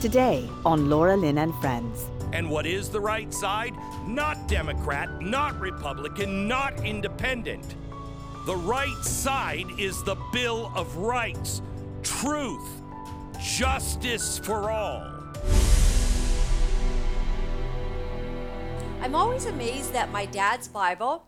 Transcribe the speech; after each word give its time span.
Today 0.00 0.48
on 0.64 0.88
Laura 0.88 1.16
Lynn 1.16 1.38
and 1.38 1.52
Friends. 1.56 2.06
And 2.32 2.48
what 2.48 2.66
is 2.66 2.88
the 2.88 3.00
right 3.00 3.34
side? 3.34 3.74
Not 4.06 4.46
Democrat, 4.46 5.20
not 5.20 5.58
Republican, 5.58 6.46
not 6.46 6.86
independent. 6.86 7.74
The 8.46 8.54
right 8.54 9.02
side 9.02 9.66
is 9.76 10.04
the 10.04 10.14
Bill 10.32 10.70
of 10.76 10.96
Rights, 10.98 11.62
truth, 12.04 12.80
justice 13.40 14.38
for 14.38 14.70
all. 14.70 15.02
I'm 19.02 19.16
always 19.16 19.46
amazed 19.46 19.92
that 19.94 20.12
my 20.12 20.26
dad's 20.26 20.68
Bible, 20.68 21.24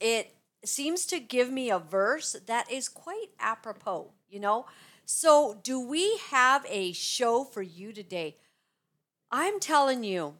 it 0.00 0.34
seems 0.64 1.04
to 1.06 1.20
give 1.20 1.52
me 1.52 1.70
a 1.70 1.78
verse 1.78 2.36
that 2.46 2.72
is 2.72 2.88
quite 2.88 3.28
apropos, 3.38 4.12
you 4.30 4.40
know? 4.40 4.64
So, 5.10 5.58
do 5.62 5.80
we 5.80 6.18
have 6.28 6.66
a 6.68 6.92
show 6.92 7.42
for 7.42 7.62
you 7.62 7.94
today? 7.94 8.36
I'm 9.30 9.58
telling 9.58 10.04
you, 10.04 10.34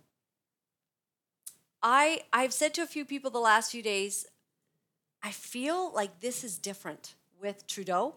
I 1.83 2.21
I've 2.35 2.53
said 2.53 2.75
to 2.75 2.83
a 2.83 2.87
few 2.87 3.07
people 3.07 3.31
the 3.31 3.39
last 3.39 3.73
few 3.73 3.83
days, 3.83 4.27
I 5.23 5.31
feel 5.31 5.91
like 5.95 6.21
this 6.21 6.45
is 6.45 6.59
different 6.59 7.15
with 7.41 7.67
Trudeau. 7.67 8.17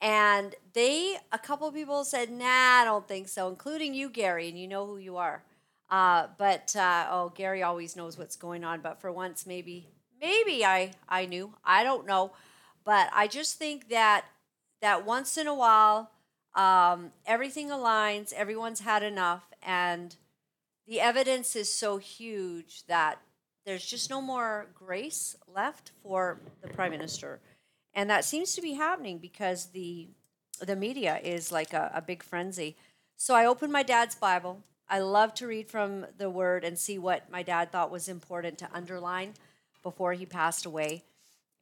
And 0.00 0.54
they, 0.74 1.16
a 1.32 1.38
couple 1.38 1.66
of 1.66 1.74
people 1.74 2.04
said, 2.04 2.30
nah, 2.30 2.44
I 2.46 2.84
don't 2.84 3.08
think 3.08 3.26
so, 3.26 3.48
including 3.48 3.94
you, 3.94 4.10
Gary, 4.10 4.48
and 4.48 4.56
you 4.56 4.68
know 4.68 4.86
who 4.86 4.98
you 4.98 5.16
are. 5.16 5.42
Uh, 5.90 6.28
but, 6.38 6.76
uh, 6.76 7.08
oh, 7.10 7.32
Gary 7.34 7.64
always 7.64 7.96
knows 7.96 8.16
what's 8.16 8.36
going 8.36 8.62
on. 8.62 8.80
But 8.80 9.00
for 9.00 9.10
once, 9.10 9.44
maybe, 9.44 9.88
maybe 10.20 10.64
I, 10.64 10.92
I 11.08 11.26
knew. 11.26 11.52
I 11.64 11.82
don't 11.82 12.06
know. 12.06 12.30
But 12.84 13.10
I 13.12 13.26
just 13.26 13.56
think 13.58 13.88
that 13.88 14.24
that 14.80 15.04
once 15.04 15.36
in 15.36 15.46
a 15.46 15.54
while, 15.54 16.10
um, 16.54 17.12
everything 17.26 17.68
aligns, 17.68 18.32
everyone's 18.32 18.80
had 18.80 19.02
enough, 19.02 19.44
and 19.62 20.16
the 20.86 21.00
evidence 21.00 21.54
is 21.54 21.72
so 21.72 21.98
huge 21.98 22.84
that 22.86 23.20
there's 23.64 23.84
just 23.84 24.08
no 24.08 24.20
more 24.20 24.66
grace 24.74 25.36
left 25.46 25.92
for 26.02 26.40
the 26.62 26.68
prime 26.68 26.90
minister, 26.90 27.40
and 27.94 28.08
that 28.08 28.24
seems 28.24 28.54
to 28.54 28.62
be 28.62 28.72
happening 28.72 29.18
because 29.18 29.66
the 29.66 30.08
the 30.60 30.76
media 30.76 31.20
is 31.22 31.52
like 31.52 31.72
a, 31.72 31.90
a 31.94 32.02
big 32.02 32.22
frenzy. 32.22 32.76
So 33.16 33.34
I 33.34 33.46
opened 33.46 33.72
my 33.72 33.82
dad's 33.82 34.14
Bible. 34.14 34.62
I 34.88 35.00
love 35.00 35.34
to 35.34 35.46
read 35.46 35.68
from 35.68 36.06
the 36.16 36.30
Word 36.30 36.64
and 36.64 36.78
see 36.78 36.98
what 36.98 37.30
my 37.30 37.42
dad 37.42 37.70
thought 37.70 37.90
was 37.90 38.08
important 38.08 38.58
to 38.58 38.68
underline 38.72 39.34
before 39.82 40.14
he 40.14 40.26
passed 40.26 40.64
away. 40.64 41.04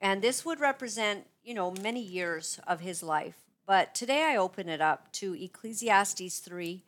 And 0.01 0.23
this 0.23 0.45
would 0.45 0.61
represent, 0.61 1.27
you 1.47 1.55
know, 1.55 1.73
many 1.81 2.03
years 2.03 2.59
of 2.67 2.81
his 2.81 3.05
life. 3.05 3.37
But 3.67 3.95
today 3.95 4.25
I 4.25 4.37
open 4.37 4.69
it 4.69 4.81
up 4.81 5.13
to 5.13 5.33
Ecclesiastes 5.33 6.41
3, 6.41 6.83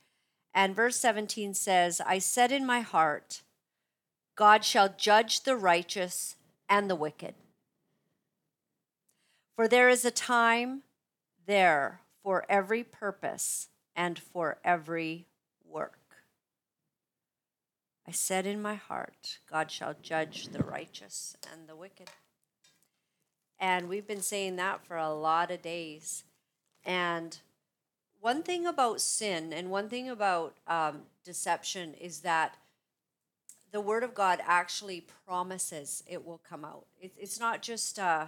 and 0.53 0.75
verse 0.75 0.97
17 0.97 1.55
says, 1.55 2.01
I 2.05 2.19
said 2.19 2.51
in 2.51 2.67
my 2.67 2.81
heart, 2.81 3.43
God 4.35 4.65
shall 4.65 4.93
judge 4.99 5.45
the 5.45 5.57
righteous 5.57 6.35
and 6.69 6.91
the 6.91 6.97
wicked. 6.97 7.35
For 9.55 9.69
there 9.69 9.89
is 9.89 10.05
a 10.05 10.11
time 10.11 10.83
there 11.47 12.01
for 12.25 12.45
every 12.49 12.83
purpose 12.83 13.69
and 13.95 14.19
for 14.19 14.59
every 14.65 15.27
work. 15.65 15.99
I 18.09 18.11
said 18.11 18.45
in 18.45 18.61
my 18.61 18.75
heart, 18.75 19.39
God 19.49 19.71
shall 19.71 19.95
judge 20.03 20.49
the 20.49 20.65
righteous 20.65 21.37
and 21.53 21.69
the 21.69 21.77
wicked. 21.77 22.11
And 23.61 23.89
we've 23.89 24.07
been 24.07 24.23
saying 24.23 24.57
that 24.57 24.85
for 24.85 24.97
a 24.97 25.13
lot 25.13 25.51
of 25.51 25.63
days. 25.63 26.25
And 26.85 27.37
one 28.21 28.43
thing 28.43 28.67
about 28.67 29.01
sin 29.01 29.53
and 29.53 29.71
one 29.71 29.89
thing 29.89 30.09
about 30.09 30.57
um, 30.67 31.03
deception 31.25 31.95
is 31.95 32.21
that 32.21 32.57
the 33.71 33.81
Word 33.81 34.03
of 34.03 34.15
God 34.15 34.41
actually 34.47 35.05
promises 35.27 36.03
it 36.07 36.25
will 36.25 36.41
come 36.49 36.65
out. 36.65 36.87
It, 37.01 37.13
it's 37.19 37.39
not 37.39 37.63
just, 37.63 37.99
uh, 37.99 38.27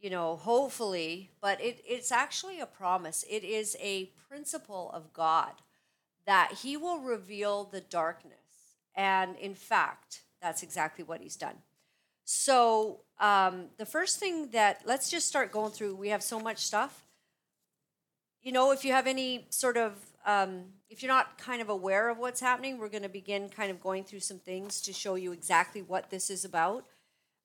you 0.00 0.10
know, 0.10 0.36
hopefully, 0.36 1.30
but 1.40 1.60
it, 1.60 1.82
it's 1.86 2.12
actually 2.12 2.60
a 2.60 2.66
promise. 2.66 3.24
It 3.28 3.42
is 3.42 3.76
a 3.80 4.10
principle 4.28 4.90
of 4.92 5.12
God 5.12 5.52
that 6.26 6.58
He 6.62 6.76
will 6.76 6.98
reveal 6.98 7.64
the 7.64 7.80
darkness. 7.80 8.34
And 8.94 9.36
in 9.36 9.54
fact, 9.54 10.22
that's 10.42 10.62
exactly 10.62 11.04
what 11.04 11.20
He's 11.20 11.36
done. 11.36 11.56
So, 12.28 13.02
um, 13.20 13.66
the 13.78 13.86
first 13.86 14.18
thing 14.18 14.50
that, 14.50 14.82
let's 14.84 15.08
just 15.08 15.28
start 15.28 15.52
going 15.52 15.70
through, 15.70 15.94
we 15.94 16.08
have 16.08 16.24
so 16.24 16.40
much 16.40 16.58
stuff. 16.58 17.04
You 18.42 18.50
know, 18.50 18.72
if 18.72 18.84
you 18.84 18.90
have 18.90 19.06
any 19.06 19.46
sort 19.50 19.76
of, 19.76 19.92
um, 20.26 20.64
if 20.90 21.04
you're 21.04 21.12
not 21.12 21.38
kind 21.38 21.62
of 21.62 21.68
aware 21.68 22.08
of 22.08 22.18
what's 22.18 22.40
happening, 22.40 22.78
we're 22.78 22.88
going 22.88 23.04
to 23.04 23.08
begin 23.08 23.48
kind 23.48 23.70
of 23.70 23.80
going 23.80 24.02
through 24.02 24.20
some 24.20 24.40
things 24.40 24.80
to 24.82 24.92
show 24.92 25.14
you 25.14 25.30
exactly 25.30 25.82
what 25.82 26.10
this 26.10 26.28
is 26.28 26.44
about. 26.44 26.84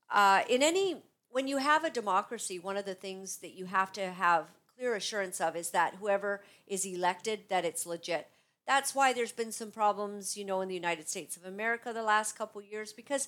Uh, 0.09 0.41
in 0.49 0.63
any, 0.63 1.03
when 1.29 1.47
you 1.47 1.57
have 1.57 1.83
a 1.83 1.91
democracy, 1.91 2.57
one 2.57 2.75
of 2.75 2.85
the 2.85 2.95
things 2.95 3.37
that 3.37 3.53
you 3.53 3.65
have 3.65 3.91
to 3.93 4.09
have 4.09 4.47
clear 4.75 4.95
assurance 4.95 5.39
of 5.39 5.55
is 5.55 5.69
that 5.69 5.97
whoever 5.99 6.41
is 6.65 6.85
elected, 6.85 7.41
that 7.49 7.65
it's 7.65 7.85
legit. 7.85 8.29
That's 8.65 8.95
why 8.95 9.13
there's 9.13 9.31
been 9.31 9.51
some 9.51 9.69
problems, 9.69 10.35
you 10.35 10.43
know, 10.43 10.61
in 10.61 10.69
the 10.69 10.75
United 10.75 11.07
States 11.07 11.37
of 11.37 11.45
America 11.45 11.93
the 11.93 12.01
last 12.01 12.35
couple 12.35 12.63
years 12.63 12.91
because 12.91 13.27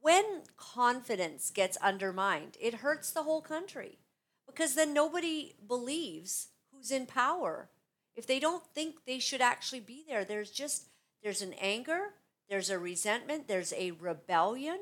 when 0.00 0.42
confidence 0.56 1.50
gets 1.50 1.76
undermined, 1.78 2.56
it 2.60 2.74
hurts 2.74 3.10
the 3.10 3.22
whole 3.22 3.42
country 3.42 3.98
because 4.46 4.74
then 4.74 4.94
nobody 4.94 5.54
believes 5.66 6.48
who's 6.72 6.90
in 6.90 7.06
power. 7.06 7.68
If 8.16 8.26
they 8.26 8.40
don't 8.40 8.64
think 8.74 9.04
they 9.06 9.18
should 9.18 9.40
actually 9.40 9.80
be 9.80 10.04
there, 10.08 10.24
there's 10.24 10.50
just 10.50 10.84
there's 11.22 11.42
an 11.42 11.54
anger, 11.60 12.14
there's 12.48 12.70
a 12.70 12.78
resentment, 12.78 13.46
there's 13.46 13.74
a 13.74 13.92
rebellion, 13.92 14.78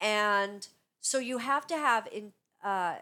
and 0.00 0.66
so 1.00 1.18
you 1.18 1.38
have 1.38 1.66
to 1.68 1.76
have 1.76 2.08
in 2.12 2.32
uh, 2.64 2.96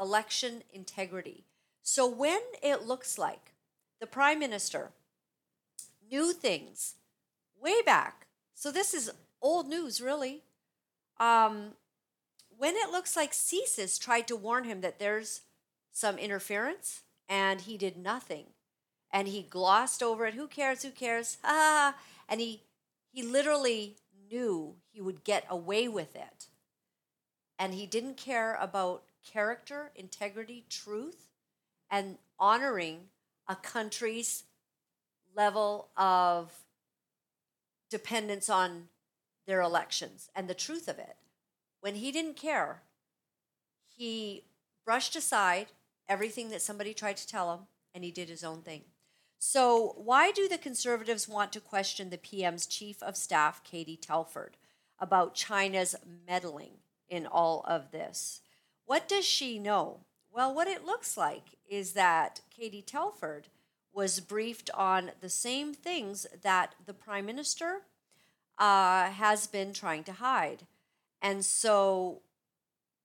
election 0.00 0.62
integrity. 0.72 1.44
So 1.82 2.08
when 2.08 2.40
it 2.62 2.82
looks 2.82 3.16
like 3.16 3.54
the 4.00 4.06
prime 4.06 4.40
minister 4.40 4.90
knew 6.10 6.32
things 6.32 6.96
way 7.60 7.80
back, 7.82 8.26
so 8.54 8.72
this 8.72 8.92
is 8.92 9.10
old 9.40 9.68
news, 9.68 10.00
really 10.00 10.42
um, 11.20 11.72
when 12.56 12.74
it 12.76 12.90
looks 12.90 13.16
like 13.16 13.32
CSIS 13.32 14.00
tried 14.00 14.26
to 14.28 14.36
warn 14.36 14.64
him 14.64 14.80
that 14.80 14.98
there's 14.98 15.42
some 15.92 16.18
interference 16.18 17.02
and 17.28 17.62
he 17.62 17.76
did 17.76 17.96
nothing. 17.96 18.46
And 19.10 19.28
he 19.28 19.42
glossed 19.42 20.02
over 20.02 20.26
it, 20.26 20.34
who 20.34 20.46
cares, 20.46 20.82
who 20.82 20.90
cares, 20.90 21.38
ah, 21.42 21.94
and 22.28 22.40
he, 22.40 22.62
he 23.10 23.22
literally 23.22 23.96
knew 24.30 24.74
he 24.92 25.00
would 25.00 25.24
get 25.24 25.44
away 25.48 25.88
with 25.88 26.14
it. 26.14 26.46
And 27.58 27.74
he 27.74 27.86
didn't 27.86 28.16
care 28.16 28.56
about 28.60 29.04
character, 29.24 29.90
integrity, 29.94 30.64
truth, 30.68 31.28
and 31.90 32.18
honoring 32.38 33.08
a 33.48 33.56
country's 33.56 34.44
level 35.34 35.88
of 35.96 36.52
dependence 37.90 38.50
on 38.50 38.88
their 39.48 39.60
elections 39.62 40.30
and 40.36 40.46
the 40.46 40.54
truth 40.54 40.86
of 40.86 40.98
it. 40.98 41.16
When 41.80 41.96
he 41.96 42.12
didn't 42.12 42.36
care, 42.36 42.82
he 43.86 44.44
brushed 44.84 45.16
aside 45.16 45.68
everything 46.08 46.50
that 46.50 46.62
somebody 46.62 46.92
tried 46.92 47.16
to 47.16 47.26
tell 47.26 47.52
him 47.54 47.60
and 47.94 48.04
he 48.04 48.10
did 48.12 48.28
his 48.28 48.44
own 48.44 48.60
thing. 48.60 48.82
So, 49.40 49.94
why 49.96 50.32
do 50.32 50.48
the 50.48 50.58
conservatives 50.58 51.28
want 51.28 51.52
to 51.52 51.60
question 51.60 52.10
the 52.10 52.18
PM's 52.18 52.66
chief 52.66 53.02
of 53.02 53.16
staff, 53.16 53.64
Katie 53.64 53.96
Telford, 53.96 54.56
about 54.98 55.34
China's 55.34 55.94
meddling 56.26 56.72
in 57.08 57.26
all 57.26 57.64
of 57.66 57.90
this? 57.90 58.42
What 58.84 59.08
does 59.08 59.24
she 59.24 59.58
know? 59.58 60.00
Well, 60.30 60.54
what 60.54 60.68
it 60.68 60.84
looks 60.84 61.16
like 61.16 61.56
is 61.68 61.92
that 61.92 62.42
Katie 62.50 62.82
Telford 62.82 63.48
was 63.94 64.20
briefed 64.20 64.70
on 64.74 65.12
the 65.20 65.30
same 65.30 65.72
things 65.72 66.26
that 66.42 66.74
the 66.84 66.94
prime 66.94 67.24
minister 67.24 67.82
uh, 68.58 69.10
has 69.10 69.46
been 69.46 69.72
trying 69.72 70.04
to 70.04 70.12
hide. 70.12 70.66
And 71.20 71.44
so, 71.44 72.22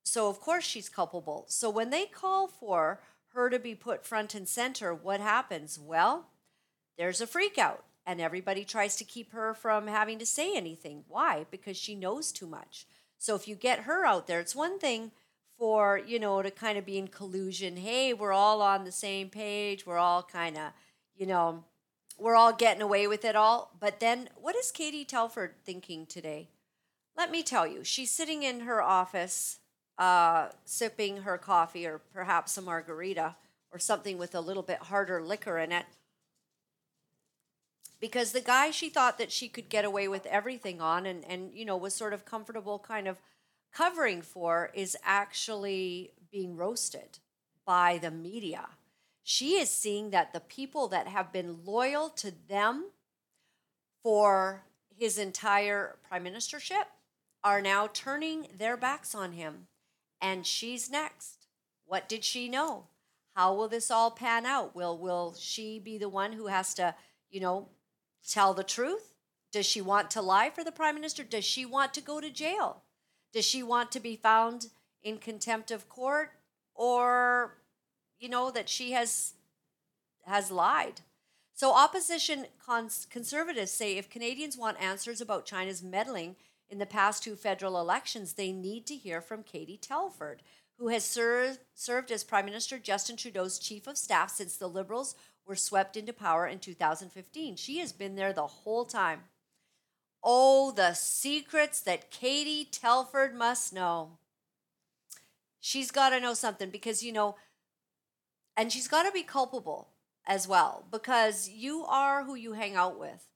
so 0.04 0.30
of 0.30 0.40
course 0.40 0.64
she's 0.64 0.90
culpable. 0.90 1.46
So 1.48 1.70
when 1.70 1.90
they 1.90 2.06
call 2.06 2.48
for 2.48 3.02
her 3.34 3.50
to 3.50 3.60
be 3.60 3.76
put 3.76 4.06
front 4.06 4.36
and 4.36 4.48
center, 4.48 4.94
what 4.94 5.20
happens? 5.20 5.80
Well, 5.80 6.28
there's 6.98 7.22
a 7.22 7.28
freak 7.28 7.58
out 7.58 7.84
and 8.06 8.20
everybody 8.20 8.66
tries 8.66 8.96
to 8.98 9.04
keep 9.04 9.32
her 9.32 9.54
from 9.54 9.88
having 9.88 10.20
to 10.20 10.26
say 10.26 10.56
anything. 10.56 11.04
Why? 11.08 11.46
Because 11.50 11.78
she 11.78 11.96
knows 11.96 12.32
too 12.32 12.48
much. 12.48 12.86
So 13.18 13.36
if 13.36 13.48
you 13.48 13.56
get 13.56 13.80
her 13.80 14.06
out 14.06 14.28
there, 14.28 14.40
it's 14.40 14.56
one 14.56 14.80
thing 14.80 15.12
for, 15.58 15.98
you 15.98 16.20
know, 16.20 16.42
to 16.42 16.52
kind 16.52 16.78
of 16.78 16.86
be 16.86 16.98
in 16.98 17.08
collusion. 17.08 17.78
Hey, 17.78 18.14
we're 18.14 18.34
all 18.34 18.62
on 18.62 18.84
the 18.84 18.92
same 18.92 19.30
page. 19.30 19.86
We're 19.86 19.98
all 19.98 20.24
kind 20.24 20.58
of, 20.58 20.72
you 21.16 21.26
know, 21.26 21.64
we're 22.18 22.36
all 22.36 22.54
getting 22.54 22.82
away 22.82 23.08
with 23.08 23.26
it 23.26 23.36
all. 23.36 23.72
But 23.80 24.00
then, 24.00 24.30
what 24.36 24.56
is 24.56 24.72
Katie 24.72 25.06
Telford 25.06 25.56
thinking 25.66 26.06
today? 26.06 26.50
Let 27.18 27.32
me 27.32 27.44
tell 27.44 27.68
you, 27.68 27.84
she's 27.84 28.12
sitting 28.12 28.44
in 28.44 28.62
her 28.62 28.82
office, 28.82 29.60
uh, 29.98 30.50
sipping 30.66 31.18
her 31.24 31.38
coffee 31.38 31.86
or 31.86 32.00
perhaps 32.14 32.58
a 32.58 32.62
margarita 32.62 33.36
or 33.72 33.80
something 33.80 34.18
with 34.18 34.36
a 34.36 34.42
little 34.42 34.64
bit 34.64 34.80
harder 34.80 35.22
liquor 35.22 35.58
in 35.58 35.72
it. 35.72 35.86
because 38.00 38.34
the 38.34 38.42
guy 38.42 38.70
she 38.70 38.90
thought 38.90 39.18
that 39.18 39.32
she 39.32 39.48
could 39.48 39.70
get 39.70 39.86
away 39.86 40.10
with 40.10 40.26
everything 40.26 40.82
on 40.82 41.06
and, 41.06 41.24
and 41.24 41.52
you 41.54 41.64
know 41.64 41.78
was 41.78 41.94
sort 41.94 42.14
of 42.14 42.26
comfortable 42.26 42.78
kind 42.78 43.08
of 43.08 43.18
covering 43.74 44.22
for 44.22 44.70
is 44.74 44.98
actually 45.06 46.12
being 46.30 46.58
roasted 46.58 47.20
by 47.66 47.98
the 47.98 48.12
media. 48.12 48.68
She 49.24 49.54
is 49.54 49.70
seeing 49.70 50.10
that 50.10 50.34
the 50.34 50.42
people 50.42 50.88
that 50.90 51.08
have 51.08 51.32
been 51.32 51.64
loyal 51.64 52.10
to 52.10 52.32
them 52.32 52.92
for 54.04 54.66
his 54.96 55.18
entire 55.18 55.98
prime 56.08 56.26
ministership 56.26 56.86
are 57.44 57.62
now 57.62 57.88
turning 57.88 58.48
their 58.58 58.78
backs 58.78 59.16
on 59.16 59.32
him. 59.34 59.68
And 60.22 60.46
she's 60.46 60.90
next. 60.90 61.48
What 61.86 62.08
did 62.08 62.24
she 62.24 62.50
know? 62.50 62.88
How 63.36 63.54
will 63.54 63.68
this 63.68 63.90
all 63.90 64.12
pan 64.12 64.46
out? 64.46 64.76
Will 64.76 64.98
will 64.98 65.36
she 65.38 65.80
be 65.80 65.98
the 65.98 66.10
one 66.10 66.34
who 66.34 66.48
has 66.48 66.74
to, 66.76 66.96
you 67.30 67.40
know, 67.40 67.70
tell 68.28 68.54
the 68.54 68.64
truth? 68.64 69.16
Does 69.52 69.66
she 69.66 69.82
want 69.82 70.12
to 70.12 70.22
lie 70.22 70.50
for 70.50 70.64
the 70.64 70.72
prime 70.72 70.96
minister? 70.96 71.24
Does 71.24 71.46
she 71.46 71.66
want 71.66 71.94
to 71.94 72.02
go 72.02 72.22
to 72.22 72.30
jail? 72.30 72.84
Does 73.34 73.46
she 73.46 73.64
want 73.64 73.92
to 73.92 74.00
be 74.00 74.16
found 74.16 74.68
in 75.02 75.18
contempt 75.18 75.72
of 75.72 75.90
court 75.90 76.32
or 76.76 77.58
you 78.24 78.30
know 78.30 78.50
that 78.52 78.70
she 78.70 78.94
has 78.94 79.34
has 80.26 80.50
lied? 80.50 81.02
So 81.54 81.74
opposition 81.74 82.48
cons- 82.66 83.06
conservatives 83.10 83.72
say 83.72 83.98
if 83.98 84.10
Canadians 84.10 84.58
want 84.58 84.82
answers 84.82 85.22
about 85.22 85.46
China's 85.46 85.84
meddling 85.84 86.38
in 86.70 86.80
the 86.80 86.86
past 86.86 87.24
two 87.24 87.36
federal 87.36 87.80
elections, 87.80 88.34
they 88.34 88.52
need 88.52 88.88
to 88.88 88.96
hear 88.96 89.22
from 89.22 89.44
Katie 89.44 89.78
Telford, 89.78 90.42
who 90.80 90.88
has 90.88 91.04
ser- 91.04 91.58
served 91.76 92.12
as 92.12 92.24
Prime 92.24 92.46
Minister 92.46 92.80
Justin 92.80 93.18
Trudeau's 93.18 93.60
chief 93.60 93.86
of 93.86 93.98
staff 93.98 94.32
since 94.32 94.56
the 94.56 94.68
Liberals 94.68 95.16
were 95.46 95.56
swept 95.56 95.98
into 95.98 96.14
power 96.14 96.48
in 96.48 96.60
2015. 96.60 97.58
She 97.58 97.80
has 97.80 97.92
been 97.92 98.16
there 98.16 98.34
the 98.34 98.48
whole 98.48 98.86
time. 98.86 99.24
Oh, 100.24 100.72
the 100.72 100.94
secrets 100.94 101.82
that 101.82 102.10
Katie 102.10 102.66
Telford 102.66 103.36
must 103.36 103.74
know. 103.74 104.18
She's 105.60 105.92
got 105.92 106.10
to 106.10 106.20
know 106.20 106.34
something 106.34 106.70
because, 106.70 107.04
you 107.04 107.12
know, 107.12 107.36
and 108.56 108.72
she's 108.72 108.88
got 108.88 109.04
to 109.04 109.12
be 109.12 109.24
culpable 109.24 109.90
as 110.26 110.48
well 110.48 110.86
because 110.92 111.50
you 111.50 111.84
are 111.86 112.24
who 112.24 112.36
you 112.36 112.54
hang 112.54 112.76
out 112.76 113.00
with. 113.00 113.28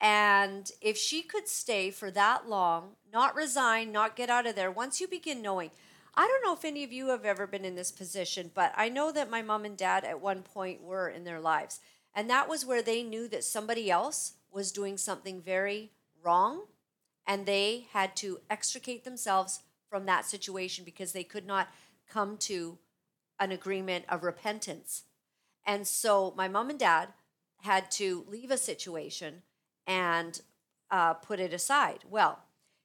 And 0.00 0.68
if 0.80 0.96
she 0.96 1.22
could 1.22 1.46
stay 1.46 1.90
for 1.90 2.10
that 2.10 2.48
long, 2.48 2.96
not 3.12 3.36
resign, 3.36 3.92
not 3.92 4.16
get 4.16 4.30
out 4.30 4.46
of 4.46 4.56
there, 4.56 4.70
once 4.70 5.00
you 5.00 5.06
begin 5.06 5.40
knowing, 5.40 5.70
I 6.14 6.26
don't 6.26 6.44
know 6.44 6.54
if 6.54 6.64
any 6.64 6.82
of 6.82 6.92
you 6.92 7.08
have 7.08 7.24
ever 7.24 7.46
been 7.46 7.64
in 7.64 7.76
this 7.76 7.92
position, 7.92 8.50
but 8.52 8.72
I 8.76 8.88
know 8.88 9.12
that 9.12 9.30
my 9.30 9.42
mom 9.42 9.64
and 9.64 9.76
dad 9.76 10.04
at 10.04 10.20
one 10.20 10.42
point 10.42 10.82
were 10.82 11.08
in 11.08 11.24
their 11.24 11.40
lives. 11.40 11.80
And 12.14 12.28
that 12.28 12.48
was 12.48 12.66
where 12.66 12.82
they 12.82 13.02
knew 13.02 13.28
that 13.28 13.44
somebody 13.44 13.90
else 13.90 14.34
was 14.50 14.72
doing 14.72 14.98
something 14.98 15.40
very 15.40 15.92
wrong 16.22 16.62
and 17.26 17.46
they 17.46 17.86
had 17.92 18.16
to 18.16 18.40
extricate 18.50 19.04
themselves 19.04 19.60
from 19.88 20.06
that 20.06 20.26
situation 20.26 20.84
because 20.84 21.12
they 21.12 21.24
could 21.24 21.46
not 21.46 21.68
come 22.10 22.36
to 22.36 22.78
an 23.42 23.50
agreement 23.50 24.04
of 24.08 24.22
repentance. 24.22 25.02
And 25.66 25.84
so 25.84 26.32
my 26.36 26.46
mom 26.46 26.70
and 26.70 26.78
dad 26.78 27.08
had 27.62 27.90
to 27.92 28.24
leave 28.28 28.52
a 28.52 28.56
situation 28.56 29.42
and 29.84 30.40
uh, 30.92 31.14
put 31.14 31.40
it 31.40 31.52
aside. 31.52 32.04
Well, 32.08 32.38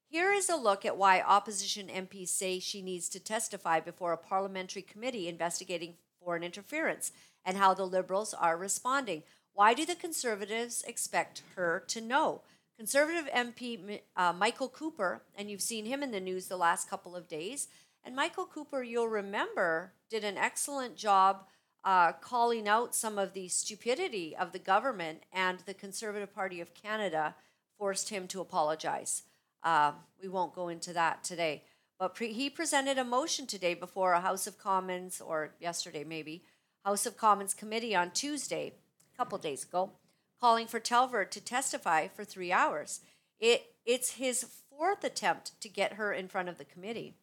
here 0.09 0.31
is 0.31 0.49
a 0.49 0.55
look 0.55 0.83
at 0.83 0.97
why 0.97 1.21
opposition 1.21 1.89
MPs 1.89 2.29
say 2.29 2.59
she 2.59 2.81
needs 2.81 3.07
to 3.09 3.19
testify 3.19 3.79
before 3.79 4.13
a 4.13 4.17
parliamentary 4.17 4.81
committee 4.81 5.27
investigating 5.27 5.93
foreign 6.23 6.43
interference 6.43 7.11
and 7.45 7.57
how 7.57 7.75
the 7.75 7.85
Liberals 7.85 8.33
are 8.33 8.57
responding. 8.57 9.21
Why 9.53 9.75
do 9.75 9.85
the 9.85 9.95
Conservatives 9.95 10.83
expect 10.87 11.43
her 11.55 11.83
to 11.87 12.01
know? 12.01 12.41
Conservative 12.77 13.29
MP 13.31 14.01
uh, 14.15 14.33
Michael 14.33 14.69
Cooper, 14.69 15.21
and 15.35 15.51
you've 15.51 15.61
seen 15.61 15.85
him 15.85 16.01
in 16.01 16.11
the 16.11 16.19
news 16.19 16.47
the 16.47 16.57
last 16.57 16.89
couple 16.89 17.15
of 17.15 17.27
days, 17.27 17.67
and 18.07 18.15
Michael 18.15 18.45
Cooper, 18.45 18.81
you'll 18.81 19.09
remember, 19.09 19.91
did 20.09 20.23
an 20.23 20.37
excellent 20.37 20.95
job 20.95 21.43
uh, 21.83 22.13
calling 22.13 22.65
out 22.65 22.95
some 22.95 23.17
of 23.17 23.33
the 23.33 23.49
stupidity 23.49 24.33
of 24.33 24.53
the 24.53 24.59
government, 24.59 25.23
and 25.33 25.59
the 25.59 25.73
Conservative 25.73 26.33
Party 26.33 26.61
of 26.61 26.73
Canada 26.73 27.35
forced 27.77 28.07
him 28.07 28.25
to 28.29 28.39
apologize. 28.39 29.23
Uh, 29.61 29.91
we 30.21 30.29
won't 30.29 30.55
go 30.55 30.69
into 30.69 30.93
that 30.93 31.21
today. 31.21 31.63
But 31.99 32.15
pre- 32.15 32.31
he 32.31 32.49
presented 32.49 32.97
a 32.97 33.03
motion 33.03 33.45
today 33.45 33.73
before 33.73 34.13
a 34.13 34.21
House 34.21 34.47
of 34.47 34.57
Commons, 34.57 35.19
or 35.19 35.55
yesterday 35.59 36.05
maybe, 36.05 36.43
House 36.85 37.05
of 37.05 37.17
Commons 37.17 37.53
committee 37.53 37.93
on 37.93 38.11
Tuesday, 38.11 38.71
a 39.13 39.17
couple 39.17 39.37
days 39.37 39.65
ago, 39.65 39.91
calling 40.39 40.67
for 40.67 40.79
Telford 40.79 41.29
to 41.33 41.41
testify 41.41 42.07
for 42.07 42.23
three 42.23 42.53
hours. 42.53 43.01
It, 43.37 43.65
it's 43.85 44.11
his 44.11 44.45
fourth 44.69 45.03
attempt 45.03 45.59
to 45.59 45.67
get 45.67 45.93
her 45.93 46.13
in 46.13 46.29
front 46.29 46.47
of 46.47 46.57
the 46.57 46.63
committee. 46.63 47.15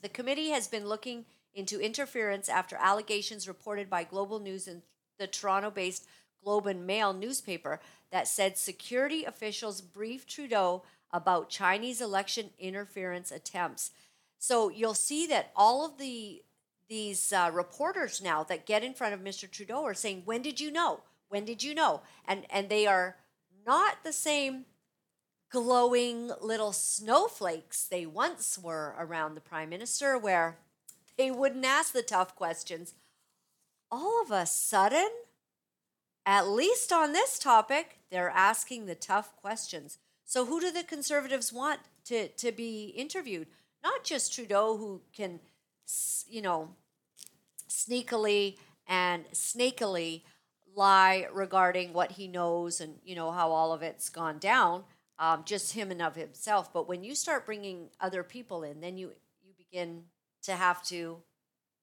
The 0.00 0.08
committee 0.08 0.50
has 0.50 0.68
been 0.68 0.86
looking 0.86 1.24
into 1.54 1.80
interference 1.80 2.48
after 2.48 2.76
allegations 2.76 3.48
reported 3.48 3.90
by 3.90 4.04
Global 4.04 4.38
News 4.38 4.68
and 4.68 4.82
the 5.18 5.26
Toronto 5.26 5.70
based 5.70 6.06
Globe 6.42 6.66
and 6.66 6.86
Mail 6.86 7.12
newspaper 7.12 7.80
that 8.10 8.28
said 8.28 8.56
security 8.56 9.24
officials 9.24 9.80
briefed 9.80 10.28
Trudeau 10.28 10.84
about 11.12 11.50
Chinese 11.50 12.00
election 12.00 12.50
interference 12.58 13.32
attempts. 13.32 13.90
So 14.38 14.68
you'll 14.68 14.94
see 14.94 15.26
that 15.26 15.50
all 15.56 15.84
of 15.84 15.98
the 15.98 16.42
these 16.88 17.34
uh, 17.34 17.50
reporters 17.52 18.22
now 18.22 18.42
that 18.44 18.64
get 18.64 18.82
in 18.82 18.94
front 18.94 19.12
of 19.12 19.20
Mr. 19.20 19.50
Trudeau 19.50 19.84
are 19.84 19.94
saying, 19.94 20.22
"When 20.24 20.42
did 20.42 20.60
you 20.60 20.70
know? 20.70 21.00
When 21.28 21.44
did 21.44 21.62
you 21.62 21.74
know?" 21.74 22.02
And 22.26 22.46
and 22.50 22.68
they 22.68 22.86
are 22.86 23.16
not 23.66 24.04
the 24.04 24.12
same 24.12 24.64
glowing 25.50 26.30
little 26.40 26.72
snowflakes 26.72 27.84
they 27.84 28.06
once 28.06 28.58
were 28.58 28.94
around 28.98 29.34
the 29.34 29.40
prime 29.40 29.68
minister, 29.68 30.18
where 30.18 30.58
they 31.16 31.30
wouldn't 31.30 31.64
ask 31.64 31.92
the 31.92 32.02
tough 32.02 32.34
questions. 32.36 32.94
All 33.90 34.22
of 34.22 34.30
a 34.30 34.46
sudden, 34.46 35.08
at 36.26 36.48
least 36.48 36.92
on 36.92 37.12
this 37.12 37.38
topic, 37.38 37.98
they're 38.10 38.30
asking 38.30 38.86
the 38.86 38.94
tough 38.94 39.34
questions. 39.36 39.98
So, 40.24 40.44
who 40.44 40.60
do 40.60 40.70
the 40.70 40.82
conservatives 40.82 41.52
want 41.52 41.80
to, 42.04 42.28
to 42.28 42.52
be 42.52 42.92
interviewed? 42.96 43.46
Not 43.82 44.04
just 44.04 44.34
Trudeau, 44.34 44.76
who 44.76 45.00
can, 45.16 45.40
you 46.28 46.42
know, 46.42 46.70
sneakily 47.68 48.58
and 48.86 49.24
snakily 49.32 50.22
lie 50.76 51.26
regarding 51.32 51.92
what 51.92 52.12
he 52.12 52.28
knows 52.28 52.80
and, 52.80 52.96
you 53.04 53.14
know, 53.14 53.30
how 53.30 53.50
all 53.50 53.72
of 53.72 53.82
it's 53.82 54.10
gone 54.10 54.38
down, 54.38 54.84
um, 55.18 55.42
just 55.44 55.72
him 55.72 55.90
and 55.90 56.02
of 56.02 56.14
himself. 56.14 56.72
But 56.72 56.88
when 56.88 57.02
you 57.02 57.14
start 57.14 57.46
bringing 57.46 57.88
other 58.00 58.22
people 58.22 58.62
in, 58.62 58.80
then 58.80 58.96
you, 58.96 59.12
you 59.42 59.52
begin 59.56 60.04
to 60.42 60.52
have 60.52 60.82
to 60.84 61.18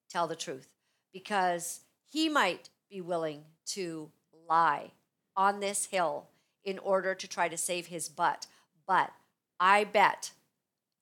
tell 0.10 0.28
the 0.28 0.36
truth 0.36 0.70
because 1.12 1.82
he 2.08 2.30
might 2.30 2.70
be 2.90 3.02
willing 3.02 3.44
to 3.66 4.10
lie 4.50 4.92
on 5.36 5.60
this 5.60 5.86
hill 5.86 6.28
in 6.64 6.80
order 6.80 7.14
to 7.14 7.28
try 7.28 7.48
to 7.48 7.58
save 7.58 7.88
his 7.88 8.10
butt. 8.10 8.48
But 8.88 9.12
I 9.60 9.84
bet 9.84 10.32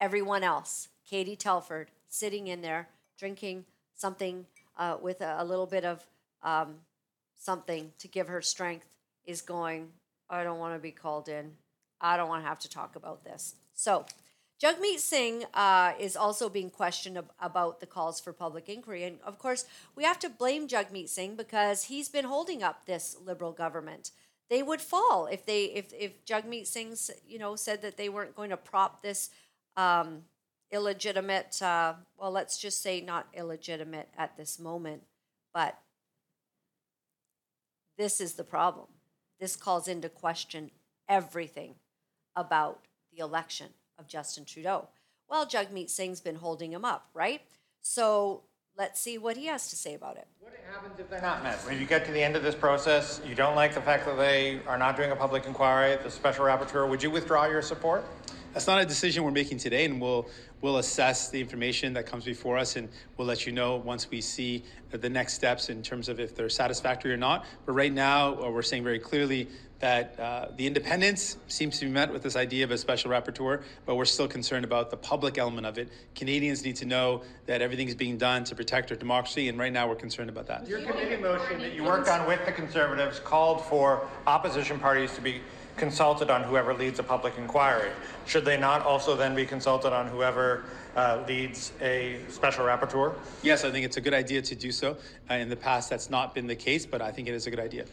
everyone 0.02 0.44
else, 0.44 0.90
Katie 1.08 1.36
Telford, 1.36 1.92
sitting 2.08 2.48
in 2.48 2.62
there 2.62 2.90
drinking 3.18 3.66
something 3.96 4.46
uh, 4.78 4.98
with 5.02 5.22
a, 5.22 5.38
a, 5.40 5.46
little 5.46 5.66
bit 5.66 5.86
of 5.86 6.06
um, 6.42 6.76
something 7.36 7.92
to 8.00 8.08
give 8.08 8.28
her 8.28 8.42
strength, 8.42 8.88
is 9.26 9.42
going, 9.42 9.90
I 10.30 10.44
don't 10.44 10.60
want 10.60 10.76
to 10.76 10.80
be 10.80 10.92
called 10.92 11.30
in. 11.30 11.52
I 12.04 12.18
don't 12.18 12.28
want 12.28 12.44
to 12.44 12.48
have 12.48 12.60
to 12.60 12.70
talk 12.70 12.96
about 12.96 13.24
this. 13.24 13.56
So, 13.74 14.06
Jagmeet 14.62 15.00
Singh 15.00 15.46
uh, 15.54 15.94
is 16.00 16.16
also 16.16 16.48
being 16.48 16.70
questioned 16.70 17.18
ab- 17.18 17.32
about 17.40 17.80
the 17.80 17.86
calls 17.86 18.20
for 18.20 18.32
public 18.32 18.70
inquiry. 18.70 19.04
And 19.04 19.20
of 19.26 19.40
course, 19.40 19.66
we 19.96 20.04
have 20.04 20.20
to 20.20 20.30
blame 20.30 20.68
Jagmeet 20.68 21.10
Singh 21.10 21.36
because 21.36 21.86
he's 21.86 22.10
been 22.10 22.26
holding 22.26 22.62
up 22.62 22.86
this 22.86 23.18
liberal 23.26 23.52
government. 23.52 24.12
They 24.50 24.62
would 24.62 24.82
fall 24.82 25.28
if 25.28 25.46
they 25.46 25.66
if 25.66 25.92
if 25.94 26.24
Jagmeet 26.26 26.68
Singh 26.68 26.96
you 27.28 27.40
know 27.40 27.56
said 27.56 27.82
that 27.82 27.98
they 27.98 28.10
weren't 28.10 28.36
going 28.36 28.52
to 28.52 28.58
prop 28.58 29.02
this 29.02 29.30
um, 29.76 30.24
illegitimate. 30.72 31.62
Uh, 31.62 31.96
well, 32.18 32.32
let's 32.32 32.58
just 32.58 32.82
say 32.82 33.02
not 33.02 33.28
illegitimate 33.34 34.10
at 34.18 34.38
this 34.38 34.60
moment, 34.60 35.04
but 35.54 35.80
this 37.98 38.22
is 38.22 38.34
the 38.34 38.44
problem. 38.44 38.88
This 39.40 39.56
calls 39.56 39.88
into 39.88 40.10
question 40.10 40.72
everything 41.10 41.76
about 42.36 42.82
the 43.12 43.24
election 43.24 43.68
of 43.98 44.08
Justin 44.08 44.46
Trudeau. 44.46 44.88
Well, 45.30 45.46
Jagmeet 45.46 45.90
Singh's 45.90 46.22
been 46.22 46.36
holding 46.36 46.72
him 46.72 46.86
up, 46.86 47.10
right? 47.14 47.42
So 47.82 48.44
let's 48.78 49.00
see 49.00 49.18
what 49.18 49.38
he 49.38 49.48
has 49.48 49.70
to 49.70 49.76
say 49.76 49.94
about 49.94 50.18
it. 50.18 50.28
What 50.40 50.54
happens 50.72 51.00
if 51.00 51.10
they're 51.10 51.22
not 51.22 51.44
met? 51.44 51.58
When 51.60 51.80
you 51.80 51.86
get 51.86 52.06
to 52.06 52.12
the 52.12 52.22
end 52.22 52.36
of 52.36 52.44
this 52.44 52.56
process, 52.56 53.22
you 53.28 53.36
don't 53.36 53.56
like 53.56 53.74
the 53.74 53.82
fact 53.82 54.06
that 54.06 54.18
they 54.18 54.60
are 54.68 54.78
not 54.78 54.98
doing 54.98 55.12
a 55.12 55.16
public 55.16 55.46
inquiry, 55.46 55.98
the 56.04 56.10
special 56.10 56.46
rapporteur, 56.46 56.88
would 56.90 57.02
you 57.04 57.12
withdraw 57.12 57.46
your 57.46 57.62
support? 57.62 58.06
That's 58.54 58.68
not 58.68 58.80
a 58.82 58.86
decision 58.86 59.24
we're 59.24 59.32
making 59.32 59.58
today, 59.58 59.86
and 59.86 60.00
we'll 60.00 60.28
we'll 60.62 60.78
assess 60.78 61.30
the 61.30 61.42
information 61.42 61.94
that 61.94 62.06
comes 62.06 62.24
before 62.24 62.58
us, 62.58 62.76
and 62.76 62.88
we'll 63.18 63.28
let 63.28 63.48
you 63.48 63.52
know 63.52 63.78
once 63.78 64.10
we 64.10 64.22
see 64.22 64.64
the 64.92 65.10
next 65.10 65.34
steps 65.34 65.70
in 65.70 65.82
terms 65.82 66.08
of 66.08 66.20
if 66.20 66.36
they're 66.36 66.50
satisfactory 66.50 67.12
or 67.12 67.18
not. 67.18 67.46
But 67.66 67.74
right 67.74 67.92
now, 67.92 68.36
uh, 68.36 68.52
we're 68.52 68.62
saying 68.62 68.84
very 68.84 69.00
clearly 69.00 69.48
that 69.80 70.18
uh, 70.20 70.48
the 70.56 70.66
independence 70.68 71.36
seems 71.48 71.80
to 71.80 71.86
be 71.86 71.92
met 71.92 72.14
with 72.14 72.22
this 72.22 72.36
idea 72.36 72.64
of 72.64 72.72
a 72.72 72.78
special 72.78 73.12
rapporteur, 73.12 73.64
but 73.86 73.96
we're 73.96 74.06
still 74.06 74.28
concerned 74.28 74.64
about 74.64 74.90
the 74.92 74.96
public 74.96 75.38
element 75.38 75.66
of 75.68 75.78
it. 75.78 75.90
Canadians 76.16 76.64
need 76.64 76.78
to 76.78 76.86
know 76.86 77.24
that 77.48 77.62
everything 77.62 77.90
is 77.90 77.96
being 77.96 78.18
done 78.18 78.46
to 78.46 78.56
protect 78.56 78.92
our 78.92 78.98
democracy, 78.98 79.50
and 79.50 79.58
right 79.58 79.74
now 79.74 79.88
we're 79.90 79.96
concerned 79.96 80.30
about 80.30 80.48
that. 80.48 80.68
Your 80.68 80.82
committee 80.84 81.22
motion 81.22 81.60
that 81.60 81.74
you 81.74 81.84
worked 81.84 82.08
on 82.08 82.26
with 82.28 82.46
the 82.46 82.52
Conservatives 82.52 83.20
called 83.20 83.66
for 83.66 84.08
opposition 84.28 84.80
parties 84.80 85.14
to 85.16 85.22
be 85.22 85.42
consulted 85.78 86.30
on 86.30 86.44
whoever 86.44 86.74
leads 86.74 87.00
a 87.00 87.04
public 87.04 87.38
inquiry. 87.38 87.92
Should 88.26 88.46
they 88.46 88.58
not 88.58 88.86
also 88.86 89.16
then 89.16 89.36
be 89.36 89.46
consulted 89.46 89.94
on 89.94 90.08
whoever 90.08 90.64
uh, 90.96 91.24
leads 91.28 91.74
a 91.82 92.20
special 92.30 92.66
rapporteur? 92.66 93.16
Yes, 93.42 93.66
I 93.66 93.72
think 93.72 93.86
it's 93.86 93.98
a 93.98 94.02
good 94.02 94.14
idea 94.14 94.42
to 94.42 94.56
do 94.56 94.72
so. 94.72 94.98
Uh, 95.30 95.36
in 95.36 95.50
the 95.50 95.56
past, 95.56 95.90
that's 95.90 96.10
not 96.10 96.34
been 96.36 96.48
the 96.48 96.56
case, 96.56 96.86
but 96.86 97.02
I 97.02 97.12
think 97.12 97.28
it 97.28 97.34
is 97.34 97.48
a 97.48 97.50
good 97.50 97.60
idea. 97.60 97.86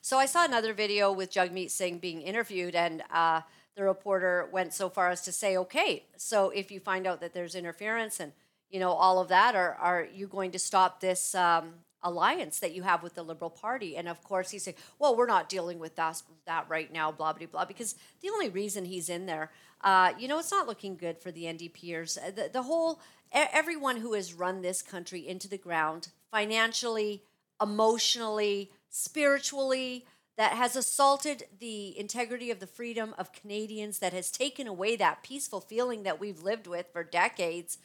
So 0.00 0.18
I 0.18 0.26
saw 0.26 0.44
another 0.44 0.74
video 0.74 1.12
with 1.12 1.30
Jagmeet 1.30 1.70
Singh 1.70 1.98
being 1.98 2.22
interviewed, 2.22 2.74
and 2.74 3.02
uh, 3.12 3.42
the 3.76 3.84
reporter 3.84 4.48
went 4.52 4.74
so 4.74 4.88
far 4.88 5.10
as 5.10 5.22
to 5.22 5.32
say, 5.32 5.56
"Okay, 5.56 6.04
so 6.16 6.50
if 6.50 6.70
you 6.70 6.80
find 6.80 7.06
out 7.06 7.20
that 7.20 7.34
there's 7.34 7.54
interference 7.54 8.20
and 8.20 8.32
you 8.68 8.80
know 8.80 8.90
all 8.90 9.20
of 9.20 9.28
that, 9.28 9.54
are 9.54 9.74
are 9.74 10.08
you 10.12 10.26
going 10.26 10.50
to 10.50 10.58
stop 10.58 11.00
this 11.00 11.34
um, 11.34 11.74
alliance 12.02 12.58
that 12.60 12.74
you 12.74 12.82
have 12.82 13.02
with 13.02 13.14
the 13.14 13.22
Liberal 13.22 13.50
Party?" 13.50 13.96
And 13.96 14.08
of 14.08 14.22
course, 14.22 14.50
he 14.50 14.58
said, 14.58 14.74
"Well, 14.98 15.16
we're 15.16 15.26
not 15.26 15.48
dealing 15.48 15.78
with 15.78 15.96
that 15.96 16.22
that 16.46 16.68
right 16.68 16.92
now, 16.92 17.12
blah 17.12 17.32
blah 17.32 17.46
blah," 17.46 17.64
because 17.64 17.94
the 18.20 18.30
only 18.30 18.48
reason 18.48 18.84
he's 18.84 19.08
in 19.08 19.26
there, 19.26 19.50
uh, 19.82 20.12
you 20.18 20.28
know, 20.28 20.38
it's 20.38 20.50
not 20.50 20.66
looking 20.66 20.96
good 20.96 21.18
for 21.18 21.30
the 21.30 21.44
NDPers. 21.44 22.18
Uh, 22.18 22.30
The, 22.30 22.50
the 22.52 22.62
whole 22.62 23.00
everyone 23.32 23.98
who 23.98 24.14
has 24.14 24.32
run 24.32 24.62
this 24.62 24.82
country 24.82 25.26
into 25.26 25.48
the 25.48 25.58
ground 25.58 26.08
financially, 26.30 27.24
emotionally, 27.60 28.72
spiritually, 28.88 30.06
that 30.36 30.52
has 30.52 30.76
assaulted 30.76 31.48
the 31.58 31.98
integrity 31.98 32.50
of 32.50 32.60
the 32.60 32.66
freedom 32.66 33.14
of 33.18 33.32
Canadians, 33.32 33.98
that 33.98 34.12
has 34.12 34.30
taken 34.30 34.66
away 34.68 34.94
that 34.96 35.22
peaceful 35.22 35.60
feeling 35.60 36.04
that 36.04 36.20
we've 36.20 36.42
lived 36.42 36.66
with 36.68 36.86
for 36.92 37.02
decades, 37.02 37.76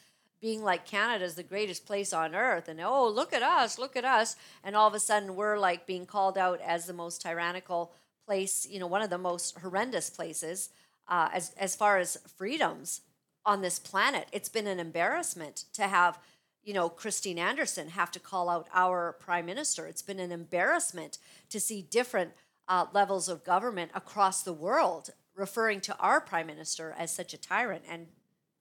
being 0.44 0.62
like 0.62 0.86
Canada's 0.86 1.36
the 1.36 1.42
greatest 1.42 1.86
place 1.86 2.12
on 2.12 2.36
earth, 2.36 2.68
and 2.68 2.82
oh, 2.82 3.08
look 3.08 3.32
at 3.32 3.42
us, 3.42 3.80
look 3.80 3.96
at 3.96 4.04
us. 4.04 4.36
And 4.62 4.76
all 4.76 4.90
of 4.90 4.94
a 4.94 5.00
sudden, 5.00 5.38
we're 5.38 5.58
like 5.58 5.88
being 5.88 6.06
called 6.06 6.38
out 6.38 6.60
as 6.60 6.86
the 6.86 6.92
most 6.92 7.22
tyrannical 7.22 7.94
place, 8.26 8.68
you 8.70 8.78
know, 8.78 8.86
one 8.86 9.02
of 9.02 9.10
the 9.10 9.18
most 9.18 9.58
horrendous 9.60 10.10
places 10.10 10.70
uh, 11.08 11.30
as, 11.34 11.54
as 11.58 11.78
far 11.78 11.98
as 11.98 12.18
freedoms 12.36 13.00
on 13.46 13.62
this 13.62 13.80
planet. 13.80 14.28
It's 14.34 14.50
been 14.50 14.68
an 14.68 14.82
embarrassment 14.82 15.64
to 15.76 15.84
have, 15.84 16.20
you 16.62 16.74
know, 16.74 16.90
Christine 16.90 17.40
Anderson 17.40 17.88
have 17.88 18.12
to 18.12 18.20
call 18.20 18.50
out 18.50 18.68
our 18.74 19.14
prime 19.14 19.46
minister. 19.46 19.88
It's 19.88 20.02
been 20.02 20.20
an 20.20 20.34
embarrassment 20.34 21.20
to 21.52 21.60
see 21.62 21.82
different 21.82 22.32
uh, 22.68 22.88
levels 22.92 23.30
of 23.30 23.46
government 23.46 23.92
across 23.96 24.44
the 24.44 24.52
world 24.52 25.12
referring 25.38 25.80
to 25.80 25.98
our 26.00 26.20
prime 26.20 26.48
minister 26.48 26.94
as 26.98 27.16
such 27.16 27.34
a 27.34 27.40
tyrant. 27.40 27.86
And 27.88 28.08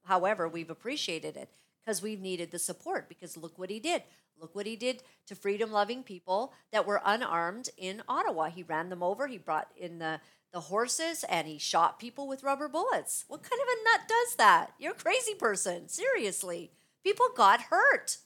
however, 0.05 0.47
we've 0.47 0.69
appreciated 0.69 1.35
it 1.35 1.49
because 1.83 2.01
we've 2.01 2.21
needed 2.21 2.51
the 2.51 2.59
support 2.59 3.09
because 3.09 3.37
look 3.37 3.57
what 3.57 3.69
he 3.69 3.79
did. 3.79 4.03
Look 4.39 4.55
what 4.55 4.65
he 4.65 4.75
did 4.75 5.03
to 5.27 5.35
freedom 5.35 5.71
loving 5.71 6.03
people 6.03 6.53
that 6.71 6.85
were 6.85 7.01
unarmed 7.05 7.69
in 7.77 8.01
Ottawa. 8.07 8.49
He 8.49 8.63
ran 8.63 8.89
them 8.89 9.03
over, 9.03 9.27
he 9.27 9.37
brought 9.37 9.67
in 9.77 9.99
the 9.99 10.19
the 10.53 10.61
horses 10.61 11.25
and 11.27 11.47
he 11.47 11.57
shot 11.57 11.99
people 11.99 12.27
with 12.27 12.43
rubber 12.43 12.69
bullets. 12.69 13.25
What 13.27 13.41
kind 13.41 13.59
of 13.59 13.67
a 13.67 13.83
nut 13.83 14.07
does 14.07 14.35
that? 14.35 14.73
You're 14.77 14.91
a 14.91 14.95
crazy 14.95 15.33
person. 15.33 15.89
Seriously. 15.89 16.71
People 17.03 17.25
got 17.35 17.63
hurt. 17.63 18.17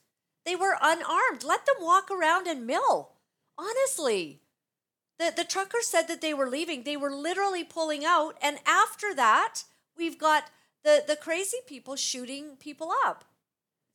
They 0.45 0.55
were 0.55 0.77
unarmed. 0.81 1.43
Let 1.43 1.65
them 1.65 1.77
walk 1.79 2.11
around 2.11 2.45
and 2.45 2.67
mill. 2.67 3.13
Honestly. 3.57 4.41
The, 5.17 5.33
the 5.35 5.45
truckers 5.45 5.87
said 5.87 6.03
that 6.09 6.21
they 6.21 6.33
were 6.33 6.49
leaving. 6.49 6.83
They 6.83 6.97
were 6.97 7.15
literally 7.15 7.63
pulling 7.63 8.05
out. 8.05 8.37
And 8.41 8.59
after 8.67 9.15
that, 9.15 9.63
we've 9.97 10.19
got 10.19 10.51
the, 10.83 11.03
the 11.07 11.15
crazy 11.15 11.57
people 11.65 11.95
shooting 11.95 12.57
people 12.59 12.91
up. 13.05 13.23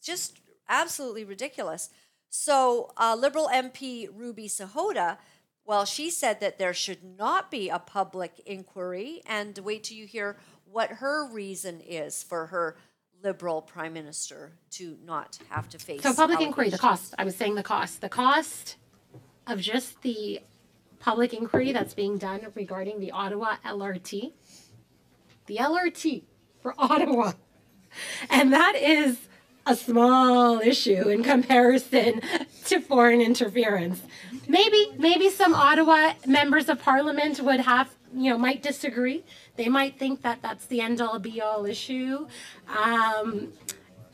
Just 0.03 0.41
absolutely 0.69 1.25
ridiculous. 1.25 1.91
So, 2.29 2.93
uh, 2.97 3.15
Liberal 3.19 3.49
MP 3.53 4.09
Ruby 4.13 4.49
Sahota 4.49 5.19
well, 5.65 5.85
she 5.85 6.11
said 6.11 6.41
that 6.41 6.59
there 6.59 6.75
should 6.75 6.99
not 7.19 7.51
be 7.51 7.69
a 7.69 7.79
public 7.79 8.41
inquiry, 8.47 9.23
and 9.27 9.57
wait 9.59 9.85
till 9.85 9.97
you 9.97 10.07
hear 10.07 10.37
what 10.65 10.91
her 10.91 11.29
reason 11.29 11.81
is 11.81 12.23
for 12.23 12.47
her 12.47 12.77
liberal 13.23 13.63
prime 13.63 13.93
minister 13.93 14.53
to 14.71 14.97
not 15.05 15.39
have 15.51 15.69
to 15.69 15.79
face. 15.79 16.03
So 16.03 16.13
public 16.15 16.41
inquiry, 16.41 16.71
the 16.71 16.79
cost. 16.79 17.15
I 17.17 17.25
was 17.25 17.37
saying 17.37 17.55
the 17.55 17.63
cost. 17.63 18.01
The 18.01 18.09
cost 18.09 18.77
of 19.47 19.61
just 19.61 20.03
the 20.03 20.41
public 20.99 21.33
inquiry 21.33 21.73
that's 21.73 21.95
being 21.95 22.19
done 22.19 22.41
regarding 22.55 22.99
the 22.99 23.13
Ottawa 23.13 23.57
LRT. 23.65 24.33
The 25.47 25.57
LRT 25.57 26.25
for 26.61 26.75
Ottawa. 26.79 27.33
And 28.31 28.53
that 28.53 28.75
is 28.75 29.29
a 29.67 29.77
small 29.77 30.61
issue 30.61 31.09
in 31.09 31.23
comparison 31.23 32.21
to 32.67 32.81
foreign 32.81 33.21
interference. 33.21 34.03
Maybe 34.49 34.89
maybe 34.99 35.31
some 35.31 35.55
Ottawa 35.55 36.15
members 36.27 36.69
of 36.69 36.81
parliament 36.81 37.41
would 37.41 37.61
have 37.61 37.91
you 38.15 38.31
know 38.31 38.39
might 38.39 38.63
disagree. 38.63 39.25
They 39.57 39.69
might 39.69 39.99
think 39.99 40.23
that 40.23 40.43
that's 40.43 40.67
the 40.67 40.81
end 40.81 41.01
all 41.01 41.19
be 41.19 41.41
all 41.41 41.65
issue 41.67 42.27
um, 42.69 43.53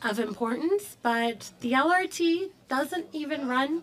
of 0.03 0.19
importance, 0.19 0.97
but 1.03 1.51
the 1.61 1.73
LRT 1.73 2.51
doesn't 2.69 3.07
even 3.13 3.49
run 3.49 3.83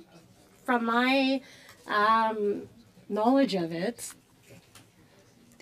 from 0.63 0.85
my 0.85 1.41
um, 1.87 2.63
knowledge 3.09 3.55
of 3.55 3.71
it 3.71 4.13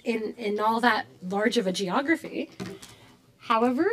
in 0.03 0.33
in 0.37 0.59
all 0.59 0.81
that 0.81 1.05
large 1.21 1.57
of 1.57 1.67
a 1.67 1.71
geography. 1.71 2.49
However, 3.39 3.85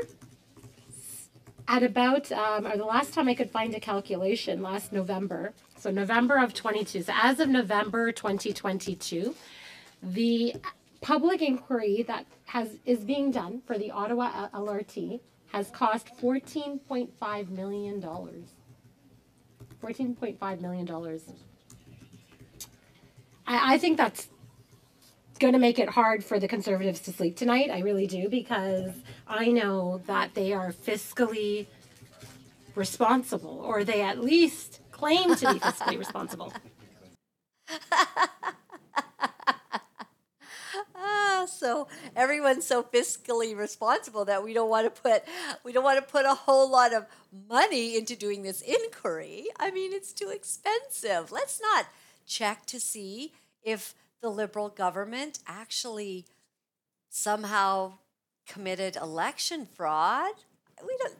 at 1.70 1.84
about 1.84 2.32
um, 2.32 2.66
or 2.66 2.76
the 2.76 2.84
last 2.84 3.14
time 3.14 3.28
I 3.28 3.34
could 3.34 3.50
find 3.50 3.72
a 3.76 3.80
calculation 3.80 4.60
last 4.60 4.92
November, 4.92 5.52
so 5.76 5.92
November 5.92 6.36
of 6.36 6.52
22. 6.52 7.04
So 7.04 7.12
as 7.14 7.38
of 7.38 7.48
November 7.48 8.10
2022, 8.10 9.36
the 10.02 10.56
public 11.00 11.40
inquiry 11.40 12.02
that 12.08 12.26
has 12.46 12.70
is 12.84 13.04
being 13.04 13.30
done 13.30 13.62
for 13.64 13.78
the 13.78 13.92
Ottawa 13.92 14.48
LRT 14.52 15.20
has 15.52 15.70
cost 15.70 16.08
14.5 16.20 17.48
million 17.50 18.00
dollars. 18.00 18.46
14.5 19.80 20.60
million 20.60 20.84
dollars. 20.84 21.22
I, 23.46 23.74
I 23.74 23.78
think 23.78 23.96
that's 23.96 24.28
going 25.40 25.54
to 25.54 25.58
make 25.58 25.78
it 25.78 25.88
hard 25.88 26.22
for 26.22 26.38
the 26.38 26.46
conservatives 26.46 27.00
to 27.00 27.12
sleep 27.12 27.36
tonight. 27.36 27.70
I 27.70 27.80
really 27.80 28.06
do 28.06 28.28
because 28.28 28.92
I 29.26 29.48
know 29.48 30.02
that 30.06 30.34
they 30.34 30.52
are 30.52 30.70
fiscally 30.70 31.66
responsible, 32.74 33.60
or 33.64 33.82
they 33.82 34.02
at 34.02 34.22
least 34.22 34.80
claim 34.92 35.34
to 35.34 35.52
be 35.52 35.58
fiscally 35.58 35.98
responsible. 36.04 36.52
Ah, 40.94 41.46
so 41.46 41.88
everyone's 42.14 42.66
so 42.66 42.82
fiscally 42.82 43.56
responsible 43.56 44.26
that 44.26 44.44
we 44.44 44.52
don't 44.52 44.68
want 44.68 44.94
to 44.94 45.02
put 45.02 45.22
we 45.64 45.72
don't 45.72 45.84
want 45.84 45.98
to 45.98 46.12
put 46.12 46.26
a 46.26 46.34
whole 46.34 46.70
lot 46.70 46.92
of 46.92 47.06
money 47.48 47.96
into 47.96 48.14
doing 48.14 48.42
this 48.42 48.60
inquiry. 48.60 49.46
I 49.58 49.70
mean, 49.70 49.94
it's 49.94 50.12
too 50.12 50.28
expensive. 50.28 51.32
Let's 51.32 51.58
not 51.60 51.86
check 52.26 52.66
to 52.66 52.78
see 52.78 53.32
if 53.62 53.94
the 54.22 54.30
liberal 54.30 54.68
government 54.68 55.38
actually 55.46 56.26
somehow 57.08 57.94
committed 58.46 58.96
election 58.96 59.66
fraud. 59.66 60.32
We 60.86 60.96
don't 60.98 61.14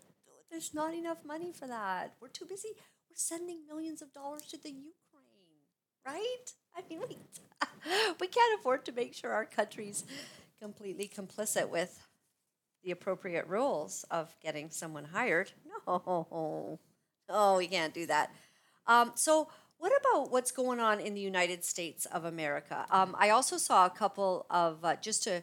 there's 0.51 0.75
not 0.75 0.95
enough 0.95 1.19
money 1.25 1.53
for 1.53 1.69
that. 1.69 2.15
We're 2.21 2.29
too 2.29 2.45
busy. 2.45 2.71
We're 3.09 3.15
sending 3.15 3.61
millions 3.69 4.03
of 4.03 4.13
dollars 4.13 4.43
to 4.49 4.61
the 4.61 4.71
Ukraine, 4.71 5.63
right? 6.05 6.53
I 6.77 6.83
mean, 6.89 7.01
we, 7.09 7.17
we 8.21 8.27
can't 8.27 8.59
afford 8.59 8.85
to 8.87 8.93
make 8.93 9.15
sure 9.15 9.31
our 9.31 9.45
country's 9.45 10.05
completely 10.61 11.09
complicit 11.09 11.69
with 11.69 12.01
the 12.83 12.91
appropriate 12.91 13.47
rules 13.47 14.05
of 14.11 14.35
getting 14.43 14.71
someone 14.71 15.05
hired. 15.05 15.53
No, 15.87 16.79
no, 17.29 17.57
we 17.57 17.69
can't 17.69 17.95
do 17.95 18.07
that. 18.07 18.33
Um, 18.87 19.13
so, 19.15 19.49
what 19.81 19.93
about 20.01 20.31
what's 20.31 20.53
going 20.53 20.79
on 20.79 21.01
in 21.01 21.15
the 21.15 21.21
United 21.23 21.65
States 21.65 22.07
of 22.07 22.25
America? 22.27 22.87
Um, 22.91 23.17
I 23.19 23.31
also 23.31 23.57
saw 23.57 23.87
a 23.87 23.91
couple 23.91 24.47
of 24.51 24.85
uh, 24.85 24.97
just 24.97 25.25
to 25.25 25.43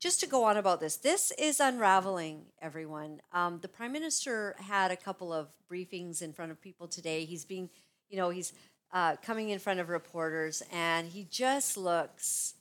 just 0.00 0.20
to 0.20 0.26
go 0.26 0.44
on 0.44 0.56
about 0.56 0.80
this. 0.80 0.96
This 0.96 1.32
is 1.32 1.60
unraveling, 1.60 2.46
everyone. 2.62 3.20
Um, 3.32 3.58
the 3.60 3.68
prime 3.68 3.92
minister 3.92 4.56
had 4.58 4.90
a 4.90 4.96
couple 4.96 5.32
of 5.32 5.48
briefings 5.70 6.22
in 6.22 6.32
front 6.32 6.52
of 6.52 6.60
people 6.60 6.88
today. 6.88 7.24
He's 7.24 7.44
being, 7.44 7.68
you 8.08 8.16
know, 8.16 8.30
he's 8.30 8.52
uh, 8.92 9.16
coming 9.16 9.50
in 9.50 9.58
front 9.58 9.80
of 9.80 9.88
reporters, 9.88 10.62
and 10.72 11.08
he 11.08 11.24
just 11.24 11.76
looks 11.76 12.54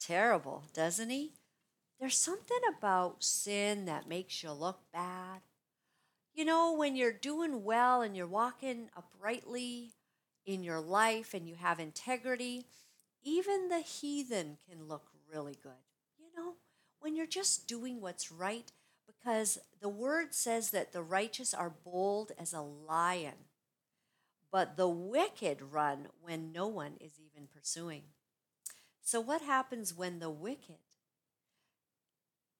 terrible, 0.00 0.64
doesn't 0.74 1.10
he? 1.10 1.34
There's 2.00 2.16
something 2.16 2.58
about 2.76 3.22
sin 3.24 3.84
that 3.86 4.08
makes 4.08 4.42
you 4.42 4.52
look 4.52 4.80
bad. 4.92 5.40
you 6.34 6.44
know, 6.44 6.72
when 6.74 6.96
you're 6.96 7.12
doing 7.12 7.64
well 7.64 8.02
and 8.02 8.16
you're 8.16 8.26
walking 8.26 8.88
uprightly 8.96 9.92
in 10.46 10.62
your 10.62 10.80
life 10.80 11.34
and 11.34 11.48
you 11.48 11.54
have 11.54 11.80
integrity, 11.80 12.66
even 13.22 13.68
the 13.68 13.80
heathen 13.80 14.58
can 14.68 14.88
look 14.88 15.10
really 15.32 15.56
good. 15.62 15.72
You 16.18 16.26
know, 16.36 16.54
when 17.00 17.16
you're 17.16 17.26
just 17.26 17.66
doing 17.66 18.00
what's 18.00 18.32
right, 18.32 18.72
because 19.06 19.58
the 19.80 19.88
word 19.88 20.34
says 20.34 20.70
that 20.70 20.92
the 20.92 21.02
righteous 21.02 21.52
are 21.52 21.72
bold 21.84 22.32
as 22.38 22.52
a 22.52 22.60
lion, 22.60 23.46
but 24.50 24.76
the 24.76 24.88
wicked 24.88 25.60
run 25.70 26.08
when 26.20 26.52
no 26.52 26.66
one 26.66 26.92
is 27.00 27.12
even 27.18 27.46
pursuing. 27.46 28.02
So, 29.02 29.20
what 29.20 29.42
happens 29.42 29.94
when 29.94 30.18
the 30.18 30.30
wicked 30.30 30.78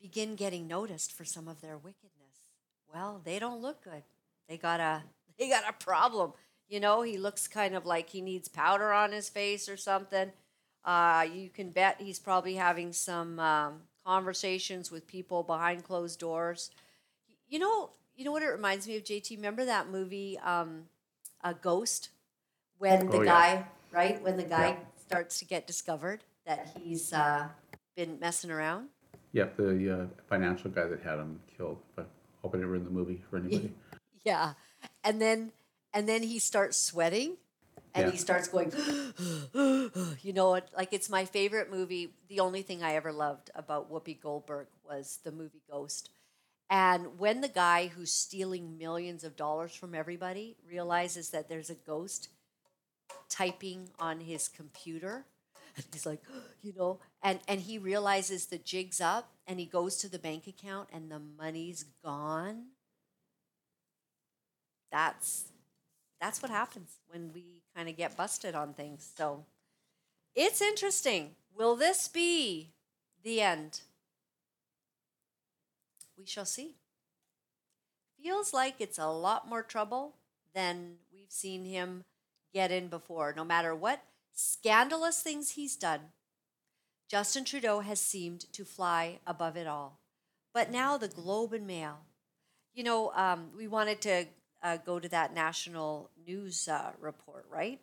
begin 0.01 0.35
getting 0.35 0.67
noticed 0.67 1.13
for 1.13 1.25
some 1.25 1.49
of 1.49 1.61
their 1.61 1.77
wickedness? 1.77 2.11
Well, 2.93 3.21
they 3.23 3.39
don't 3.39 3.63
look 3.63 3.85
good. 3.85 4.03
They 4.49 4.57
got 4.57 4.81
a 4.81 5.03
they 5.39 5.49
got 5.49 5.69
a 5.69 5.73
problem. 5.73 6.33
You 6.71 6.79
know, 6.81 7.03
he 7.03 7.19
looks 7.19 7.49
kind 7.49 7.75
of 7.75 7.85
like 7.85 8.11
he 8.11 8.21
needs 8.21 8.49
powder 8.49 8.93
on 8.93 9.11
his 9.13 9.29
face 9.29 9.69
or 9.69 9.77
something. 9.77 10.31
Uh, 10.85 11.27
you 11.31 11.51
can 11.51 11.71
bet 11.71 11.97
he's 12.01 12.21
probably 12.21 12.55
having 12.55 12.93
some 12.93 13.39
um, 13.41 13.83
conversations 14.07 14.91
with 14.91 15.07
people 15.09 15.43
behind 15.43 15.83
closed 15.85 16.21
doors. 16.21 16.71
You 17.49 17.59
know, 17.59 17.91
you 18.17 18.25
know 18.25 18.31
what 18.31 18.45
it 18.45 18.47
reminds 18.51 18.87
me 18.87 18.97
of, 18.97 19.03
JT. 19.05 19.37
Remember 19.37 19.65
that 19.65 19.89
movie, 19.91 20.39
um, 20.39 20.85
a 21.43 21.53
Ghost, 21.55 22.11
when 22.79 23.09
the 23.09 23.19
Oh, 23.19 23.23
yeah. 23.23 23.25
guy, 23.25 23.67
right, 23.93 24.23
when 24.23 24.37
the 24.37 24.45
guy 24.45 24.69
Yeah. 24.71 24.77
starts 24.97 25.41
to 25.41 25.45
get 25.45 25.67
discovered 25.67 26.23
that 26.47 26.69
he's 26.79 27.13
uh, 27.13 27.49
been 27.97 28.19
messing 28.21 28.51
around. 28.51 28.91
Yep, 29.33 29.57
the 29.57 30.03
uh, 30.03 30.07
financial 30.29 30.71
guy 30.71 30.87
that 30.87 31.03
had 31.03 31.19
him 31.19 31.41
killed. 31.57 31.79
But 31.97 32.09
hope 32.43 32.55
I 32.55 32.59
didn't 32.59 32.71
ruin 32.71 32.85
the 32.85 32.91
movie 32.91 33.23
for 33.29 33.39
anybody. 33.39 33.73
Yeah, 34.23 34.53
and 35.03 35.21
then 35.21 35.53
and 35.93 36.09
then 36.09 36.23
he 36.23 36.39
starts 36.39 36.77
sweating, 36.77 37.37
and 37.95 38.07
Yeah. 38.07 38.11
he 38.13 38.19
starts 38.19 38.49
going. 38.49 38.73
you 40.23 40.33
know, 40.33 40.55
it, 40.55 40.69
like 40.77 40.93
it's 40.93 41.11
my 41.11 41.25
favorite 41.25 41.71
movie. 41.71 42.15
The 42.29 42.41
only 42.41 42.63
thing 42.63 42.83
I 42.83 42.95
ever 42.95 43.13
loved 43.13 43.51
about 43.55 43.91
Whoopi 43.91 44.21
Goldberg 44.21 44.69
was 44.89 45.19
the 45.25 45.33
movie 45.33 45.63
Ghost. 45.71 46.11
And 46.71 47.19
when 47.19 47.41
the 47.41 47.49
guy 47.49 47.89
who's 47.89 48.13
stealing 48.13 48.79
millions 48.79 49.25
of 49.25 49.37
dollars 49.37 49.75
from 49.75 49.95
everybody 49.95 50.57
realizes 50.69 51.31
that 51.31 51.49
there's 51.49 51.71
a 51.71 51.75
ghost 51.75 52.29
typing 53.29 53.89
on 53.99 54.21
his 54.21 54.49
computer, 54.49 55.25
and 55.77 55.85
he's 55.93 56.07
like, 56.07 56.23
you 56.63 56.73
know, 56.77 57.01
and 57.23 57.41
and 57.49 57.61
he 57.61 57.79
realizes 57.79 58.47
the 58.47 58.59
jig's 58.59 59.01
up, 59.01 59.33
and 59.47 59.59
he 59.61 59.67
goes 59.67 59.97
to 59.97 60.09
the 60.09 60.19
bank 60.19 60.47
account, 60.47 60.89
and 60.93 61.11
the 61.11 61.21
money's 61.21 61.85
gone 62.05 62.67
that's 64.91 65.45
that's 66.21 66.43
what 66.43 66.51
happens 66.51 66.99
when 67.09 67.31
we 67.35 67.63
kind 67.75 67.89
of 67.89 67.97
get 67.97 68.17
busted 68.17 68.55
on 68.55 68.75
things. 68.75 69.11
So 69.17 69.45
it's 70.35 70.61
interesting. 70.61 71.31
Will 71.57 71.77
this 71.77 72.09
be 72.09 72.71
the 73.23 73.41
end? 73.41 73.81
We 76.19 76.27
shall 76.27 76.45
see. 76.45 76.75
Feels 78.23 78.53
like 78.53 78.75
it's 78.79 78.99
a 78.99 79.07
lot 79.07 79.49
more 79.49 79.63
trouble 79.63 80.15
than 80.55 80.97
we've 81.13 81.31
seen 81.31 81.65
him 81.65 82.05
get 82.53 82.71
in 82.71 82.89
before. 82.89 83.33
No 83.35 83.45
matter 83.45 83.75
what 83.75 84.03
scandalous 84.35 85.23
things 85.23 85.53
he's 85.53 85.77
done, 85.77 86.01
Justin 87.09 87.45
Trudeau 87.45 87.81
has 87.81 88.01
seemed 88.01 88.53
to 88.53 88.65
fly 88.65 89.19
above 89.27 89.57
it 89.57 89.67
all. 89.67 89.99
But 90.53 90.71
now 90.71 90.99
the 90.99 91.09
Globe 91.09 91.53
and 91.53 91.67
Mail. 91.67 92.01
You 92.75 92.85
know, 92.85 93.13
um, 93.15 93.49
we 93.57 93.67
wanted 93.67 94.01
to 94.03 94.27
uh, 94.63 94.77
go 94.79 94.99
to 94.99 95.09
that 95.09 95.35
national 95.35 96.11
news 96.27 96.69
uh, 96.69 96.93
report, 97.01 97.47
right? 97.51 97.81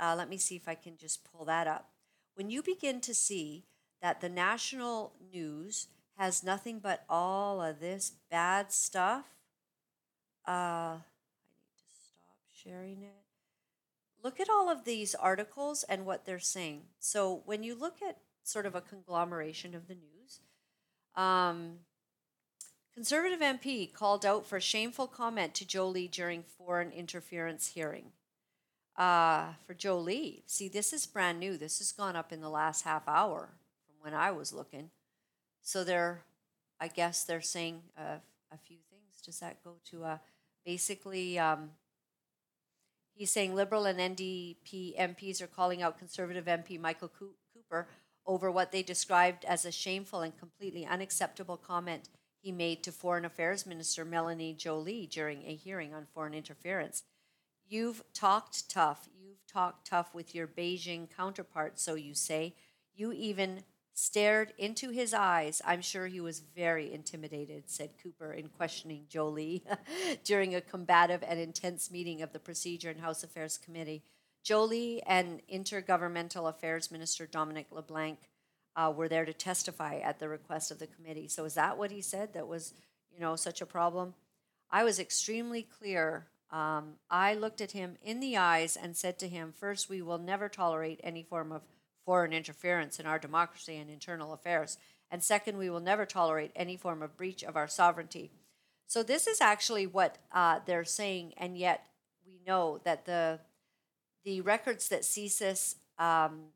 Uh, 0.00 0.14
let 0.16 0.28
me 0.28 0.36
see 0.36 0.56
if 0.56 0.68
I 0.68 0.74
can 0.74 0.96
just 0.96 1.24
pull 1.30 1.44
that 1.46 1.66
up. 1.66 1.90
When 2.34 2.50
you 2.50 2.62
begin 2.62 3.00
to 3.02 3.14
see 3.14 3.64
that 4.02 4.20
the 4.20 4.28
national 4.28 5.12
news 5.32 5.88
has 6.18 6.42
nothing 6.42 6.78
but 6.78 7.04
all 7.08 7.62
of 7.62 7.80
this 7.80 8.12
bad 8.30 8.72
stuff, 8.72 9.24
uh, 10.46 10.50
I 10.50 11.02
need 11.54 11.72
to 11.76 11.84
stop 11.84 12.36
sharing 12.52 13.02
it. 13.02 13.14
Look 14.22 14.40
at 14.40 14.50
all 14.50 14.68
of 14.68 14.84
these 14.84 15.14
articles 15.14 15.84
and 15.88 16.04
what 16.04 16.24
they're 16.24 16.38
saying. 16.38 16.82
So 16.98 17.42
when 17.46 17.62
you 17.62 17.74
look 17.74 18.02
at 18.06 18.18
sort 18.42 18.66
of 18.66 18.74
a 18.74 18.80
conglomeration 18.80 19.74
of 19.74 19.88
the 19.88 19.94
news, 19.94 20.40
um, 21.14 21.78
Conservative 22.96 23.40
MP 23.40 23.92
called 23.92 24.24
out 24.24 24.46
for 24.46 24.58
shameful 24.58 25.06
comment 25.06 25.52
to 25.52 25.66
Joly 25.66 26.08
during 26.08 26.42
foreign 26.42 26.90
interference 26.92 27.68
hearing. 27.74 28.06
Uh, 28.96 29.48
for 29.66 29.74
Joly, 29.74 30.44
see, 30.46 30.66
this 30.66 30.94
is 30.94 31.04
brand 31.04 31.38
new. 31.38 31.58
This 31.58 31.76
has 31.76 31.92
gone 31.92 32.16
up 32.16 32.32
in 32.32 32.40
the 32.40 32.48
last 32.48 32.84
half 32.84 33.06
hour 33.06 33.50
from 33.84 33.96
when 34.00 34.18
I 34.18 34.30
was 34.30 34.50
looking. 34.50 34.88
So 35.60 35.84
they're, 35.84 36.22
I 36.80 36.88
guess 36.88 37.22
they're 37.22 37.42
saying 37.42 37.82
uh, 37.98 38.16
a 38.50 38.56
few 38.56 38.78
things. 38.88 39.20
Does 39.22 39.40
that 39.40 39.62
go 39.62 39.74
to 39.90 40.04
uh, 40.04 40.18
basically? 40.64 41.38
Um, 41.38 41.72
he's 43.12 43.30
saying 43.30 43.54
Liberal 43.54 43.84
and 43.84 44.16
NDP 44.16 44.98
MPs 44.98 45.42
are 45.42 45.46
calling 45.46 45.82
out 45.82 45.98
Conservative 45.98 46.46
MP 46.46 46.80
Michael 46.80 47.08
Coo- 47.08 47.36
Cooper 47.52 47.88
over 48.26 48.50
what 48.50 48.72
they 48.72 48.82
described 48.82 49.44
as 49.44 49.66
a 49.66 49.70
shameful 49.70 50.22
and 50.22 50.38
completely 50.38 50.86
unacceptable 50.86 51.58
comment 51.58 52.08
he 52.46 52.52
made 52.52 52.80
to 52.84 52.92
Foreign 52.92 53.24
Affairs 53.24 53.66
Minister 53.66 54.04
Melanie 54.04 54.54
Joly 54.54 55.08
during 55.08 55.42
a 55.42 55.56
hearing 55.56 55.92
on 55.92 56.06
foreign 56.14 56.32
interference. 56.32 57.02
You've 57.68 58.04
talked 58.14 58.70
tough. 58.70 59.08
You've 59.20 59.44
talked 59.52 59.88
tough 59.88 60.14
with 60.14 60.32
your 60.32 60.46
Beijing 60.46 61.08
counterpart, 61.10 61.80
so 61.80 61.96
you 61.96 62.14
say. 62.14 62.54
You 62.94 63.10
even 63.10 63.64
stared 63.94 64.52
into 64.58 64.90
his 64.90 65.12
eyes. 65.12 65.60
I'm 65.66 65.82
sure 65.82 66.06
he 66.06 66.20
was 66.20 66.38
very 66.38 66.92
intimidated, 66.94 67.64
said 67.66 67.90
Cooper 68.00 68.32
in 68.32 68.46
questioning 68.46 69.06
Joly 69.08 69.64
during 70.24 70.54
a 70.54 70.60
combative 70.60 71.24
and 71.26 71.40
intense 71.40 71.90
meeting 71.90 72.22
of 72.22 72.32
the 72.32 72.38
Procedure 72.38 72.90
and 72.90 73.00
House 73.00 73.24
Affairs 73.24 73.58
Committee. 73.58 74.04
Joly 74.44 75.02
and 75.02 75.40
Intergovernmental 75.52 76.48
Affairs 76.48 76.92
Minister 76.92 77.26
Dominic 77.26 77.66
LeBlanc 77.72 78.20
uh, 78.76 78.92
were 78.94 79.08
there 79.08 79.24
to 79.24 79.32
testify 79.32 79.96
at 79.96 80.18
the 80.18 80.28
request 80.28 80.70
of 80.70 80.78
the 80.78 80.86
committee. 80.86 81.26
So 81.28 81.44
is 81.44 81.54
that 81.54 81.78
what 81.78 81.90
he 81.90 82.02
said 82.02 82.34
that 82.34 82.46
was, 82.46 82.74
you 83.12 83.18
know, 83.18 83.34
such 83.34 83.60
a 83.60 83.66
problem? 83.66 84.14
I 84.70 84.84
was 84.84 85.00
extremely 85.00 85.62
clear. 85.62 86.26
Um, 86.50 86.94
I 87.10 87.34
looked 87.34 87.60
at 87.60 87.72
him 87.72 87.96
in 88.02 88.20
the 88.20 88.36
eyes 88.36 88.76
and 88.76 88.96
said 88.96 89.18
to 89.20 89.28
him, 89.28 89.52
first, 89.58 89.88
we 89.88 90.02
will 90.02 90.18
never 90.18 90.48
tolerate 90.48 91.00
any 91.02 91.22
form 91.22 91.50
of 91.50 91.62
foreign 92.04 92.32
interference 92.32 93.00
in 93.00 93.06
our 93.06 93.18
democracy 93.18 93.76
and 93.76 93.90
internal 93.90 94.32
affairs. 94.32 94.78
And 95.10 95.22
second, 95.22 95.56
we 95.56 95.70
will 95.70 95.80
never 95.80 96.04
tolerate 96.04 96.52
any 96.54 96.76
form 96.76 97.02
of 97.02 97.16
breach 97.16 97.42
of 97.42 97.56
our 97.56 97.68
sovereignty. 97.68 98.30
So 98.86 99.02
this 99.02 99.26
is 99.26 99.40
actually 99.40 99.86
what 99.86 100.18
uh, 100.32 100.60
they're 100.64 100.84
saying, 100.84 101.34
and 101.36 101.56
yet 101.58 101.86
we 102.24 102.40
know 102.46 102.80
that 102.84 103.04
the 103.04 103.40
the 104.24 104.40
records 104.40 104.88
that 104.88 105.02
CSIS 105.02 105.76
um, 106.00 106.46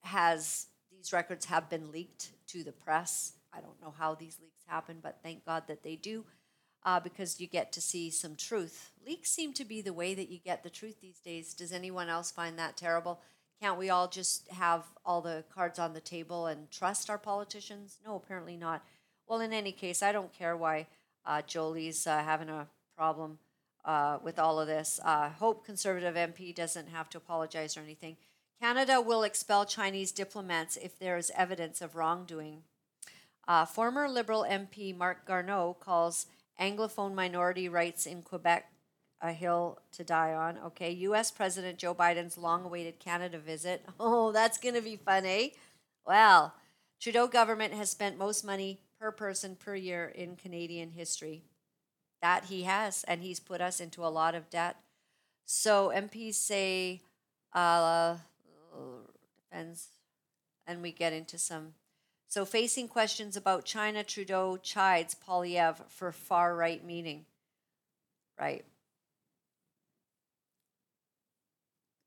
has 0.00 0.66
these 1.00 1.14
records 1.14 1.46
have 1.46 1.70
been 1.70 1.90
leaked 1.90 2.32
to 2.48 2.62
the 2.62 2.72
press. 2.72 3.32
I 3.54 3.60
don't 3.60 3.80
know 3.80 3.94
how 3.96 4.14
these 4.14 4.38
leaks 4.40 4.62
happen, 4.66 4.98
but 5.02 5.20
thank 5.22 5.46
God 5.46 5.62
that 5.66 5.82
they 5.82 5.96
do, 5.96 6.26
uh, 6.84 7.00
because 7.00 7.40
you 7.40 7.46
get 7.46 7.72
to 7.72 7.80
see 7.80 8.10
some 8.10 8.36
truth. 8.36 8.90
Leaks 9.06 9.30
seem 9.30 9.54
to 9.54 9.64
be 9.64 9.80
the 9.80 9.94
way 9.94 10.12
that 10.12 10.28
you 10.28 10.38
get 10.38 10.62
the 10.62 10.68
truth 10.68 11.00
these 11.00 11.18
days. 11.20 11.54
Does 11.54 11.72
anyone 11.72 12.10
else 12.10 12.30
find 12.30 12.58
that 12.58 12.76
terrible? 12.76 13.22
Can't 13.62 13.78
we 13.78 13.88
all 13.88 14.08
just 14.08 14.50
have 14.50 14.84
all 15.04 15.22
the 15.22 15.42
cards 15.54 15.78
on 15.78 15.94
the 15.94 16.00
table 16.00 16.46
and 16.46 16.70
trust 16.70 17.08
our 17.08 17.18
politicians? 17.18 17.98
No, 18.04 18.16
apparently 18.16 18.58
not. 18.58 18.84
Well, 19.26 19.40
in 19.40 19.54
any 19.54 19.72
case, 19.72 20.02
I 20.02 20.12
don't 20.12 20.32
care 20.34 20.56
why 20.56 20.86
uh, 21.24 21.40
Joly's 21.42 22.06
uh, 22.06 22.18
having 22.18 22.50
a 22.50 22.66
problem 22.94 23.38
uh, 23.86 24.18
with 24.22 24.38
all 24.38 24.60
of 24.60 24.66
this. 24.66 25.00
Uh, 25.02 25.30
hope 25.30 25.64
Conservative 25.64 26.14
MP 26.14 26.54
doesn't 26.54 26.88
have 26.88 27.08
to 27.10 27.18
apologize 27.18 27.76
or 27.78 27.80
anything. 27.80 28.18
Canada 28.60 29.00
will 29.00 29.22
expel 29.22 29.64
Chinese 29.64 30.12
diplomats 30.12 30.76
if 30.76 30.98
there 30.98 31.16
is 31.16 31.32
evidence 31.34 31.80
of 31.80 31.96
wrongdoing. 31.96 32.62
Uh, 33.48 33.64
former 33.64 34.08
Liberal 34.08 34.44
MP 34.48 34.96
Marc 34.96 35.26
Garneau 35.26 35.76
calls 35.80 36.26
Anglophone 36.60 37.14
minority 37.14 37.68
rights 37.68 38.04
in 38.04 38.22
Quebec 38.22 38.70
a 39.22 39.32
hill 39.32 39.78
to 39.92 40.04
die 40.04 40.32
on. 40.32 40.58
Okay, 40.58 40.90
U.S. 40.90 41.30
President 41.30 41.78
Joe 41.78 41.94
Biden's 41.94 42.38
long 42.38 42.64
awaited 42.64 42.98
Canada 42.98 43.38
visit. 43.38 43.84
Oh, 44.00 44.32
that's 44.32 44.58
going 44.58 44.74
to 44.74 44.80
be 44.80 44.96
fun, 44.96 45.24
eh? 45.26 45.48
Well, 46.06 46.54
Trudeau 47.00 47.26
government 47.26 47.74
has 47.74 47.90
spent 47.90 48.18
most 48.18 48.44
money 48.44 48.80
per 48.98 49.10
person 49.10 49.56
per 49.56 49.74
year 49.74 50.08
in 50.14 50.36
Canadian 50.36 50.90
history. 50.90 51.44
That 52.22 52.44
he 52.44 52.64
has, 52.64 53.04
and 53.04 53.22
he's 53.22 53.40
put 53.40 53.60
us 53.60 53.80
into 53.80 54.04
a 54.04 54.08
lot 54.08 54.34
of 54.34 54.50
debt. 54.50 54.76
So 55.46 55.90
MPs 55.94 56.34
say, 56.34 57.00
uh, 57.54 58.16
depends, 59.50 59.88
and 60.66 60.82
we 60.82 60.92
get 60.92 61.12
into 61.12 61.38
some. 61.38 61.74
So 62.28 62.44
facing 62.44 62.88
questions 62.88 63.36
about 63.36 63.64
China, 63.64 64.04
Trudeau 64.04 64.56
chides 64.56 65.16
Poilievre 65.26 65.88
for 65.88 66.12
far 66.12 66.54
right 66.54 66.84
meeting. 66.84 67.26
Right. 68.38 68.64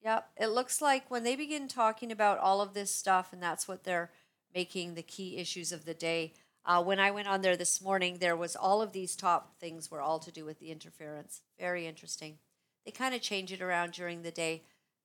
Yep. 0.04 0.30
It 0.38 0.48
looks 0.48 0.82
like 0.82 1.10
when 1.10 1.24
they 1.24 1.36
begin 1.36 1.68
talking 1.68 2.12
about 2.12 2.40
all 2.40 2.62
of 2.62 2.74
this 2.74 2.92
stuff, 2.92 3.32
and 3.32 3.42
that's 3.42 3.68
what 3.68 3.84
they're 3.84 4.12
making 4.54 4.96
the 4.96 5.04
key 5.04 5.38
issues 5.38 5.72
of 5.72 5.86
the 5.86 5.94
day. 5.94 6.34
Uh, 6.66 6.82
when 6.84 7.00
I 7.00 7.12
went 7.12 7.28
on 7.28 7.42
there 7.42 7.58
this 7.58 7.82
morning, 7.82 8.18
there 8.20 8.36
was 8.36 8.56
all 8.56 8.82
of 8.82 8.94
these 8.94 9.16
top 9.16 9.60
things 9.60 9.92
were 9.92 10.02
all 10.02 10.20
to 10.20 10.32
do 10.32 10.46
with 10.46 10.60
the 10.60 10.72
interference. 10.72 11.42
Very 11.60 11.86
interesting. 11.86 12.38
They 12.86 12.92
kind 12.92 13.16
of 13.16 13.22
change 13.22 13.52
it 13.52 13.62
around 13.62 13.94
during 13.94 14.22
the 14.22 14.32
day 14.32 14.64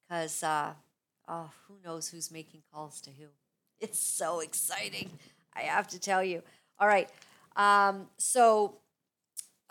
because 0.08 0.42
uh, 0.42 0.74
oh, 1.28 1.50
who 1.66 1.74
knows 1.84 2.08
who's 2.08 2.30
making 2.30 2.62
calls 2.72 3.00
to 3.02 3.10
who. 3.10 3.26
It's 3.80 4.00
so 4.00 4.40
exciting. 4.40 5.08
I 5.54 5.60
have 5.60 5.86
to 5.88 6.00
tell 6.00 6.24
you. 6.24 6.42
All 6.80 6.88
right. 6.88 7.08
Um, 7.54 8.08
so 8.16 8.78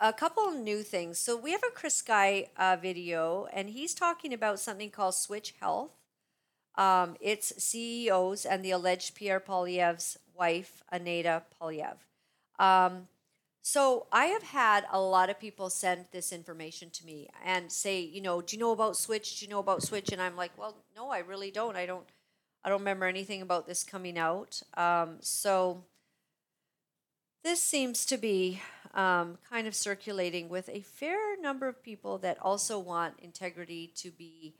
a 0.00 0.14
couple 0.14 0.44
of 0.44 0.56
new 0.56 0.82
things. 0.82 1.18
So 1.18 1.36
we 1.36 1.52
have 1.52 1.62
a 1.62 1.74
Chris 1.74 1.96
Sky 1.96 2.46
uh, 2.56 2.78
video, 2.80 3.48
and 3.52 3.68
he's 3.68 3.92
talking 3.92 4.32
about 4.32 4.60
something 4.60 4.90
called 4.90 5.14
Switch 5.14 5.54
Health. 5.60 5.92
Um, 6.76 7.16
its 7.20 7.52
CEOs 7.62 8.46
and 8.46 8.64
the 8.64 8.70
alleged 8.70 9.14
Pierre 9.14 9.40
Poilievre's 9.40 10.16
wife, 10.34 10.82
Aneta 10.92 11.42
Poilievre. 11.60 11.98
Um, 12.58 13.08
so 13.62 14.06
I 14.12 14.26
have 14.26 14.42
had 14.42 14.84
a 14.90 15.00
lot 15.00 15.30
of 15.30 15.38
people 15.38 15.68
send 15.70 16.06
this 16.10 16.32
information 16.32 16.90
to 16.90 17.04
me 17.04 17.28
and 17.44 17.70
say, 17.70 18.00
you 18.00 18.20
know, 18.20 18.40
do 18.40 18.56
you 18.56 18.60
know 18.60 18.72
about 18.72 18.96
Switch? 18.96 19.38
Do 19.38 19.44
you 19.44 19.50
know 19.50 19.58
about 19.58 19.82
Switch? 19.82 20.10
And 20.12 20.22
I'm 20.22 20.36
like, 20.36 20.52
well, 20.56 20.76
no, 20.96 21.10
I 21.10 21.18
really 21.18 21.50
don't. 21.50 21.76
I 21.76 21.86
don't. 21.86 22.06
I 22.64 22.70
don't 22.70 22.80
remember 22.80 23.06
anything 23.06 23.40
about 23.40 23.66
this 23.66 23.84
coming 23.84 24.18
out. 24.18 24.60
Um, 24.74 25.18
so 25.20 25.84
this 27.44 27.62
seems 27.62 28.04
to 28.06 28.16
be 28.16 28.60
um, 28.94 29.38
kind 29.48 29.66
of 29.66 29.74
circulating 29.74 30.48
with 30.48 30.68
a 30.68 30.80
fair 30.80 31.40
number 31.40 31.68
of 31.68 31.82
people 31.82 32.18
that 32.18 32.36
also 32.42 32.78
want 32.78 33.14
integrity 33.20 33.92
to 33.96 34.10
be 34.10 34.54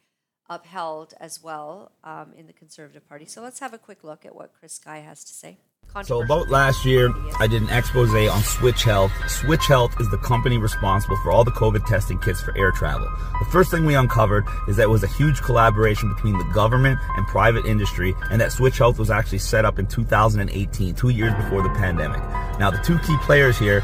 upheld 0.49 1.13
as 1.21 1.43
well 1.43 1.93
um, 2.05 2.33
in 2.37 2.47
the 2.47 2.53
Conservative 2.53 3.07
Party. 3.09 3.27
So 3.27 3.43
let's 3.43 3.61
have 3.61 3.75
a 3.75 3.79
quick 3.79 4.05
look 4.05 4.25
at 4.25 4.35
what 4.35 4.55
Chris 4.59 4.75
Sky 4.75 4.99
has 4.99 5.25
to 5.25 5.33
say. 5.33 5.59
So 6.05 6.23
about 6.23 6.49
last 6.49 6.85
year, 6.85 7.13
I 7.41 7.47
did 7.47 7.63
an 7.63 7.71
expose 7.71 8.15
on 8.15 8.43
Switch 8.43 8.85
Health. 8.85 9.11
Switch 9.27 9.67
Health 9.67 9.99
is 10.01 10.09
the 10.11 10.19
company 10.19 10.59
responsible 10.59 11.17
for 11.23 11.33
all 11.33 11.45
the 11.45 11.51
COVID 11.51 11.87
testing 11.87 12.19
kits 12.19 12.41
for 12.41 12.57
air 12.57 12.71
travel. 12.71 13.09
The 13.41 13.47
first 13.47 13.71
thing 13.71 13.85
we 13.85 13.95
uncovered 13.95 14.47
is 14.69 14.77
that 14.77 14.85
it 14.85 14.91
was 14.91 15.03
a 15.03 15.09
huge 15.09 15.41
collaboration 15.41 16.13
between 16.15 16.39
the 16.39 16.45
government 16.55 17.01
and 17.17 17.27
private 17.27 17.65
industry, 17.65 18.15
and 18.31 18.41
that 18.41 18.53
Switch 18.53 18.79
Health 18.79 18.99
was 18.99 19.11
actually 19.11 19.39
set 19.39 19.65
up 19.65 19.79
in 19.79 19.87
2018, 19.87 20.95
two 20.95 21.09
years 21.09 21.35
before 21.35 21.63
the 21.63 21.71
pandemic. 21.71 22.21
Now, 22.61 22.71
the 22.71 22.79
two 22.79 22.99
key 23.01 23.17
players 23.23 23.59
here 23.59 23.83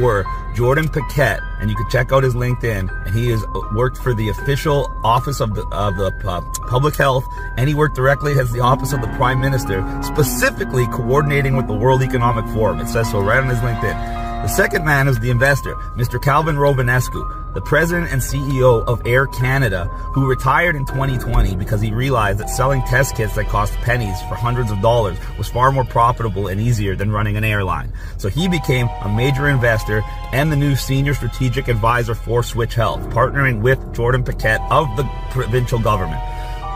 were 0.00 0.24
Jordan 0.54 0.88
Paquette, 0.88 1.40
and 1.60 1.68
you 1.68 1.76
can 1.76 1.88
check 1.90 2.12
out 2.12 2.22
his 2.22 2.34
LinkedIn. 2.34 2.88
And 3.06 3.14
he 3.14 3.28
has 3.30 3.44
worked 3.72 3.98
for 3.98 4.14
the 4.14 4.28
official 4.28 4.90
office 5.04 5.40
of 5.40 5.54
the 5.54 5.66
of 5.68 5.96
the 5.96 6.12
uh, 6.26 6.40
public 6.68 6.96
health, 6.96 7.24
and 7.56 7.68
he 7.68 7.74
worked 7.74 7.96
directly 7.96 8.38
as 8.38 8.52
the 8.52 8.60
office 8.60 8.92
of 8.92 9.00
the 9.00 9.08
prime 9.08 9.40
minister, 9.40 9.84
specifically 10.02 10.86
coordinating 10.86 11.56
with 11.56 11.66
the 11.66 11.74
World 11.74 12.02
Economic 12.02 12.46
Forum. 12.54 12.80
It 12.80 12.88
says 12.88 13.10
so 13.10 13.20
right 13.20 13.42
on 13.42 13.48
his 13.48 13.58
LinkedIn. 13.58 14.24
The 14.44 14.48
second 14.48 14.84
man 14.84 15.08
is 15.08 15.18
the 15.20 15.30
investor, 15.30 15.74
Mr. 15.96 16.22
Calvin 16.22 16.56
Rovinescu, 16.56 17.43
the 17.54 17.60
president 17.60 18.12
and 18.12 18.20
CEO 18.20 18.84
of 18.84 19.06
Air 19.06 19.26
Canada, 19.26 19.84
who 20.12 20.26
retired 20.28 20.76
in 20.76 20.84
2020 20.84 21.56
because 21.56 21.80
he 21.80 21.92
realized 21.92 22.40
that 22.40 22.50
selling 22.50 22.82
test 22.82 23.16
kits 23.16 23.36
that 23.36 23.46
cost 23.46 23.72
pennies 23.78 24.20
for 24.22 24.34
hundreds 24.34 24.70
of 24.70 24.80
dollars 24.80 25.16
was 25.38 25.48
far 25.48 25.70
more 25.70 25.84
profitable 25.84 26.48
and 26.48 26.60
easier 26.60 26.96
than 26.96 27.12
running 27.12 27.36
an 27.36 27.44
airline. 27.44 27.92
So 28.18 28.28
he 28.28 28.48
became 28.48 28.88
a 29.02 29.08
major 29.08 29.48
investor 29.48 30.02
and 30.32 30.50
the 30.50 30.56
new 30.56 30.74
senior 30.74 31.14
strategic 31.14 31.68
advisor 31.68 32.14
for 32.14 32.42
Switch 32.42 32.74
Health, 32.74 33.00
partnering 33.10 33.60
with 33.60 33.94
Jordan 33.94 34.24
Paquette 34.24 34.60
of 34.70 34.88
the 34.96 35.04
provincial 35.30 35.78
government. 35.78 36.20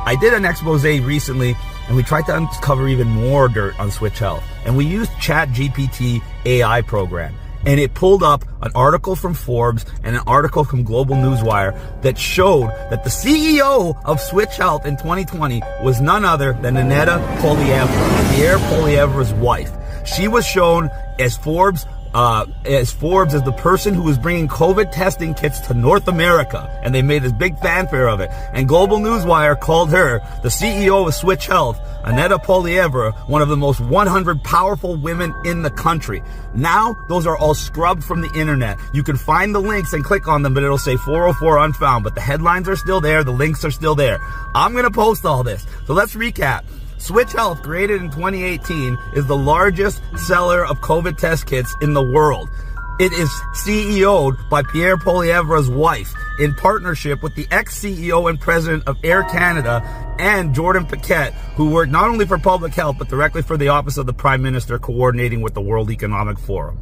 I 0.07 0.17
did 0.21 0.33
an 0.33 0.45
expose 0.45 0.85
recently 0.85 1.57
and 1.88 1.97
we 1.97 2.03
tried 2.03 2.27
to 2.27 2.37
uncover 2.37 2.87
even 2.88 3.09
more 3.09 3.49
dirt 3.49 3.79
on 3.81 3.91
Switch 3.91 4.19
Health. 4.19 4.45
And 4.64 4.77
we 4.77 4.87
used 4.87 5.11
Chat 5.21 5.49
GPT 5.49 6.23
AI 6.47 6.83
program 6.83 7.35
and 7.66 7.81
it 7.81 7.94
pulled 7.94 8.23
up 8.23 8.44
an 8.62 8.73
article 8.75 9.16
from 9.16 9.35
Forbes 9.35 9.85
and 10.03 10.16
an 10.16 10.23
article 10.27 10.64
from 10.64 10.85
Global 10.85 11.16
Newswire 11.16 11.79
that 12.03 12.18
showed 12.18 12.68
that 12.90 13.05
the 13.05 13.11
CEO 13.11 14.01
of 14.05 14.21
Switch 14.21 14.57
Health 14.57 14.87
in 14.87 14.97
2020 14.97 15.62
was 15.83 16.01
none 16.01 16.25
other 16.25 16.53
than 16.55 16.77
Aneta 16.77 17.18
Poilievre, 17.40 18.35
Pierre 18.35 18.59
Poilievre's 18.59 19.33
wife. 19.35 19.73
She 20.07 20.29
was 20.29 20.47
shown 20.47 20.90
as 21.18 21.37
Forbes 21.37 21.87
uh, 22.14 22.47
as 22.64 22.90
Forbes 22.90 23.35
as 23.35 23.42
the 23.42 23.53
person 23.53 23.94
who 23.94 24.03
was 24.03 24.18
bringing 24.18 24.49
COVID 24.49 24.92
testing 24.92 25.35
kits 25.35 25.61
to 25.61 25.75
North 25.75 26.09
America, 26.09 26.68
and 26.83 26.94
they 26.94 27.03
made 27.03 27.23
this 27.23 27.33
big 27.33 27.59
fanfare 27.59 28.09
of 28.09 28.21
it. 28.21 28.31
And 28.53 28.68
Global 28.68 28.99
Newswire 28.99 29.59
called 29.59 29.90
her 29.90 30.21
the 30.42 30.49
CEO 30.49 31.07
of 31.07 31.14
Switch 31.14 31.47
Health, 31.47 31.81
Aneta 32.05 32.38
Poilievre, 32.38 33.12
one 33.29 33.42
of 33.42 33.49
the 33.49 33.57
most 33.57 33.81
100 33.81 34.42
powerful 34.42 34.97
women 34.97 35.35
in 35.44 35.62
the 35.62 35.71
country. 35.71 36.23
Now, 36.55 36.97
those 37.09 37.27
are 37.27 37.37
all 37.37 37.55
scrubbed 37.55 38.05
from 38.05 38.21
the 38.21 38.33
internet. 38.35 38.79
You 38.94 39.03
can 39.03 39.16
find 39.16 39.55
the 39.55 39.61
links 39.61 39.92
and 39.92 40.05
click 40.05 40.27
on 40.29 40.42
them, 40.42 40.55
but 40.55 40.62
it'll 40.62 40.79
say 40.79 40.97
404 40.97 41.59
unfound. 41.59 42.05
But 42.05 42.14
the 42.14 42.21
headlines 42.21 42.68
are 42.68 42.77
still 42.77 43.01
there, 43.01 43.23
the 43.25 43.33
links 43.33 43.64
are 43.64 43.71
still 43.71 43.94
there. 43.94 44.18
I'm 44.55 44.75
gonna 44.75 44.90
post 44.90 45.25
all 45.25 45.42
this. 45.42 45.66
So 45.87 45.94
let's 45.94 46.14
recap. 46.14 46.64
Switch 46.99 47.33
Health, 47.33 47.63
created 47.63 48.03
in 48.03 48.11
2018, 48.11 48.99
is 49.15 49.27
the 49.27 49.37
largest 49.37 50.03
seller 50.17 50.67
of 50.67 50.81
COVID 50.81 51.17
test 51.17 51.47
kits 51.47 51.75
in 51.81 51.95
the 51.95 52.03
world. 52.03 52.51
It 52.99 53.13
is 53.13 53.31
CEO'd 53.55 54.37
by 54.51 54.63
Pierre 54.65 54.97
Poilievre's 54.97 55.71
wife 55.71 56.13
in 56.41 56.53
partnership 56.55 57.23
with 57.23 57.37
the 57.37 57.47
ex-CEO 57.53 58.29
and 58.29 58.41
president 58.41 58.89
of 58.89 58.97
Air 59.05 59.23
Canada 59.23 59.83
and 60.19 60.53
Jordan 60.53 60.85
Paquette, 60.85 61.33
who 61.55 61.71
worked 61.71 61.93
not 61.93 62.09
only 62.09 62.27
for 62.27 62.39
public 62.39 62.75
health, 62.75 62.97
but 62.99 63.09
directly 63.09 63.43
for 63.43 63.57
the 63.57 63.69
office 63.69 63.99
of 63.99 64.07
the 64.07 64.13
prime 64.13 64.43
minister 64.43 64.81
coordinating 64.81 65.41
with 65.43 65.55
the 65.55 65.61
World 65.61 65.93
Economic 65.93 66.41
Forum. 66.41 66.81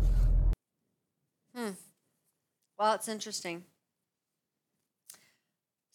Hmm. 1.55 1.71
Well, 2.79 2.95
it's 2.95 3.09
interesting. 3.09 3.65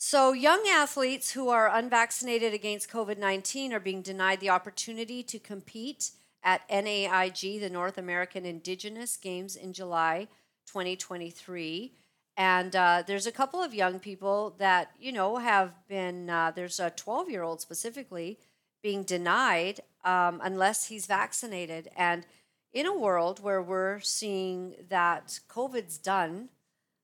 So, 0.04 0.34
young 0.34 0.68
athletes 0.68 1.34
who 1.34 1.50
are 1.50 1.70
unvaccinated 1.70 2.56
against 2.56 2.90
COVID 2.90 3.20
19 3.20 3.72
are 3.72 3.80
being 3.80 4.02
denied 4.02 4.40
the 4.40 4.50
opportunity 4.50 5.22
to 5.22 5.38
compete 5.38 6.10
at 6.42 6.68
NAIG, 6.72 7.62
the 7.62 7.70
North 7.70 8.00
American 8.00 8.44
Indigenous 8.44 9.16
Games, 9.16 9.56
in 9.56 9.74
July 9.74 10.28
2023. 10.66 11.94
And 12.36 12.76
uh, 12.76 13.04
there's 13.06 13.28
a 13.28 13.32
couple 13.32 13.62
of 13.62 13.76
young 13.76 14.00
people 14.00 14.56
that, 14.58 14.90
you 15.00 15.12
know, 15.12 15.38
have 15.38 15.88
been, 15.88 16.32
uh, 16.32 16.52
there's 16.56 16.80
a 16.80 16.90
12 16.90 17.30
year 17.30 17.44
old 17.44 17.62
specifically 17.62 18.40
being 18.82 19.04
denied 19.04 19.82
um, 20.04 20.42
unless 20.44 20.88
he's 20.88 21.06
vaccinated. 21.06 21.90
And 21.96 22.26
in 22.74 22.88
a 22.88 22.98
world 22.98 23.44
where 23.44 23.62
we're 23.62 24.00
seeing 24.00 24.74
that 24.90 25.42
COVID's 25.48 26.00
done, 26.00 26.50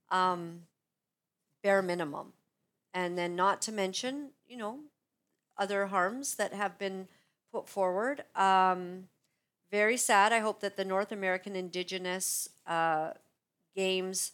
um, 0.09 0.63
bare 1.61 1.83
minimum 1.83 2.33
and 2.97 3.15
then 3.15 3.35
not 3.35 3.61
to 3.61 3.71
mention, 3.71 4.31
you 4.47 4.57
know, 4.57 4.79
other 5.55 5.85
harms 5.85 6.33
that 6.37 6.51
have 6.51 6.79
been 6.79 7.07
put 7.51 7.69
forward. 7.69 8.23
Um, 8.35 9.03
very 9.69 9.97
sad. 9.97 10.33
I 10.33 10.39
hope 10.39 10.61
that 10.61 10.77
the 10.77 10.83
North 10.83 11.11
American 11.11 11.55
Indigenous 11.55 12.49
uh, 12.65 13.11
Games, 13.75 14.31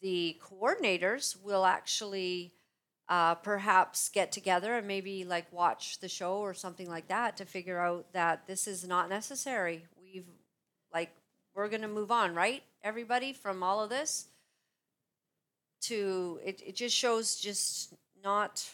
the 0.00 0.38
coordinators 0.40 1.36
will 1.42 1.64
actually 1.64 2.52
uh, 3.08 3.34
perhaps 3.34 4.08
get 4.10 4.30
together 4.30 4.74
and 4.74 4.86
maybe 4.86 5.24
like 5.24 5.52
watch 5.52 5.98
the 5.98 6.08
show 6.08 6.36
or 6.36 6.54
something 6.54 6.88
like 6.88 7.08
that 7.08 7.36
to 7.38 7.44
figure 7.44 7.80
out 7.80 8.12
that 8.12 8.46
this 8.46 8.68
is 8.68 8.86
not 8.86 9.08
necessary. 9.08 9.86
We've 10.00 10.28
like 10.94 11.10
we're 11.52 11.68
going 11.68 11.82
to 11.82 11.88
move 11.88 12.12
on, 12.12 12.36
right? 12.36 12.62
Everybody 12.84 13.32
from 13.32 13.64
all 13.64 13.82
of 13.82 13.90
this 13.90 14.28
to 15.82 16.40
it, 16.44 16.62
it 16.64 16.74
just 16.74 16.94
shows 16.94 17.36
just 17.36 17.94
not 18.22 18.70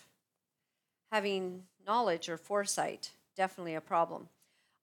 having 1.11 1.65
knowledge 1.87 2.29
or 2.29 2.37
foresight 2.37 3.13
definitely 3.37 3.75
a 3.75 3.81
problem. 3.81 4.29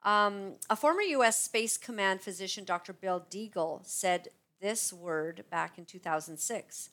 Um, 0.03 0.53
a 0.69 0.75
former 0.75 1.01
u.s 1.01 1.39
space 1.39 1.77
command 1.77 2.21
physician 2.21 2.63
dr 2.63 2.93
bill 2.93 3.25
deagle 3.29 3.85
said 3.85 4.29
this 4.61 4.93
word 4.93 5.43
back 5.49 5.77
in 5.77 5.85
2006 5.85 6.89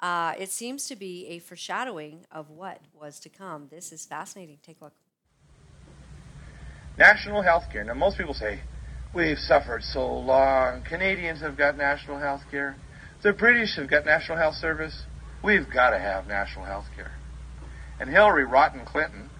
uh, 0.00 0.34
it 0.38 0.50
seems 0.50 0.86
to 0.86 0.96
be 0.96 1.26
a 1.26 1.38
foreshadowing 1.40 2.24
of 2.30 2.50
what 2.50 2.80
was 2.94 3.18
to 3.20 3.28
come. 3.28 3.66
This 3.70 3.92
is 3.92 4.06
fascinating. 4.06 4.58
Take 4.62 4.80
a 4.80 4.84
look. 4.84 4.92
National 6.96 7.42
health 7.42 7.66
care 7.70 7.84
now 7.84 7.94
most 7.94 8.18
people 8.18 8.34
say 8.34 8.60
we've 9.14 9.38
suffered 9.38 9.82
so 9.82 10.18
long. 10.18 10.82
Canadians 10.82 11.40
have 11.40 11.56
got 11.56 11.76
national 11.76 12.18
health 12.18 12.42
care 12.50 12.76
the 13.22 13.32
British 13.32 13.76
have 13.76 13.90
got 13.90 14.06
National 14.06 14.38
Health 14.38 14.54
Service. 14.54 15.02
We've 15.42 15.68
got 15.72 15.90
to 15.90 15.98
have 15.98 16.26
national 16.26 16.64
health 16.64 16.86
care. 16.94 17.12
And 18.00 18.10
Hillary 18.10 18.44
Rotten 18.44 18.84
Clinton 18.84 19.30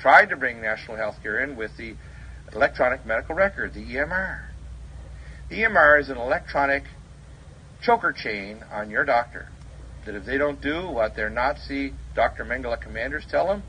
tried 0.00 0.30
to 0.30 0.36
bring 0.36 0.60
national 0.60 0.96
health 0.96 1.16
care 1.22 1.42
in 1.42 1.56
with 1.56 1.76
the 1.76 1.96
electronic 2.52 3.04
medical 3.04 3.34
record, 3.34 3.74
the 3.74 3.84
EMR. 3.84 4.46
The 5.48 5.62
EMR 5.62 6.00
is 6.00 6.08
an 6.08 6.18
electronic 6.18 6.84
choker 7.82 8.12
chain 8.12 8.64
on 8.70 8.90
your 8.90 9.04
doctor. 9.04 9.48
that 10.04 10.14
if 10.14 10.24
they 10.24 10.38
don't 10.38 10.60
do 10.62 10.88
what 10.88 11.16
their 11.16 11.28
Nazi 11.28 11.92
Dr. 12.14 12.44
Mengele 12.44 12.80
commanders 12.80 13.26
tell 13.28 13.48
them, 13.48 13.64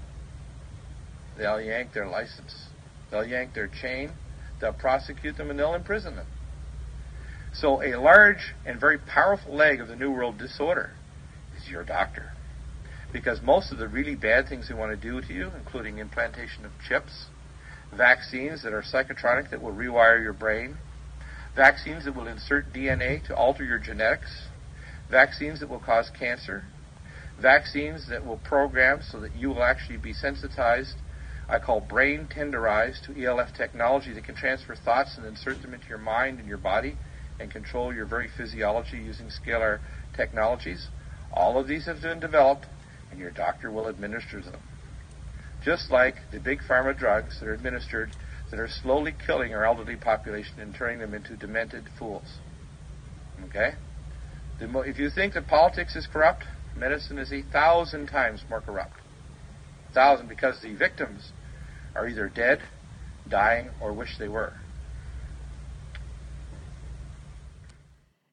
they'll 1.35 1.59
yank 1.59 1.93
their 1.93 2.07
license. 2.07 2.67
They'll 3.09 3.25
yank 3.25 3.55
their 3.55 3.67
chain, 3.67 4.11
they'll 4.61 4.73
prosecute 4.73 5.37
them, 5.37 5.49
and 5.49 5.57
they'll 5.57 5.73
imprison 5.73 6.15
them. 6.15 6.27
So, 7.59 7.81
a 7.81 7.99
large 7.99 8.53
and 8.67 8.79
very 8.79 8.99
powerful 8.99 9.55
leg 9.55 9.81
of 9.81 9.87
the 9.87 9.95
New 9.95 10.11
World 10.11 10.37
disorder 10.37 10.91
is 11.57 11.67
your 11.67 11.83
doctor. 11.83 12.33
Because 13.11 13.41
most 13.41 13.71
of 13.71 13.79
the 13.79 13.87
really 13.87 14.13
bad 14.13 14.47
things 14.47 14.69
they 14.69 14.75
want 14.75 14.91
to 14.91 15.09
do 15.09 15.21
to 15.21 15.33
you, 15.33 15.51
including 15.57 15.97
implantation 15.97 16.65
of 16.65 16.71
chips, 16.87 17.25
vaccines 17.91 18.61
that 18.61 18.73
are 18.73 18.83
psychotronic 18.83 19.49
that 19.49 19.59
will 19.59 19.71
rewire 19.71 20.21
your 20.21 20.33
brain, 20.33 20.77
vaccines 21.55 22.05
that 22.05 22.15
will 22.15 22.27
insert 22.27 22.71
DNA 22.73 23.25
to 23.25 23.35
alter 23.35 23.63
your 23.63 23.79
genetics, 23.79 24.49
vaccines 25.09 25.59
that 25.59 25.69
will 25.69 25.79
cause 25.79 26.11
cancer, 26.11 26.63
vaccines 27.41 28.07
that 28.07 28.23
will 28.23 28.37
program 28.37 29.01
so 29.01 29.19
that 29.19 29.33
you 29.33 29.49
will 29.49 29.63
actually 29.63 29.97
be 29.97 30.13
sensitized, 30.13 30.97
I 31.49 31.57
call 31.57 31.79
brain 31.79 32.27
tenderized 32.31 33.03
to 33.07 33.19
ELF 33.19 33.55
technology 33.57 34.13
that 34.13 34.25
can 34.25 34.35
transfer 34.35 34.75
thoughts 34.75 35.17
and 35.17 35.25
insert 35.25 35.63
them 35.63 35.73
into 35.73 35.87
your 35.87 35.97
mind 35.97 36.37
and 36.37 36.47
your 36.47 36.59
body 36.59 36.97
and 37.39 37.51
control 37.51 37.93
your 37.93 38.05
very 38.05 38.27
physiology 38.35 38.97
using 38.97 39.27
scalar 39.27 39.79
technologies. 40.15 40.87
All 41.33 41.59
of 41.59 41.67
these 41.67 41.85
have 41.85 42.01
been 42.01 42.19
developed, 42.19 42.65
and 43.11 43.19
your 43.19 43.31
doctor 43.31 43.71
will 43.71 43.87
administer 43.87 44.41
them. 44.41 44.59
Just 45.63 45.91
like 45.91 46.15
the 46.31 46.39
big 46.39 46.59
pharma 46.61 46.97
drugs 46.97 47.39
that 47.39 47.47
are 47.47 47.53
administered 47.53 48.11
that 48.51 48.59
are 48.59 48.67
slowly 48.67 49.13
killing 49.25 49.53
our 49.53 49.65
elderly 49.65 49.95
population 49.95 50.59
and 50.59 50.73
turning 50.73 50.99
them 50.99 51.13
into 51.13 51.35
demented 51.35 51.85
fools. 51.99 52.37
Okay? 53.45 53.73
Mo- 54.65 54.81
if 54.81 54.97
you 54.97 55.09
think 55.09 55.33
that 55.33 55.47
politics 55.47 55.95
is 55.95 56.07
corrupt, 56.07 56.43
medicine 56.75 57.17
is 57.17 57.31
a 57.31 57.41
thousand 57.51 58.07
times 58.07 58.43
more 58.49 58.61
corrupt. 58.61 58.95
A 59.89 59.93
thousand 59.93 60.29
because 60.29 60.61
the 60.61 60.73
victims 60.73 61.31
are 61.95 62.07
either 62.07 62.29
dead, 62.29 62.59
dying, 63.29 63.69
or 63.81 63.93
wish 63.93 64.17
they 64.17 64.27
were. 64.27 64.53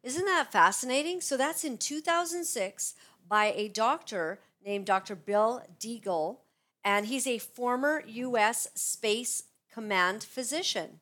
Isn't 0.04 0.26
that 0.26 0.52
fascinating? 0.52 1.22
So 1.22 1.38
that's 1.38 1.64
in 1.64 1.78
2006 1.78 2.94
by 3.26 3.54
a 3.56 3.68
doctor 3.68 4.38
named 4.62 4.84
Dr. 4.84 5.16
Bill 5.16 5.62
Deagle, 5.80 6.36
and 6.84 7.06
he's 7.06 7.26
a 7.26 7.38
former 7.38 8.02
U.S. 8.06 8.68
Space 8.74 9.44
Command 9.72 10.22
physician. 10.22 11.00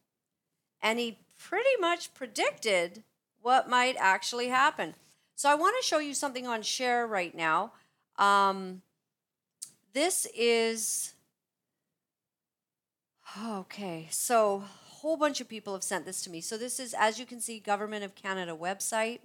And 0.81 1.01
he 1.01 1.19
pretty 1.37 1.77
much 1.81 2.15
predicted 2.15 3.03
what 3.41 3.69
might 3.69 3.97
actually 3.99 4.49
happen. 4.49 4.95
So 5.35 5.51
I 5.51 5.57
want 5.57 5.77
to 5.81 5.87
show 5.87 5.99
you 5.99 6.15
something 6.15 6.47
on 6.47 6.63
share 6.63 7.05
right 7.05 7.35
now. 7.35 7.73
Um, 8.17 8.83
this 9.93 10.29
is 10.37 11.15
okay. 13.45 14.07
So 14.11 14.63
whole 15.03 15.17
bunch 15.17 15.41
of 15.41 15.49
people 15.49 15.73
have 15.73 15.83
sent 15.83 16.07
this 16.07 16.23
to 16.23 16.31
me. 16.31 16.41
So 16.41 16.57
this 16.57 16.79
is, 16.79 16.95
as 16.97 17.19
you 17.19 17.27
can 17.27 17.41
see, 17.41 17.59
Government 17.59 18.05
of 18.05 18.15
Canada 18.15 18.57
website. 18.57 19.19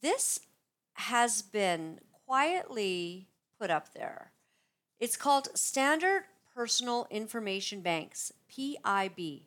This 0.00 0.38
has 0.94 1.42
been 1.42 1.98
quietly 2.24 3.26
put 3.58 3.70
up 3.70 3.92
there. 3.94 4.30
It's 5.00 5.16
called 5.16 5.48
Standard 5.54 6.22
Personal 6.54 7.08
Information 7.10 7.80
Banks, 7.80 8.32
PIB. 8.48 9.42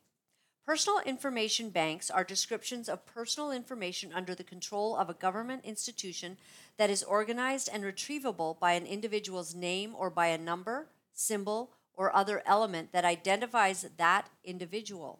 Personal 0.65 0.99
information 1.05 1.69
banks 1.69 2.11
are 2.11 2.25
descriptions 2.25 2.89
of 2.89 3.05
personal 3.05 3.51
information 3.51 4.11
under 4.13 4.35
the 4.35 4.43
control 4.43 4.95
of 4.95 5.09
a 5.09 5.13
government 5.13 5.63
institution 5.63 6.35
that 6.77 6.89
is 6.89 7.01
organized 7.01 7.69
and 7.71 7.83
retrievable 7.83 8.59
by 8.59 8.73
an 8.73 8.85
individual's 8.85 9.55
name 9.55 9.93
or 9.97 10.09
by 10.09 10.27
a 10.27 10.37
number, 10.37 10.87
symbol, 11.13 11.71
or 11.95 12.15
other 12.15 12.41
element 12.45 12.91
that 12.91 13.05
identifies 13.05 13.85
that 13.97 14.29
individual. 14.43 15.19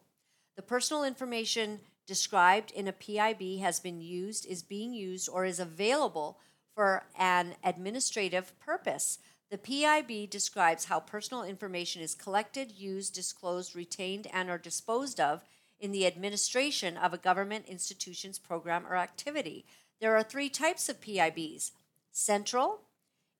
The 0.56 0.62
personal 0.62 1.04
information 1.04 1.80
described 2.06 2.70
in 2.70 2.86
a 2.86 2.92
PIB 2.92 3.60
has 3.60 3.80
been 3.80 4.00
used, 4.00 4.46
is 4.46 4.62
being 4.62 4.92
used, 4.92 5.28
or 5.28 5.44
is 5.44 5.58
available 5.58 6.38
for 6.74 7.04
an 7.18 7.54
administrative 7.64 8.58
purpose. 8.58 9.18
The 9.50 9.58
PIB 9.58 10.30
describes 10.30 10.86
how 10.86 11.00
personal 11.00 11.44
information 11.44 12.02
is 12.02 12.14
collected, 12.14 12.72
used, 12.72 13.14
disclosed, 13.14 13.76
retained, 13.76 14.26
and 14.32 14.50
or 14.50 14.58
disposed 14.58 15.20
of 15.20 15.42
in 15.78 15.92
the 15.92 16.06
administration 16.06 16.96
of 16.96 17.12
a 17.12 17.18
government 17.18 17.66
institution's 17.66 18.38
program 18.38 18.86
or 18.86 18.96
activity. 18.96 19.64
There 20.00 20.16
are 20.16 20.22
three 20.22 20.48
types 20.48 20.88
of 20.88 21.00
PIBs 21.00 21.72
central, 22.10 22.80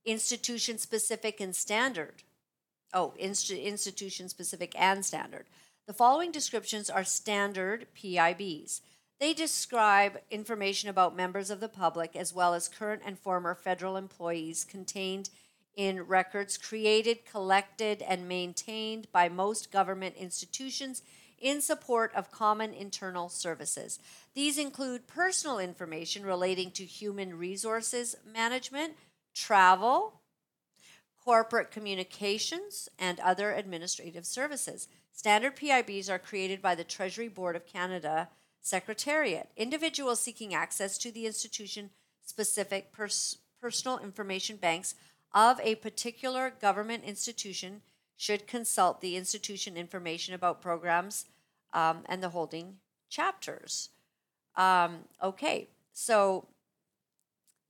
institution 0.05 0.79
specific, 0.79 1.40
and 1.40 1.55
standard. 1.55 2.23
Oh, 2.94 3.12
inst- 3.18 3.50
institution 3.50 4.28
specific 4.28 4.72
and 4.78 5.04
standard. 5.04 5.46
The 5.87 5.92
following 5.92 6.30
descriptions 6.30 6.88
are 6.88 7.04
standard 7.04 7.88
PIBs. 7.94 8.80
They 9.20 9.33
describe 9.33 10.20
information 10.30 10.88
about 10.88 11.16
members 11.16 11.50
of 11.50 11.61
the 11.61 11.68
public 11.68 12.14
as 12.14 12.33
well 12.33 12.54
as 12.54 12.68
current 12.68 13.02
and 13.04 13.18
former 13.18 13.54
federal 13.54 13.96
employees 13.96 14.64
contained 14.64 15.28
in 15.76 16.07
records 16.07 16.57
created, 16.57 17.26
collected, 17.26 18.00
and 18.02 18.28
maintained 18.28 19.09
by 19.12 19.28
most 19.28 19.72
government 19.72 20.14
institutions 20.16 21.02
in 21.38 21.61
support 21.61 22.14
of 22.14 22.30
common 22.30 22.72
internal 22.72 23.28
services. 23.28 23.98
These 24.35 24.57
include 24.57 25.07
personal 25.07 25.59
information 25.59 26.24
relating 26.24 26.70
to 26.72 26.85
human 26.85 27.37
resources 27.37 28.16
management, 28.33 28.94
travel, 29.35 30.20
corporate 31.25 31.71
communications, 31.71 32.89
and 32.99 33.19
other 33.21 33.53
administrative 33.53 34.27
services. 34.27 34.89
Standard 35.13 35.57
PIBs 35.57 36.11
are 36.11 36.19
created 36.19 36.61
by 36.61 36.75
the 36.75 36.85
Treasury 36.85 37.29
Board 37.29 37.57
of 37.57 37.67
Canada 37.67 38.29
Secretariat. 38.61 39.49
Individuals 39.57 40.21
seeking 40.21 40.55
access 40.55 40.99
to 40.99 41.11
the 41.11 41.27
institution 41.27 41.91
specific 42.23 42.93
pers- 42.93 43.39
personal 43.61 43.99
information 43.99 44.57
banks 44.57 44.95
of 45.33 45.59
a 45.63 45.77
particular 45.77 46.53
government 46.61 47.05
institution 47.05 47.81
should 48.17 48.47
consult 48.47 49.01
the 49.01 49.17
institution 49.17 49.77
information 49.77 50.35
about 50.35 50.63
programs 50.63 51.27
um, 51.73 52.03
and 52.07 52.23
the 52.23 52.29
holding 52.29 52.77
chapters. 53.09 53.91
Um, 54.57 55.01
okay, 55.23 55.69
so 55.93 56.47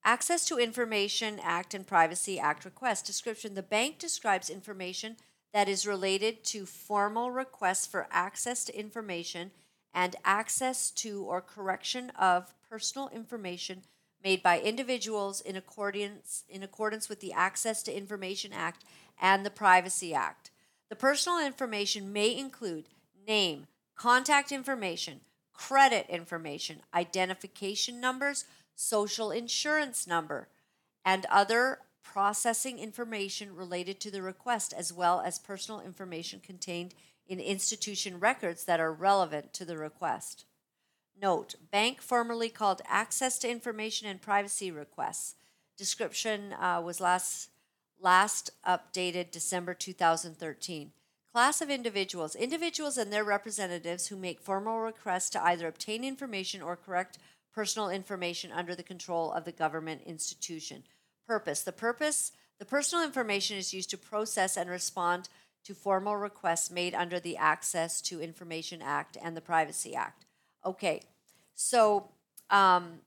Access 0.07 0.45
to 0.47 0.59
Information 0.59 1.41
Act 1.43 1.73
and 1.73 1.87
Privacy 1.87 2.39
Act 2.39 2.67
request 2.67 3.07
description. 3.07 3.55
The 3.55 3.63
bank 3.63 3.99
describes 3.99 4.51
information 4.51 5.17
that 5.55 5.67
is 5.67 5.87
related 5.87 6.45
to 6.45 6.67
formal 6.67 7.31
requests 7.31 7.87
for 7.87 8.07
access 8.11 8.65
to 8.65 8.79
information 8.79 9.51
and 9.95 10.17
access 10.23 10.91
to 10.91 11.25
or 11.25 11.41
correction 11.41 12.11
of 12.19 12.53
personal 12.69 13.09
information 13.15 13.83
made 14.23 14.43
by 14.43 14.61
individuals 14.61 15.41
in 15.41 15.57
accordance, 15.57 16.45
in 16.51 16.63
accordance 16.63 17.09
with 17.09 17.21
the 17.21 17.33
Access 17.33 17.83
to 17.85 17.97
Information 17.97 18.53
Act 18.53 18.85
and 19.21 19.45
the 19.45 19.51
Privacy 19.51 20.13
Act. 20.13 20.51
The 20.91 20.97
personal 20.97 21.45
information 21.45 22.13
may 22.13 22.37
include 22.37 22.89
name, 23.27 23.69
contact 23.97 24.53
information, 24.53 25.21
credit 25.55 26.07
information, 26.11 26.81
identification 26.93 28.01
numbers, 28.01 28.45
social 28.75 29.31
insurance 29.31 30.07
number, 30.07 30.49
and 31.05 31.27
other 31.31 31.81
processing 32.03 32.79
information 32.79 33.57
related 33.57 33.99
to 34.01 34.11
the 34.11 34.23
request, 34.23 34.73
as 34.77 34.93
well 34.93 35.21
as 35.21 35.39
personal 35.39 35.81
information 35.81 36.41
contained 36.41 36.95
in 37.27 37.41
institution 37.41 38.21
records 38.21 38.65
that 38.65 38.81
are 38.81 38.93
relevant 38.93 39.53
to 39.55 39.65
the 39.65 39.77
request. 39.77 40.45
Note, 41.21 41.55
bank 41.71 42.01
formerly 42.01 42.49
called 42.49 42.83
Access 42.87 43.39
to 43.39 43.51
Information 43.51 44.09
and 44.09 44.21
Privacy 44.21 44.71
Requests. 44.71 45.37
Description 45.77 46.53
uh, 46.53 46.81
was 46.85 47.01
last, 47.01 47.51
last 48.01 48.51
updated 48.67 49.31
December 49.31 49.75
2013. 49.75 50.93
Class 51.33 51.61
of 51.61 51.71
individuals. 51.71 52.37
Individuals 52.37 52.97
and 52.97 53.13
their 53.13 53.25
representatives 53.25 54.09
who 54.09 54.17
make 54.17 54.41
formal 54.41 54.81
requests 54.81 55.31
to 55.31 55.45
either 55.45 55.67
obtain 55.67 56.05
information 56.05 56.63
or 56.63 56.77
correct 56.77 57.19
personal 57.55 57.89
information 57.89 58.51
under 58.51 58.75
the 58.75 58.83
control 58.83 59.33
of 59.33 59.45
the 59.45 59.53
government 59.53 60.03
institution. 60.07 60.83
Purpose. 61.27 61.63
The 61.63 61.73
purpose, 61.73 62.33
the 62.59 62.65
personal 62.65 63.05
information 63.05 63.57
is 63.57 63.73
used 63.73 63.91
to 63.91 63.99
process 63.99 64.57
and 64.57 64.69
respond 64.69 65.29
to 65.65 65.75
formal 65.75 66.17
requests 66.17 66.71
made 66.71 66.95
under 66.95 67.19
the 67.19 67.37
Access 67.37 68.03
to 68.03 68.21
Information 68.21 68.83
Act 68.83 69.17
and 69.23 69.37
the 69.37 69.41
Privacy 69.41 69.95
Act. 69.95 70.27
Okay, 70.65 71.01
so 71.55 72.09
um, 72.51 73.01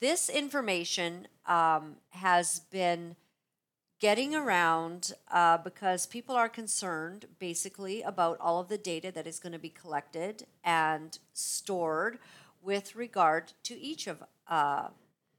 this 0.00 0.28
information 0.28 1.28
um, 1.46 1.96
has 2.10 2.60
been 2.70 3.14
getting 4.00 4.34
around 4.34 5.12
uh, 5.30 5.58
because 5.58 6.06
people 6.06 6.34
are 6.34 6.48
concerned 6.48 7.26
basically 7.38 8.02
about 8.02 8.36
all 8.40 8.60
of 8.60 8.66
the 8.66 8.78
data 8.78 9.12
that 9.12 9.28
is 9.28 9.38
going 9.38 9.52
to 9.52 9.60
be 9.60 9.68
collected 9.68 10.44
and 10.64 11.20
stored 11.32 12.18
with 12.62 12.96
regard 12.96 13.52
to 13.64 13.78
each 13.78 14.06
of 14.06 14.22
uh, 14.48 14.88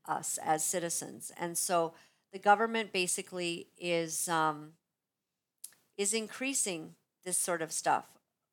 us 0.05 0.37
as 0.43 0.63
citizens. 0.63 1.31
And 1.37 1.57
so 1.57 1.93
the 2.31 2.39
government 2.39 2.91
basically 2.91 3.67
is 3.79 4.27
um, 4.27 4.73
is 5.97 6.13
increasing 6.13 6.95
this 7.23 7.37
sort 7.37 7.61
of 7.61 7.71
stuff. 7.71 8.05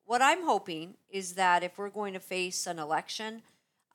What 0.05 0.21
I'm 0.21 0.43
hoping 0.43 0.95
is 1.09 1.33
that 1.33 1.63
if 1.63 1.77
we're 1.77 1.89
going 1.89 2.13
to 2.13 2.19
face 2.19 2.67
an 2.67 2.79
election, 2.79 3.41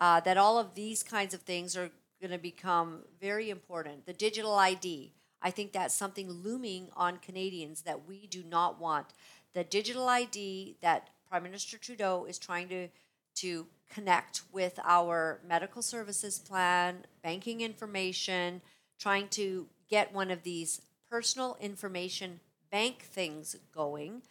uh, 0.01 0.21
that 0.21 0.37
all 0.37 0.59
of 0.59 0.75
these 0.75 1.03
kinds 1.03 1.35
of 1.35 1.43
things 1.43 1.77
are 1.77 1.91
going 2.21 2.31
to 2.31 2.39
become 2.39 3.03
very 3.21 3.51
important. 3.51 4.07
The 4.07 4.13
digital 4.13 4.55
ID, 4.55 5.13
I 5.43 5.51
think 5.51 5.73
that's 5.73 5.95
something 5.95 6.31
looming 6.31 6.89
on 6.97 7.19
Canadians 7.19 7.83
that 7.83 8.07
we 8.07 8.27
do 8.27 8.43
not 8.43 8.81
want. 8.81 9.07
The 9.55 9.65
digital 9.65 10.09
ID 10.09 10.77
that 10.81 11.11
Prime 11.29 11.43
Minister 11.43 11.79
Trudeau 11.79 12.27
is 12.29 12.39
trying 12.39 12.69
to 12.69 12.89
to 13.37 13.67
connect 13.89 14.43
with 14.53 14.79
our 14.85 15.41
medical 15.47 15.83
services 15.83 16.39
plan, 16.39 17.05
banking 17.23 17.61
information, 17.61 18.61
trying 18.99 19.29
to 19.29 19.67
get 19.89 20.13
one 20.13 20.31
of 20.31 20.43
these 20.43 20.81
personal 21.09 21.57
information 21.61 22.41
bank 22.71 23.03
things 23.03 23.57
going. 23.73 24.23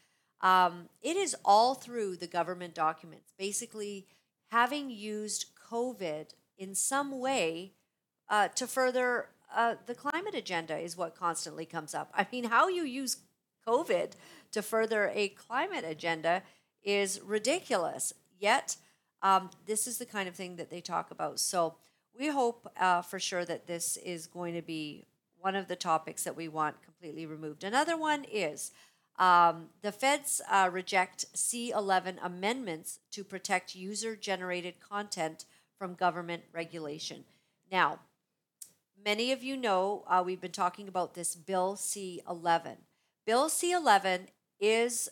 Um, 0.42 0.90
it 1.02 1.16
is 1.16 1.36
all 1.46 1.74
through 1.74 2.18
the 2.18 2.28
government 2.28 2.76
documents. 2.76 3.34
Basically, 3.38 4.06
having 4.52 4.90
used 4.90 5.46
COVID 5.72 6.28
in 6.58 6.76
some 6.76 7.20
way 7.20 7.74
uh, 8.30 8.50
to 8.50 8.68
further 8.68 9.30
uh, 9.54 9.76
the 9.86 9.96
climate 9.96 10.36
agenda 10.36 10.78
is 10.78 10.98
what 10.98 11.16
constantly 11.16 11.66
comes 11.66 11.94
up. 11.96 12.12
I 12.14 12.28
mean, 12.32 12.46
how 12.46 12.68
you 12.68 12.84
use 12.84 13.18
COVID 13.68 14.12
to 14.52 14.62
further 14.62 15.12
a 15.14 15.30
climate 15.30 15.86
agenda 15.88 16.44
is 16.84 17.22
ridiculous. 17.22 18.14
Yet, 18.38 18.76
um, 19.26 19.50
this 19.66 19.88
is 19.88 19.98
the 19.98 20.06
kind 20.06 20.30
of 20.30 20.36
thing 20.36 20.56
that 20.58 20.70
they 20.70 20.82
talk 20.82 21.10
about. 21.10 21.40
So, 21.40 21.76
we 22.18 22.30
hope 22.30 22.72
uh, 22.80 23.02
for 23.02 23.20
sure 23.20 23.44
that 23.44 23.68
this 23.68 23.98
is 23.98 24.26
going 24.26 24.54
to 24.54 24.62
be 24.62 25.06
one 25.42 25.56
of 25.56 25.68
the 25.68 25.76
topics 25.76 26.24
that 26.24 26.38
we 26.38 26.48
want 26.48 26.82
completely 26.82 27.26
removed. 27.26 27.64
Another 27.64 27.98
one 27.98 28.26
is 28.32 28.72
um, 29.18 29.68
the 29.82 29.92
feds 29.92 30.42
uh, 30.50 30.70
reject 30.72 31.26
C11 31.36 32.18
amendments 32.24 33.00
to 33.12 33.24
protect 33.24 33.76
user 33.76 34.16
generated 34.16 34.76
content 34.80 35.46
from 35.78 35.94
government 35.94 36.44
regulation. 36.54 37.26
Now, 37.72 38.00
many 39.04 39.32
of 39.32 39.44
you 39.44 39.58
know 39.58 40.04
uh, 40.08 40.24
we've 40.26 40.42
been 40.42 40.52
talking 40.52 40.88
about 40.88 41.16
this 41.16 41.36
Bill 41.36 41.76
C11. 41.76 42.78
Bill 43.26 43.50
C11 43.50 44.28
is 44.60 45.10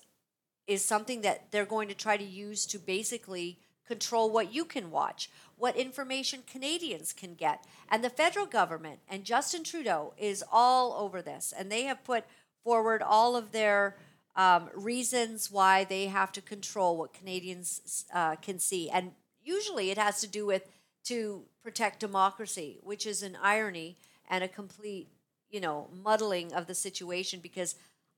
is 0.65 0.84
something 0.84 1.21
that 1.21 1.52
they're 1.52 1.65
going 1.65 1.89
to 1.89 1.93
try 1.93 2.15
to 2.15 2.23
use 2.23 2.65
to 2.65 2.80
basically 2.80 3.60
control 3.87 4.29
what 4.29 4.53
you 4.53 4.65
can 4.65 4.91
watch, 4.91 5.29
what 5.57 5.75
information 5.75 6.43
Canadians 6.45 7.13
can 7.13 7.35
get. 7.35 7.65
And 7.89 8.03
the 8.03 8.09
federal 8.09 8.45
government 8.45 8.99
and 9.09 9.23
Justin 9.23 9.63
Trudeau 9.63 10.13
is 10.17 10.43
all 10.51 10.93
over 10.93 11.21
this. 11.21 11.53
And 11.57 11.71
they 11.71 11.83
have 11.83 12.03
put 12.03 12.25
forward 12.63 13.01
all 13.01 13.35
of 13.35 13.51
their 13.51 13.95
um, 14.35 14.69
reasons 14.73 15.51
why 15.51 15.83
they 15.83 16.07
have 16.07 16.31
to 16.33 16.41
control 16.41 16.97
what 16.97 17.13
Canadians 17.13 18.05
uh, 18.13 18.35
can 18.37 18.57
see. 18.59 18.89
And 18.89 19.11
usually 19.43 19.91
it 19.91 19.97
has 19.97 20.21
to 20.21 20.27
do 20.27 20.45
with 20.45 20.69
to 21.05 21.43
protect 21.61 21.99
democracy, 21.99 22.79
which 22.81 23.05
is 23.05 23.21
an 23.21 23.37
irony 23.41 23.97
and 24.29 24.43
a 24.43 24.47
complete, 24.47 25.09
you 25.49 25.59
know, 25.59 25.89
muddling 26.01 26.53
of 26.53 26.65
the 26.67 26.75
situation 26.75 27.39
because 27.41 27.75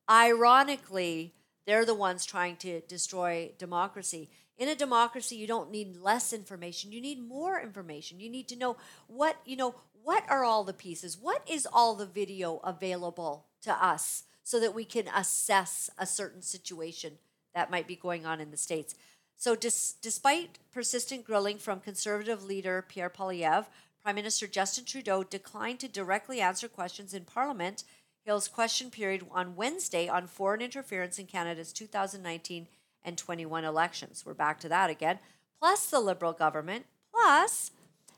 ironically, 0.09 1.33
they're 1.65 1.85
the 1.85 1.95
ones 1.95 2.25
trying 2.25 2.55
to 2.57 2.81
destroy 2.81 3.51
democracy. 3.57 4.29
In 4.57 4.69
a 4.69 4.75
democracy, 4.75 5.35
you 5.35 5.47
don't 5.47 5.71
need 5.71 5.97
less 5.97 6.31
information, 6.31 6.91
you 6.91 7.01
need 7.01 7.21
more 7.21 7.59
information. 7.59 8.19
You 8.19 8.29
need 8.29 8.47
to 8.49 8.55
know 8.55 8.77
what, 9.07 9.37
you 9.45 9.57
know, 9.57 9.75
what 10.03 10.23
are 10.29 10.45
all 10.45 10.63
the 10.63 10.73
pieces? 10.73 11.17
What 11.17 11.41
is 11.49 11.67
all 11.71 11.95
the 11.95 12.05
video 12.05 12.57
available 12.63 13.47
to 13.63 13.73
us 13.73 14.23
so 14.43 14.59
that 14.59 14.75
we 14.75 14.85
can 14.85 15.07
assess 15.07 15.89
a 15.97 16.05
certain 16.05 16.43
situation 16.43 17.13
that 17.53 17.71
might 17.71 17.87
be 17.87 17.95
going 17.95 18.25
on 18.25 18.39
in 18.39 18.51
the 18.51 18.57
States? 18.57 18.95
So, 19.35 19.55
dis- 19.55 19.95
despite 20.01 20.59
persistent 20.71 21.25
grilling 21.25 21.57
from 21.57 21.79
conservative 21.79 22.43
leader 22.43 22.85
Pierre 22.87 23.09
Poilievre, 23.09 23.65
Prime 24.01 24.15
Minister 24.15 24.47
Justin 24.47 24.85
Trudeau 24.85 25.23
declined 25.23 25.79
to 25.79 25.87
directly 25.87 26.39
answer 26.39 26.67
questions 26.67 27.13
in 27.13 27.25
Parliament. 27.25 27.83
Hill's 28.23 28.47
question 28.47 28.91
period 28.91 29.25
on 29.31 29.55
Wednesday 29.55 30.07
on 30.07 30.27
foreign 30.27 30.61
interference 30.61 31.19
in 31.19 31.25
Canada's 31.25 31.73
2019 31.73 32.67
and 33.05 33.17
21 33.17 33.63
elections. 33.63 34.23
We're 34.25 34.33
back 34.33 34.59
to 34.61 34.69
that 34.69 34.89
again. 34.89 35.19
Plus, 35.59 35.85
the 35.85 35.99
Liberal 35.99 36.33
government, 36.33 36.85
plus, 37.13 37.71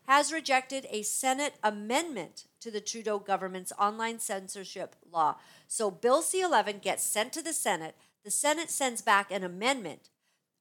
has 0.08 0.34
rejected 0.34 0.88
a 0.90 1.04
Senate 1.04 1.56
amendment 1.64 2.46
to 2.62 2.72
the 2.72 2.82
Trudeau 2.82 3.20
government's 3.20 3.74
online 3.78 4.20
censorship 4.20 4.96
law. 5.12 5.36
So, 5.68 5.92
Bill 5.92 6.22
C 6.22 6.42
11 6.42 6.80
gets 6.80 7.04
sent 7.04 7.34
to 7.34 7.42
the 7.42 7.54
Senate. 7.54 7.96
The 8.24 8.32
Senate 8.32 8.72
sends 8.72 9.02
back 9.02 9.32
an 9.32 9.44
amendment 9.44 10.10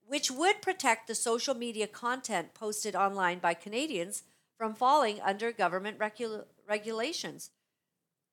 which 0.06 0.30
would 0.30 0.62
protect 0.62 1.06
the 1.06 1.14
social 1.14 1.54
media 1.54 1.86
content 1.86 2.54
posted 2.54 2.94
online 2.94 3.38
by 3.38 3.54
Canadians 3.54 4.22
from 4.56 4.74
falling 4.74 5.20
under 5.20 5.52
government 5.52 5.98
regula- 5.98 6.44
regulations. 6.68 7.50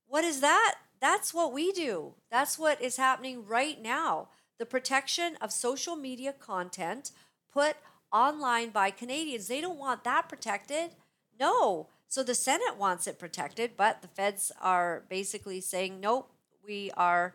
What 0.08 0.24
is 0.24 0.40
that? 0.42 0.76
That's 1.02 1.34
what 1.34 1.52
we 1.52 1.72
do. 1.72 2.14
That's 2.32 2.58
what 2.58 2.82
is 2.82 2.98
happening 2.98 3.46
right 3.46 3.82
now. 3.82 4.30
The 4.60 4.66
protection 4.66 5.38
of 5.42 5.52
social 5.52 5.96
media 5.96 6.34
content 6.34 7.12
put 7.52 7.78
online 8.12 8.70
by 8.70 8.92
Canadians. 8.92 9.48
They 9.48 9.62
don't 9.62 9.80
want 9.80 10.04
that 10.04 10.30
protected. 10.30 10.92
No. 11.40 11.88
So 12.08 12.24
the 12.24 12.36
Senate 12.36 12.78
wants 12.78 13.08
it 13.08 13.18
protected, 13.18 13.72
but 13.76 14.02
the 14.02 14.08
feds 14.08 14.52
are 14.62 15.04
basically 15.10 15.62
saying, 15.62 16.00
nope, 16.00 16.32
we 16.64 16.92
are 16.96 17.34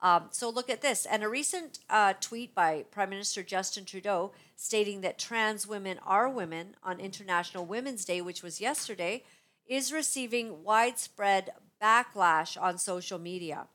um, 0.00 0.28
so 0.30 0.48
look 0.48 0.70
at 0.70 0.80
this. 0.80 1.06
And 1.06 1.24
a 1.24 1.28
recent 1.28 1.80
uh, 1.90 2.14
tweet 2.20 2.54
by 2.54 2.84
Prime 2.90 3.10
Minister 3.10 3.42
Justin 3.42 3.84
Trudeau 3.84 4.32
stating 4.54 5.00
that 5.00 5.18
trans 5.18 5.66
women 5.66 5.98
are 6.06 6.28
women 6.28 6.76
on 6.84 7.00
International 7.00 7.64
Women's 7.66 8.04
Day, 8.04 8.20
which 8.20 8.42
was 8.42 8.60
yesterday, 8.60 9.24
is 9.66 9.92
receiving 9.92 10.62
widespread 10.62 11.50
backlash 11.82 12.60
on 12.60 12.78
social 12.78 13.18
media. 13.18 13.66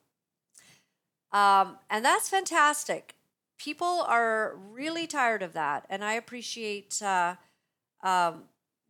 Um, 1.34 1.78
and 1.90 2.04
that's 2.04 2.28
fantastic. 2.28 3.16
People 3.58 4.04
are 4.06 4.54
really 4.70 5.08
tired 5.08 5.42
of 5.42 5.52
that. 5.54 5.84
And 5.90 6.04
I 6.04 6.12
appreciate 6.12 7.02
uh, 7.02 7.34
um, 8.04 8.44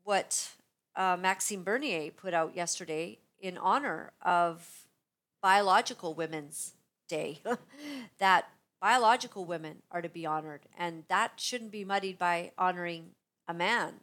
what 0.05 0.51
uh, 0.95 1.17
Maxime 1.19 1.65
Bernier 1.65 2.11
put 2.11 2.35
out 2.35 2.55
yesterday 2.55 3.19
in 3.41 3.57
honor 3.57 4.13
of 4.21 4.87
biological 5.43 6.13
women's 6.13 6.75
day 7.09 7.41
that 8.19 8.47
biological 8.79 9.47
women 9.47 9.79
are 9.91 10.03
to 10.03 10.11
be 10.11 10.27
honored. 10.27 10.67
And 10.79 11.05
that 11.09 11.41
shouldn't 11.41 11.73
be 11.73 11.85
muddied 11.85 12.19
by 12.19 12.53
honoring 12.59 13.13
a 13.49 13.55
man 13.55 13.95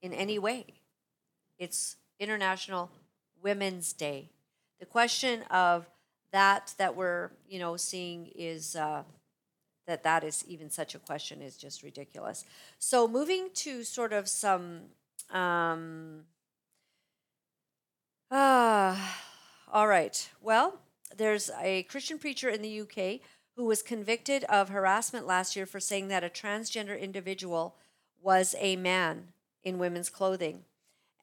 in 0.00 0.14
any 0.14 0.38
way. 0.38 0.64
It's 1.58 1.96
International 2.18 2.90
Women's 3.42 3.92
Day. 3.92 4.30
The 4.80 4.86
question 4.86 5.42
of 5.50 5.90
that 6.32 6.74
that 6.78 6.96
we're 6.96 7.30
you 7.48 7.58
know 7.58 7.76
seeing 7.76 8.30
is 8.34 8.76
uh, 8.76 9.02
that 9.86 10.02
that 10.02 10.24
is 10.24 10.44
even 10.46 10.70
such 10.70 10.94
a 10.94 10.98
question 10.98 11.42
is 11.42 11.56
just 11.56 11.82
ridiculous. 11.82 12.44
So 12.78 13.06
moving 13.06 13.48
to 13.54 13.84
sort 13.84 14.12
of 14.12 14.28
some 14.28 14.82
um, 15.30 16.24
uh, 18.30 18.96
all 19.72 19.88
right. 19.88 20.28
Well, 20.40 20.80
there's 21.16 21.50
a 21.60 21.84
Christian 21.84 22.18
preacher 22.18 22.48
in 22.48 22.62
the 22.62 22.80
UK 22.80 23.20
who 23.56 23.64
was 23.64 23.82
convicted 23.82 24.44
of 24.44 24.68
harassment 24.68 25.26
last 25.26 25.56
year 25.56 25.66
for 25.66 25.80
saying 25.80 26.08
that 26.08 26.24
a 26.24 26.28
transgender 26.28 27.00
individual 27.00 27.76
was 28.22 28.54
a 28.58 28.76
man 28.76 29.28
in 29.62 29.78
women's 29.78 30.10
clothing 30.10 30.64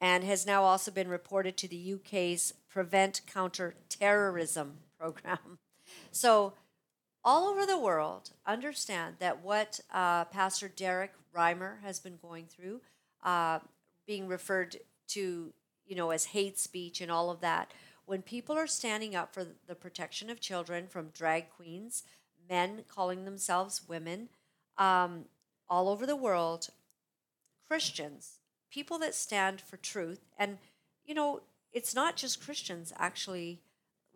and 0.00 0.24
has 0.24 0.44
now 0.44 0.62
also 0.64 0.90
been 0.90 1.08
reported 1.08 1.56
to 1.56 1.68
the 1.68 1.94
UK's 1.94 2.54
Prevent 2.68 3.20
Counter 3.26 3.74
Terrorism 3.88 4.78
program. 5.04 5.58
So, 6.12 6.54
all 7.22 7.46
over 7.46 7.66
the 7.66 7.78
world, 7.78 8.30
understand 8.46 9.16
that 9.18 9.44
what 9.44 9.80
uh, 9.92 10.24
Pastor 10.24 10.66
Derek 10.66 11.12
Reimer 11.36 11.82
has 11.82 12.00
been 12.00 12.16
going 12.16 12.46
through, 12.46 12.80
uh, 13.22 13.58
being 14.06 14.26
referred 14.26 14.78
to, 15.08 15.52
you 15.84 15.94
know, 15.94 16.10
as 16.10 16.24
hate 16.24 16.58
speech 16.58 17.02
and 17.02 17.12
all 17.12 17.28
of 17.28 17.42
that, 17.42 17.70
when 18.06 18.22
people 18.22 18.56
are 18.56 18.66
standing 18.66 19.14
up 19.14 19.34
for 19.34 19.46
the 19.66 19.74
protection 19.74 20.30
of 20.30 20.40
children 20.40 20.86
from 20.86 21.08
drag 21.08 21.50
queens, 21.50 22.02
men 22.48 22.84
calling 22.88 23.26
themselves 23.26 23.86
women, 23.86 24.30
um, 24.78 25.26
all 25.68 25.90
over 25.90 26.06
the 26.06 26.16
world, 26.16 26.68
Christians, 27.68 28.38
people 28.70 28.98
that 29.00 29.14
stand 29.14 29.60
for 29.60 29.76
truth, 29.76 30.24
and 30.38 30.56
you 31.04 31.14
know, 31.14 31.42
it's 31.74 31.94
not 31.94 32.16
just 32.16 32.42
Christians, 32.42 32.90
actually. 32.96 33.60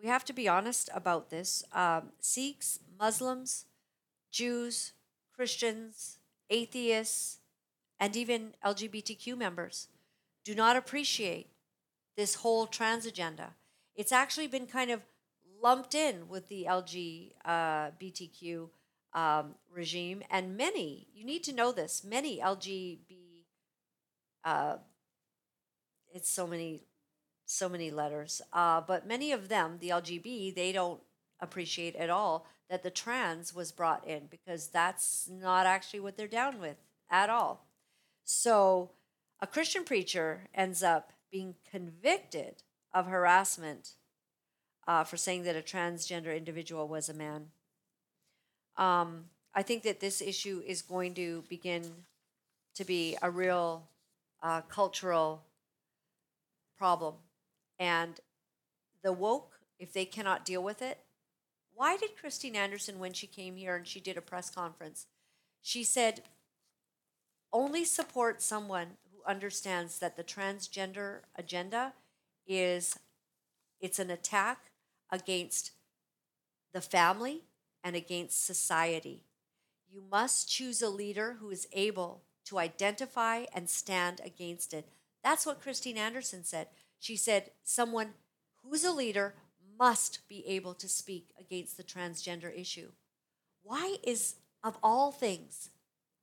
We 0.00 0.08
have 0.08 0.24
to 0.26 0.32
be 0.32 0.48
honest 0.48 0.88
about 0.94 1.30
this. 1.30 1.64
Um, 1.72 2.12
Sikhs, 2.20 2.78
Muslims, 2.98 3.64
Jews, 4.30 4.92
Christians, 5.34 6.18
atheists, 6.50 7.38
and 7.98 8.14
even 8.16 8.54
LGBTQ 8.64 9.36
members 9.36 9.88
do 10.44 10.54
not 10.54 10.76
appreciate 10.76 11.48
this 12.16 12.36
whole 12.36 12.66
trans 12.66 13.06
agenda. 13.06 13.54
It's 13.94 14.12
actually 14.12 14.46
been 14.46 14.66
kind 14.66 14.90
of 14.90 15.02
lumped 15.62 15.94
in 15.94 16.28
with 16.28 16.48
the 16.48 16.66
LGBTQ 16.68 18.68
um, 19.14 19.54
regime, 19.72 20.22
and 20.30 20.56
many, 20.56 21.08
you 21.14 21.24
need 21.24 21.42
to 21.44 21.52
know 21.52 21.72
this, 21.72 22.04
many 22.04 22.38
LGB, 22.38 23.44
uh, 24.44 24.76
it's 26.14 26.30
so 26.30 26.46
many, 26.46 26.82
so 27.50 27.68
many 27.68 27.90
letters, 27.90 28.42
uh, 28.52 28.80
but 28.80 29.06
many 29.06 29.32
of 29.32 29.48
them, 29.48 29.78
the 29.80 29.88
LGB, 29.88 30.54
they 30.54 30.70
don't 30.70 31.00
appreciate 31.40 31.96
at 31.96 32.10
all 32.10 32.46
that 32.68 32.82
the 32.82 32.90
trans 32.90 33.54
was 33.54 33.72
brought 33.72 34.06
in 34.06 34.26
because 34.30 34.68
that's 34.68 35.28
not 35.30 35.64
actually 35.64 36.00
what 36.00 36.16
they're 36.16 36.28
down 36.28 36.60
with 36.60 36.76
at 37.10 37.30
all. 37.30 37.66
So 38.22 38.90
a 39.40 39.46
Christian 39.46 39.84
preacher 39.84 40.48
ends 40.54 40.82
up 40.82 41.12
being 41.32 41.54
convicted 41.70 42.62
of 42.92 43.06
harassment 43.06 43.94
uh, 44.86 45.04
for 45.04 45.16
saying 45.16 45.44
that 45.44 45.56
a 45.56 45.62
transgender 45.62 46.36
individual 46.36 46.86
was 46.86 47.08
a 47.08 47.14
man. 47.14 47.46
Um, 48.76 49.24
I 49.54 49.62
think 49.62 49.84
that 49.84 50.00
this 50.00 50.20
issue 50.20 50.62
is 50.66 50.82
going 50.82 51.14
to 51.14 51.44
begin 51.48 52.04
to 52.74 52.84
be 52.84 53.16
a 53.22 53.30
real 53.30 53.88
uh, 54.42 54.60
cultural 54.62 55.44
problem. 56.76 57.14
And 57.78 58.20
the 59.02 59.12
woke, 59.12 59.60
if 59.78 59.92
they 59.92 60.04
cannot 60.04 60.44
deal 60.44 60.62
with 60.62 60.82
it, 60.82 60.98
why 61.74 61.96
did 61.96 62.16
Christine 62.16 62.56
Anderson, 62.56 62.98
when 62.98 63.12
she 63.12 63.28
came 63.28 63.56
here 63.56 63.76
and 63.76 63.86
she 63.86 64.00
did 64.00 64.16
a 64.16 64.20
press 64.20 64.50
conference, 64.50 65.06
she 65.62 65.84
said, 65.84 66.22
only 67.52 67.84
support 67.84 68.42
someone 68.42 68.96
who 69.12 69.22
understands 69.30 69.98
that 70.00 70.16
the 70.16 70.24
transgender 70.24 71.20
agenda 71.36 71.92
is 72.46 72.98
it's 73.80 73.98
an 73.98 74.10
attack 74.10 74.72
against 75.10 75.70
the 76.72 76.80
family 76.80 77.44
and 77.84 77.94
against 77.94 78.44
society. 78.44 79.22
You 79.88 80.02
must 80.10 80.50
choose 80.50 80.82
a 80.82 80.90
leader 80.90 81.36
who 81.40 81.50
is 81.50 81.68
able 81.72 82.22
to 82.46 82.58
identify 82.58 83.44
and 83.54 83.70
stand 83.70 84.20
against 84.24 84.74
it. 84.74 84.88
That's 85.22 85.46
what 85.46 85.62
Christine 85.62 85.96
Anderson 85.96 86.44
said. 86.44 86.68
She 86.98 87.16
said, 87.16 87.50
someone 87.62 88.14
who's 88.62 88.84
a 88.84 88.92
leader 88.92 89.34
must 89.78 90.28
be 90.28 90.46
able 90.46 90.74
to 90.74 90.88
speak 90.88 91.28
against 91.38 91.76
the 91.76 91.84
transgender 91.84 92.56
issue. 92.58 92.90
Why 93.62 93.96
is, 94.02 94.36
of 94.64 94.76
all 94.82 95.12
things, 95.12 95.70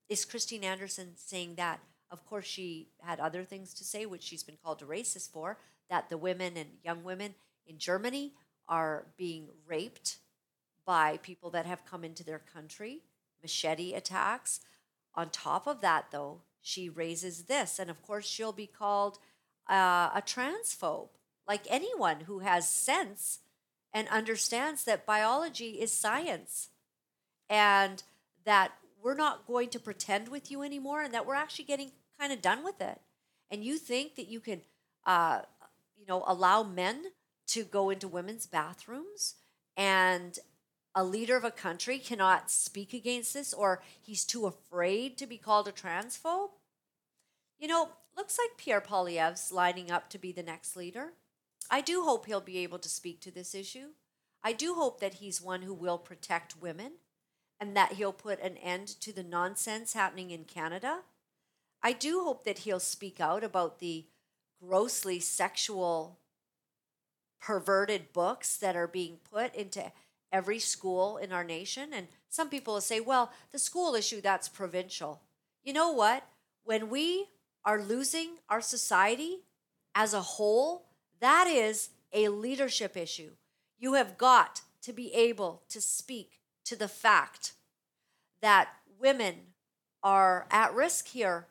is 0.10 0.26
Christine 0.26 0.64
Anderson 0.64 1.14
saying 1.16 1.56
that? 1.56 1.80
Of 2.12 2.26
course, 2.26 2.46
she 2.46 2.90
had 3.02 3.20
other 3.20 3.44
things 3.44 3.74
to 3.76 3.84
say, 3.84 4.06
which 4.06 4.24
she's 4.24 4.44
been 4.44 4.58
called 4.64 4.82
a 4.82 4.86
racist 4.86 5.32
for, 5.32 5.58
that 5.90 6.10
the 6.10 6.18
women 6.18 6.58
and 6.58 6.70
young 6.84 7.04
women 7.04 7.36
in 7.66 7.78
Germany 7.78 8.34
are 8.68 9.06
being 9.18 9.48
raped 9.66 10.18
by 10.86 11.18
people 11.18 11.50
that 11.52 11.66
have 11.66 11.86
come 11.86 12.04
into 12.04 12.24
their 12.24 12.42
country, 12.54 13.02
machete 13.42 13.94
attacks. 13.94 14.60
On 15.16 15.30
top 15.30 15.66
of 15.66 15.82
that, 15.82 16.06
though, 16.12 16.42
she 16.62 16.90
raises 16.90 17.44
this, 17.44 17.80
and 17.80 17.90
of 17.90 18.02
course, 18.02 18.26
she'll 18.26 18.52
be 18.52 18.68
called 18.68 19.20
uh, 19.70 20.10
a 20.14 20.24
transphobe. 20.26 21.10
Like 21.48 21.62
anyone 21.70 22.22
who 22.22 22.40
has 22.40 22.68
sense 22.68 23.40
and 23.94 24.08
understands 24.10 24.84
that 24.86 25.06
biology 25.06 25.82
is 25.82 25.92
science 25.92 26.70
and 27.50 28.04
that 28.46 28.72
we're 29.02 29.16
not 29.16 29.46
going 29.46 29.70
to 29.70 29.80
pretend 29.80 30.30
with 30.30 30.50
you 30.50 30.64
anymore 30.64 31.02
and 31.02 31.14
that 31.14 31.26
we're 31.26 31.36
actually 31.36 31.66
getting 31.66 31.92
kind 32.20 32.34
of 32.34 32.42
done 32.42 32.64
with 32.64 32.82
it. 32.82 33.00
And 33.52 33.64
you 33.64 33.78
think 33.78 34.16
that 34.16 34.28
you 34.28 34.40
can, 34.40 34.62
uh, 35.06 35.42
you 35.96 36.06
know, 36.08 36.24
allow 36.26 36.64
men 36.64 37.04
to 37.48 37.64
go 37.64 37.90
into 37.90 38.08
women's 38.08 38.48
bathrooms 38.48 39.36
and 39.78 40.40
a 40.96 41.04
leader 41.04 41.36
of 41.36 41.44
a 41.44 41.52
country 41.52 42.00
cannot 42.00 42.50
speak 42.50 42.94
against 42.94 43.34
this 43.34 43.54
or 43.54 43.84
he's 44.02 44.24
too 44.24 44.46
afraid 44.48 45.18
to 45.18 45.28
be 45.28 45.38
called 45.38 45.68
a 45.68 45.72
transphobe? 45.72 46.50
You 47.60 47.68
know, 47.68 47.90
looks 48.16 48.38
like 48.38 48.58
Pierre 48.58 48.82
Poilievre's 48.82 49.52
lining 49.52 49.92
up 49.92 50.10
to 50.10 50.18
be 50.18 50.32
the 50.32 50.44
next 50.44 50.76
leader. 50.76 51.14
I 51.70 51.82
do 51.82 52.04
hope 52.04 52.26
he'll 52.26 52.42
be 52.42 52.60
able 52.60 52.80
to 52.80 52.90
speak 52.90 53.20
to 53.22 53.32
this 53.32 53.56
issue. 53.56 53.90
I 54.44 54.54
do 54.54 54.76
hope 54.76 55.00
that 55.00 55.16
he's 55.16 55.42
one 55.42 55.64
who 55.64 55.74
will 55.74 55.98
protect 55.98 56.62
women 56.62 56.94
and 57.60 57.76
that 57.76 57.94
he'll 57.94 58.14
put 58.14 58.40
an 58.42 58.58
end 58.58 58.88
to 59.02 59.12
the 59.12 59.24
nonsense 59.24 59.94
happening 59.94 60.32
in 60.32 60.44
Canada. 60.44 61.00
I 61.82 61.94
do 61.94 62.24
hope 62.24 62.44
that 62.46 62.60
he'll 62.60 62.80
speak 62.80 63.20
out 63.20 63.44
about 63.44 63.80
the 63.80 64.06
grossly 64.62 65.20
sexual 65.20 66.20
perverted 67.42 68.14
books 68.14 68.58
that 68.58 68.76
are 68.76 68.88
being 68.88 69.18
put 69.32 69.54
into 69.56 69.92
every 70.32 70.60
school 70.60 71.18
in 71.18 71.32
our 71.32 71.44
nation. 71.44 71.90
And 71.94 72.08
some 72.30 72.50
people 72.50 72.76
will 72.76 72.82
say, 72.82 73.00
well, 73.00 73.32
the 73.52 73.60
school 73.60 73.96
issue, 73.96 74.22
that's 74.22 74.50
provincial. 74.50 75.22
You 75.64 75.74
know 75.74 75.92
what? 75.92 76.28
When 76.64 76.90
we 76.90 77.30
are 77.66 77.82
losing 77.82 78.38
our 78.50 78.62
society 78.62 79.40
as 79.94 80.14
a 80.14 80.22
whole, 80.22 80.86
that 81.20 81.48
is 81.48 81.90
a 82.14 82.28
leadership 82.30 82.96
issue. 82.96 83.32
You 83.78 83.94
have 83.94 84.18
got 84.18 84.62
to 84.84 84.94
be 84.94 85.14
able 85.14 85.64
to 85.70 85.82
speak 85.82 86.40
to 86.66 86.76
the 86.76 86.88
fact 86.88 87.54
that 88.42 88.70
women 89.00 89.36
are 90.04 90.46
at 90.52 90.74
risk 90.74 91.08
here 91.08 91.48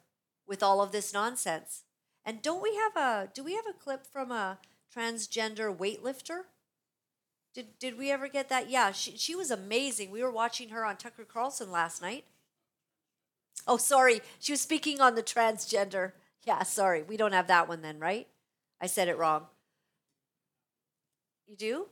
with 0.46 0.62
all 0.62 0.80
of 0.80 0.92
this 0.92 1.12
nonsense. 1.12 1.82
And 2.24 2.40
don't 2.40 2.62
we 2.62 2.76
have 2.76 2.96
a 2.96 3.28
do 3.34 3.42
we 3.42 3.54
have 3.54 3.66
a 3.68 3.72
clip 3.72 4.06
from 4.06 4.30
a 4.30 4.58
transgender 4.94 5.76
weightlifter. 5.76 6.42
Did, 7.54 7.78
did 7.78 7.98
we 7.98 8.10
ever 8.10 8.28
get 8.28 8.48
that? 8.48 8.68
Yeah, 8.68 8.92
she, 8.92 9.16
she 9.16 9.34
was 9.34 9.50
amazing. 9.50 10.10
We 10.10 10.22
were 10.22 10.30
watching 10.30 10.70
her 10.70 10.84
on 10.84 10.96
Tucker 10.96 11.24
Carlson 11.24 11.70
last 11.70 12.02
night. 12.02 12.24
Oh, 13.66 13.76
sorry. 13.76 14.20
She 14.38 14.52
was 14.52 14.60
speaking 14.60 15.00
on 15.00 15.14
the 15.14 15.22
transgender. 15.22 16.12
Yeah, 16.42 16.62
sorry. 16.62 17.02
We 17.02 17.16
don't 17.16 17.32
have 17.32 17.46
that 17.46 17.68
one 17.68 17.82
then, 17.82 17.98
right? 17.98 18.28
I 18.80 18.86
said 18.86 19.08
it 19.08 19.18
wrong. 19.18 19.46
You 21.46 21.56
do? 21.56 21.86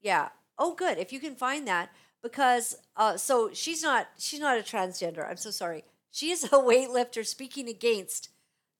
Yeah. 0.00 0.28
Oh, 0.58 0.74
good. 0.74 0.98
If 0.98 1.12
you 1.12 1.20
can 1.20 1.34
find 1.34 1.66
that, 1.66 1.90
because 2.22 2.78
uh, 2.96 3.16
so 3.16 3.50
she's 3.52 3.82
not 3.82 4.08
she's 4.18 4.40
not 4.40 4.58
a 4.58 4.62
transgender. 4.62 5.28
I'm 5.28 5.36
so 5.36 5.50
sorry. 5.50 5.84
She 6.10 6.30
is 6.30 6.44
a 6.44 6.48
weightlifter 6.50 7.24
speaking 7.26 7.68
against 7.68 8.30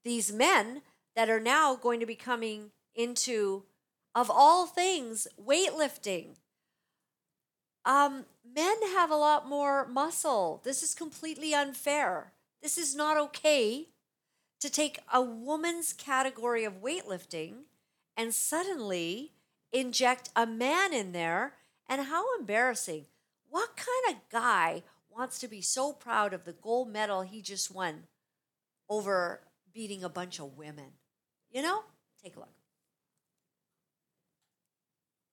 these 0.05 0.33
men 0.33 0.83
that 1.15 1.29
are 1.31 1.41
now 1.41 1.75
going 1.75 2.01
to 2.01 2.07
be 2.07 2.15
coming 2.15 2.71
into, 2.95 3.65
of 4.15 4.31
all 4.31 4.67
things, 4.67 5.27
weightlifting. 5.41 6.37
Um, 7.85 8.25
men 8.55 8.77
have 8.95 9.11
a 9.11 9.17
lot 9.17 9.49
more 9.49 9.87
muscle. 9.87 10.61
This 10.65 10.83
is 10.83 10.95
completely 10.95 11.55
unfair. 11.55 12.33
This 12.63 12.79
is 12.79 12.95
not 12.95 13.17
okay 13.17 13.89
to 14.61 14.71
take 14.71 14.99
a 15.13 15.23
woman's 15.23 15.93
category 15.93 16.65
of 16.65 16.83
weightlifting 16.83 17.65
and 18.17 18.35
suddenly 18.35 19.33
inject 19.73 20.31
a 20.35 20.47
man 20.47 20.93
in 20.93 21.13
there. 21.13 21.55
And 21.89 22.07
how 22.07 22.25
embarrassing. 22.37 23.07
What 23.49 23.77
kind 23.77 24.17
of 24.17 24.29
guy 24.29 24.83
wants 25.09 25.39
to 25.39 25.49
be 25.49 25.61
so 25.61 25.93
proud 25.93 26.33
of 26.33 26.45
the 26.45 26.53
gold 26.53 26.93
medal 26.93 27.23
he 27.23 27.41
just 27.41 27.73
won 27.73 28.09
over 28.91 29.43
beating 29.73 30.03
a 30.03 30.09
bunch 30.09 30.41
of 30.41 30.57
women? 30.57 30.95
You 31.51 31.63
know? 31.63 31.85
Take 32.23 32.35
a 32.35 32.41
look. 32.41 32.49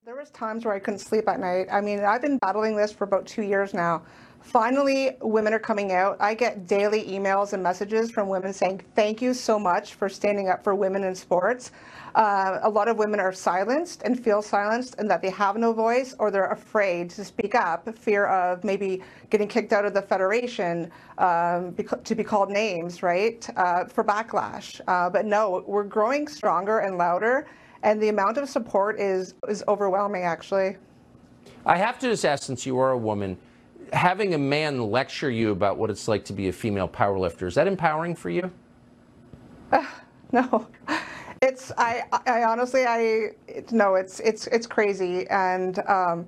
There 0.05 0.17
was 0.17 0.31
times 0.31 0.65
where 0.65 0.73
I 0.73 0.79
couldn't 0.79 0.99
sleep 0.99 1.29
at 1.29 1.39
night. 1.39 1.67
I 1.71 1.79
mean, 1.79 2.01
I've 2.01 2.21
been 2.21 2.37
battling 2.39 2.75
this 2.75 2.91
for 2.91 3.05
about 3.05 3.25
two 3.25 3.41
years 3.41 3.73
now. 3.73 4.01
Finally, 4.41 5.11
women 5.21 5.53
are 5.53 5.59
coming 5.59 5.93
out. 5.93 6.17
I 6.19 6.33
get 6.33 6.67
daily 6.67 7.05
emails 7.05 7.53
and 7.53 7.63
messages 7.63 8.11
from 8.11 8.27
women 8.27 8.51
saying, 8.51 8.81
thank 8.95 9.21
you 9.21 9.33
so 9.33 9.57
much 9.57 9.93
for 9.93 10.09
standing 10.09 10.49
up 10.49 10.61
for 10.61 10.75
women 10.75 11.05
in 11.05 11.15
sports. 11.15 11.71
Uh, 12.15 12.59
a 12.63 12.69
lot 12.69 12.89
of 12.89 12.97
women 12.97 13.21
are 13.21 13.31
silenced 13.31 14.01
and 14.03 14.21
feel 14.21 14.41
silenced 14.41 14.95
and 14.97 15.09
that 15.09 15.21
they 15.21 15.29
have 15.29 15.55
no 15.55 15.71
voice 15.71 16.13
or 16.19 16.31
they're 16.31 16.51
afraid 16.51 17.09
to 17.11 17.23
speak 17.23 17.55
up, 17.55 17.87
fear 17.97 18.25
of 18.25 18.61
maybe 18.65 19.01
getting 19.29 19.47
kicked 19.47 19.71
out 19.71 19.85
of 19.85 19.93
the 19.93 20.01
federation 20.01 20.91
um, 21.17 21.73
to 22.03 22.13
be 22.13 22.25
called 22.25 22.49
names, 22.49 23.03
right, 23.03 23.49
uh, 23.55 23.85
for 23.85 24.03
backlash. 24.03 24.81
Uh, 24.85 25.09
but 25.09 25.25
no, 25.25 25.63
we're 25.65 25.85
growing 25.85 26.27
stronger 26.27 26.79
and 26.79 26.97
louder 26.97 27.47
and 27.83 28.01
the 28.01 28.09
amount 28.09 28.37
of 28.37 28.49
support 28.49 28.99
is 28.99 29.35
is 29.47 29.63
overwhelming 29.67 30.23
actually. 30.23 30.77
I 31.65 31.77
have 31.77 31.99
to 31.99 32.09
just 32.09 32.25
ask 32.25 32.43
since 32.43 32.65
you 32.65 32.79
are 32.79 32.91
a 32.91 32.97
woman 32.97 33.37
having 33.91 34.33
a 34.33 34.37
man 34.37 34.81
lecture 34.81 35.29
you 35.29 35.51
about 35.51 35.77
what 35.77 35.89
it's 35.89 36.07
like 36.07 36.25
to 36.25 36.33
be 36.33 36.47
a 36.47 36.51
female 36.51 36.87
powerlifter 36.87 37.47
is 37.47 37.55
that 37.55 37.67
empowering 37.67 38.15
for 38.15 38.29
you? 38.29 38.51
Uh, 39.71 39.85
no. 40.31 40.67
It's 41.41 41.73
i 41.77 42.03
i 42.25 42.43
honestly 42.43 42.85
i 42.85 43.31
no 43.71 43.95
it's 43.95 44.21
it's 44.21 44.47
it's 44.47 44.65
crazy. 44.65 45.27
And 45.27 45.79
um 45.87 46.25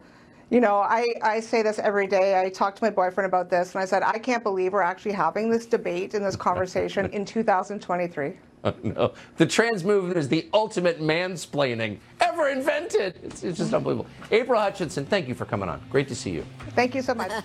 You 0.49 0.59
know, 0.59 0.75
I, 0.75 1.15
I 1.23 1.39
say 1.39 1.63
this 1.63 1.79
every 1.79 2.07
day. 2.07 2.39
I 2.39 2.49
talk 2.49 2.75
to 2.75 2.83
my 2.83 2.91
boyfriend 2.91 3.27
about 3.27 3.49
this, 3.49 3.73
and 3.73 3.81
I 3.81 3.85
said, 3.85 4.03
I 4.03 4.19
can't 4.19 4.43
believe 4.43 4.73
we're 4.73 4.81
actually 4.81 5.13
having 5.13 5.49
this 5.49 5.65
debate 5.65 6.13
and 6.13 6.23
this 6.23 6.35
conversation 6.35 7.07
in 7.07 7.25
2023. 7.25 8.33
no. 8.83 9.13
The 9.37 9.45
trans 9.45 9.83
movement 9.83 10.17
is 10.17 10.27
the 10.27 10.47
ultimate 10.53 11.01
mansplaining 11.01 11.97
ever 12.21 12.49
invented. 12.49 13.19
It's, 13.23 13.43
it's 13.43 13.57
just 13.57 13.73
unbelievable. 13.73 14.07
April 14.31 14.59
Hutchinson, 14.59 15.05
thank 15.05 15.27
you 15.27 15.35
for 15.35 15.45
coming 15.45 15.69
on. 15.69 15.81
Great 15.89 16.07
to 16.09 16.15
see 16.15 16.31
you. 16.31 16.45
Thank 16.69 16.95
you 16.95 17.01
so 17.01 17.13
much. 17.13 17.31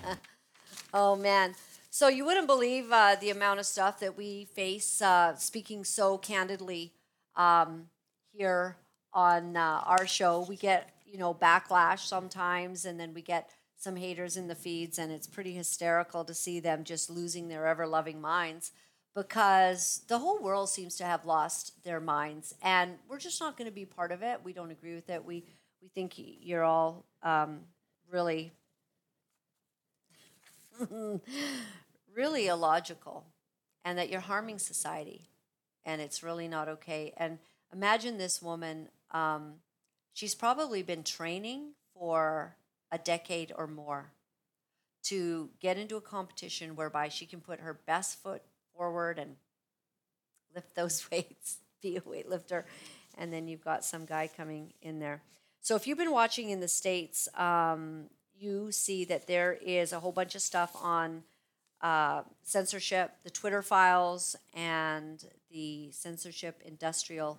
Oh 0.92 1.14
man. 1.14 1.55
So 1.90 2.09
you 2.09 2.24
wouldn't 2.24 2.46
believe 2.46 2.90
uh, 2.90 3.16
the 3.20 3.30
amount 3.30 3.61
of 3.61 3.66
stuff 3.66 4.01
that 4.01 4.16
we 4.16 4.46
face 4.46 5.01
uh, 5.03 5.36
speaking 5.36 5.84
so 5.84 6.18
candidly 6.18 6.92
um, 7.36 7.86
here 8.32 8.76
on 9.12 9.57
uh, 9.57 9.82
our 9.84 10.07
show. 10.07 10.46
We 10.48 10.57
get, 10.57 10.90
you 11.11 11.18
know, 11.18 11.34
backlash 11.34 12.00
sometimes, 12.00 12.84
and 12.84 12.98
then 12.98 13.14
we 13.14 13.22
get 13.22 13.50
some 13.76 13.96
haters 13.96 14.36
in 14.36 14.48
the 14.48 14.54
feeds, 14.54 14.98
and 14.98 15.11
it's 15.11 15.26
pretty 15.26 15.52
hysterical 15.52 16.24
to 16.24 16.34
see 16.34 16.61
them 16.61 16.84
just 16.84 17.11
losing 17.11 17.48
their 17.48 17.66
ever 17.66 17.86
loving 17.86 18.20
minds 18.20 18.72
because 19.14 20.02
the 20.08 20.18
whole 20.18 20.40
world 20.40 20.68
seems 20.68 20.96
to 20.96 21.04
have 21.04 21.24
lost 21.24 21.82
their 21.82 22.00
minds, 22.00 22.54
and 22.62 22.92
we're 23.08 23.18
just 23.18 23.40
not 23.40 23.56
going 23.56 23.68
to 23.68 23.74
be 23.74 23.84
part 23.84 24.12
of 24.12 24.22
it. 24.22 24.40
We 24.44 24.52
don't 24.52 24.70
agree 24.70 24.94
with 24.94 25.11
it. 25.11 25.24
We 25.24 25.44
we 25.82 25.88
think 25.88 26.14
you're 26.16 26.64
all 26.64 27.06
um, 27.22 27.61
really 28.11 28.52
really 32.14 32.46
illogical 32.46 33.26
and 33.84 33.98
that 33.98 34.11
you're 34.11 34.20
harming 34.20 34.58
society 34.58 35.28
and 35.84 36.00
it's 36.00 36.22
really 36.22 36.48
not 36.48 36.68
okay. 36.68 37.12
And 37.16 37.38
imagine 37.72 38.18
this 38.18 38.42
woman, 38.42 38.88
um, 39.12 39.54
she's 40.20 40.34
probably 40.34 40.82
been 40.82 41.02
training 41.02 41.70
for 41.94 42.54
a 42.92 42.98
decade 42.98 43.50
or 43.56 43.66
more 43.66 44.12
to 45.02 45.48
get 45.60 45.78
into 45.78 45.96
a 45.96 46.00
competition 46.02 46.76
whereby 46.76 47.08
she 47.08 47.24
can 47.24 47.40
put 47.40 47.58
her 47.58 47.80
best 47.86 48.22
foot 48.22 48.42
forward 48.76 49.18
and 49.18 49.36
lift 50.54 50.74
those 50.74 51.08
weights, 51.10 51.60
be 51.80 51.96
a 51.96 52.02
weightlifter. 52.02 52.64
And 53.16 53.32
then 53.32 53.48
you've 53.48 53.64
got 53.64 53.82
some 53.82 54.04
guy 54.04 54.28
coming 54.28 54.74
in 54.82 54.98
there. 54.98 55.22
So 55.62 55.74
if 55.74 55.86
you've 55.86 55.96
been 55.96 56.12
watching 56.12 56.50
in 56.50 56.60
the 56.60 56.68
States, 56.68 57.26
um, 57.34 58.10
you 58.38 58.72
see 58.72 59.06
that 59.06 59.26
there 59.26 59.54
is 59.54 59.94
a 59.94 60.00
whole 60.00 60.12
bunch 60.12 60.34
of 60.34 60.42
stuff 60.42 60.76
on 60.82 61.22
uh, 61.80 62.24
censorship, 62.42 63.12
the 63.24 63.30
Twitter 63.30 63.62
files, 63.62 64.36
and 64.52 65.24
the 65.50 65.90
censorship 65.92 66.60
industrial 66.62 67.38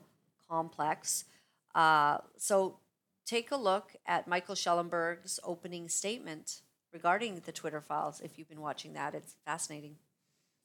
complex. 0.50 1.26
Uh, 1.74 2.20
so 2.38 2.78
take 3.26 3.52
a 3.52 3.58
look 3.58 3.96
at 4.06 4.28
Michael 4.28 4.56
Shellenberger's 4.56 5.40
opening 5.44 5.90
statement 5.90 6.62
regarding 6.94 7.42
the 7.46 7.52
Twitter 7.52 7.82
files. 7.82 8.22
If 8.22 8.38
you've 8.38 8.50
been 8.50 8.62
watching 8.62 8.94
that, 8.94 9.16
it's 9.16 9.36
fascinating. 9.46 9.96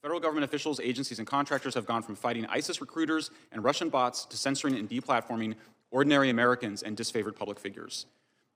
Federal 0.01 0.19
government 0.19 0.43
officials, 0.43 0.79
agencies, 0.79 1.19
and 1.19 1.27
contractors 1.27 1.73
have 1.73 1.85
gone 1.85 2.03
from 2.03 2.15
fighting 2.15 2.45
ISIS 2.47 2.81
recruiters 2.81 3.31
and 3.51 3.63
Russian 3.63 3.89
bots 3.89 4.25
to 4.25 4.37
censoring 4.37 4.75
and 4.75 4.89
deplatforming 4.89 5.55
ordinary 5.91 6.29
Americans 6.29 6.83
and 6.83 6.95
disfavored 6.95 7.35
public 7.35 7.59
figures. 7.59 8.05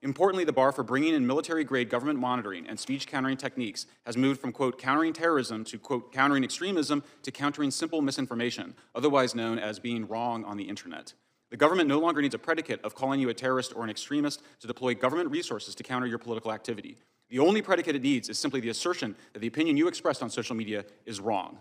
Importantly, 0.04 0.44
the 0.44 0.54
bar 0.54 0.72
for 0.72 0.84
bringing 0.84 1.14
in 1.14 1.28
military 1.28 1.64
grade 1.64 1.90
government 1.90 2.20
monitoring 2.20 2.68
and 2.68 2.80
speech 2.80 3.06
countering 3.06 3.38
techniques 3.38 3.86
has 4.06 4.18
moved 4.18 4.42
from, 4.42 4.52
quote, 4.52 4.80
countering 4.80 5.14
terrorism 5.14 5.64
to, 5.66 5.78
quote, 5.78 6.12
countering 6.12 6.44
extremism 6.44 7.04
to 7.22 7.32
countering 7.32 7.70
simple 7.70 8.02
misinformation, 8.02 8.74
otherwise 8.96 9.36
known 9.36 9.60
as 9.60 9.80
being 9.80 10.08
wrong 10.08 10.44
on 10.44 10.58
the 10.58 10.64
internet. 10.64 11.14
The 11.52 11.58
government 11.58 11.90
no 11.90 12.00
longer 12.00 12.22
needs 12.22 12.34
a 12.34 12.40
predicate 12.40 12.82
of 12.84 12.96
calling 12.96 13.20
you 13.20 13.28
a 13.28 13.34
terrorist 13.34 13.74
or 13.76 13.84
an 13.84 13.90
extremist 13.90 14.42
to 14.62 14.68
deploy 14.68 14.96
government 14.96 15.30
resources 15.30 15.76
to 15.76 15.84
counter 15.84 16.08
your 16.08 16.18
political 16.18 16.54
activity. 16.54 16.98
The 17.30 17.40
only 17.40 17.62
predicate 17.62 17.96
it 17.96 18.02
needs 18.02 18.30
is 18.30 18.40
simply 18.40 18.62
the 18.62 18.70
assertion 18.70 19.16
that 19.34 19.40
the 19.40 19.48
opinion 19.48 19.76
you 19.76 19.90
expressed 19.90 20.24
on 20.24 20.30
social 20.30 20.56
media 20.56 20.86
is 21.06 21.20
wrong. 21.20 21.58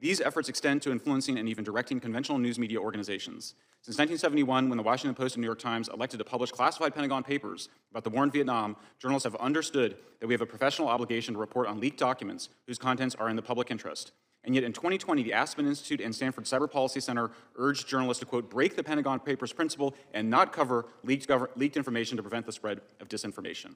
These 0.00 0.22
efforts 0.22 0.48
extend 0.48 0.80
to 0.82 0.92
influencing 0.92 1.38
and 1.38 1.48
even 1.48 1.62
directing 1.62 2.00
conventional 2.00 2.38
news 2.38 2.58
media 2.58 2.80
organizations. 2.80 3.54
Since 3.82 3.98
1971, 3.98 4.70
when 4.70 4.78
the 4.78 4.82
Washington 4.82 5.14
Post 5.14 5.36
and 5.36 5.42
New 5.42 5.46
York 5.46 5.58
Times 5.58 5.88
elected 5.88 6.18
to 6.18 6.24
publish 6.24 6.50
classified 6.50 6.94
Pentagon 6.94 7.22
papers 7.22 7.68
about 7.90 8.02
the 8.02 8.10
war 8.10 8.24
in 8.24 8.30
Vietnam, 8.30 8.76
journalists 8.98 9.24
have 9.24 9.36
understood 9.36 9.96
that 10.20 10.26
we 10.26 10.32
have 10.32 10.40
a 10.40 10.46
professional 10.46 10.88
obligation 10.88 11.34
to 11.34 11.40
report 11.40 11.68
on 11.68 11.80
leaked 11.80 11.98
documents 11.98 12.48
whose 12.66 12.78
contents 12.78 13.14
are 13.14 13.28
in 13.28 13.36
the 13.36 13.42
public 13.42 13.70
interest. 13.70 14.12
And 14.44 14.54
yet 14.54 14.64
in 14.64 14.72
2020, 14.72 15.22
the 15.22 15.32
Aspen 15.32 15.66
Institute 15.66 16.00
and 16.00 16.14
Stanford 16.14 16.44
Cyber 16.44 16.70
Policy 16.70 17.00
Center 17.00 17.30
urged 17.56 17.88
journalists 17.88 18.20
to, 18.20 18.26
quote, 18.26 18.50
break 18.50 18.76
the 18.76 18.84
Pentagon 18.84 19.20
Papers 19.20 19.52
principle 19.52 19.94
and 20.12 20.28
not 20.28 20.52
cover 20.52 20.86
leaked, 21.02 21.30
leaked 21.56 21.76
information 21.76 22.16
to 22.16 22.22
prevent 22.22 22.44
the 22.44 22.52
spread 22.52 22.80
of 23.00 23.08
disinformation. 23.08 23.74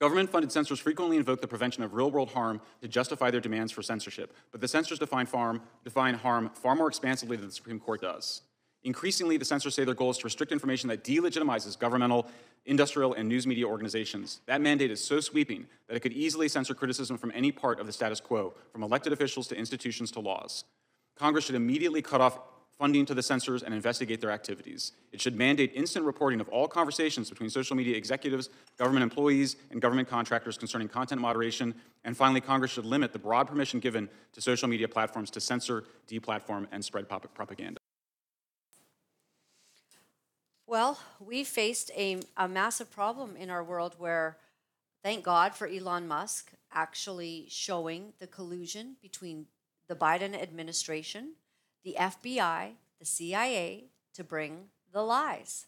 Government 0.00 0.28
funded 0.28 0.50
censors 0.50 0.80
frequently 0.80 1.16
invoke 1.16 1.40
the 1.40 1.46
prevention 1.46 1.82
of 1.82 1.94
real 1.94 2.10
world 2.10 2.30
harm 2.30 2.60
to 2.82 2.88
justify 2.88 3.30
their 3.30 3.40
demands 3.40 3.72
for 3.72 3.82
censorship, 3.82 4.34
but 4.52 4.60
the 4.60 4.68
censors 4.68 4.98
define, 4.98 5.26
farm, 5.26 5.62
define 5.84 6.14
harm 6.14 6.50
far 6.54 6.74
more 6.74 6.88
expansively 6.88 7.36
than 7.36 7.46
the 7.46 7.52
Supreme 7.52 7.78
Court 7.78 8.00
does. 8.00 8.42
Increasingly, 8.84 9.38
the 9.38 9.44
censors 9.46 9.74
say 9.74 9.84
their 9.84 9.94
goal 9.94 10.10
is 10.10 10.18
to 10.18 10.24
restrict 10.24 10.52
information 10.52 10.88
that 10.90 11.02
delegitimizes 11.02 11.78
governmental, 11.78 12.26
industrial, 12.66 13.14
and 13.14 13.26
news 13.28 13.46
media 13.46 13.66
organizations. 13.66 14.40
That 14.46 14.60
mandate 14.60 14.90
is 14.90 15.02
so 15.02 15.20
sweeping 15.20 15.66
that 15.88 15.96
it 15.96 16.00
could 16.00 16.12
easily 16.12 16.48
censor 16.48 16.74
criticism 16.74 17.16
from 17.16 17.32
any 17.34 17.50
part 17.50 17.80
of 17.80 17.86
the 17.86 17.92
status 17.92 18.20
quo, 18.20 18.52
from 18.72 18.82
elected 18.82 19.12
officials 19.14 19.48
to 19.48 19.56
institutions 19.56 20.10
to 20.12 20.20
laws. 20.20 20.64
Congress 21.16 21.46
should 21.46 21.54
immediately 21.54 22.02
cut 22.02 22.20
off 22.20 22.38
funding 22.78 23.06
to 23.06 23.14
the 23.14 23.22
censors 23.22 23.62
and 23.62 23.72
investigate 23.72 24.20
their 24.20 24.32
activities. 24.32 24.92
It 25.12 25.20
should 25.20 25.36
mandate 25.36 25.72
instant 25.74 26.04
reporting 26.04 26.40
of 26.40 26.48
all 26.48 26.66
conversations 26.66 27.30
between 27.30 27.48
social 27.48 27.76
media 27.76 27.96
executives, 27.96 28.50
government 28.76 29.04
employees, 29.04 29.56
and 29.70 29.80
government 29.80 30.08
contractors 30.08 30.58
concerning 30.58 30.88
content 30.88 31.20
moderation. 31.20 31.74
And 32.04 32.16
finally, 32.16 32.40
Congress 32.40 32.72
should 32.72 32.84
limit 32.84 33.12
the 33.12 33.18
broad 33.18 33.46
permission 33.46 33.80
given 33.80 34.10
to 34.32 34.40
social 34.40 34.68
media 34.68 34.88
platforms 34.88 35.30
to 35.30 35.40
censor, 35.40 35.84
deplatform, 36.08 36.66
and 36.72 36.84
spread 36.84 37.08
propaganda. 37.08 37.78
Well, 40.66 40.98
we 41.20 41.44
faced 41.44 41.90
a, 41.96 42.20
a 42.36 42.48
massive 42.48 42.90
problem 42.90 43.36
in 43.36 43.50
our 43.50 43.62
world 43.62 43.96
where, 43.98 44.38
thank 45.02 45.22
God 45.22 45.54
for 45.54 45.68
Elon 45.68 46.08
Musk 46.08 46.52
actually 46.72 47.46
showing 47.48 48.14
the 48.18 48.26
collusion 48.26 48.96
between 49.02 49.46
the 49.88 49.94
Biden 49.94 50.34
administration 50.40 51.34
the 51.84 51.96
FBI, 51.98 52.70
the 52.98 53.04
CIA 53.04 53.84
to 54.14 54.24
bring 54.24 54.68
the 54.92 55.02
lies 55.02 55.66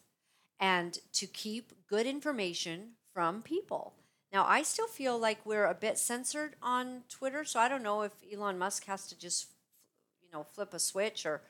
and 0.59 0.97
to 1.13 1.27
keep 1.27 1.87
good 1.87 2.07
information 2.07 2.93
from 3.13 3.43
people. 3.43 3.93
Now, 4.33 4.45
I 4.45 4.63
still 4.63 4.87
feel 4.87 5.17
like 5.17 5.45
we're 5.45 5.65
a 5.65 5.75
bit 5.75 5.97
censored 5.97 6.55
on 6.61 7.03
Twitter, 7.07 7.43
so 7.45 7.59
I 7.59 7.69
don't 7.69 7.83
know 7.83 8.01
if 8.01 8.13
Elon 8.33 8.57
Musk 8.57 8.85
has 8.85 9.07
to 9.07 9.17
just, 9.17 9.47
you 10.21 10.29
know, 10.33 10.43
flip 10.43 10.73
a 10.73 10.79
switch 10.79 11.25
or, 11.25 11.41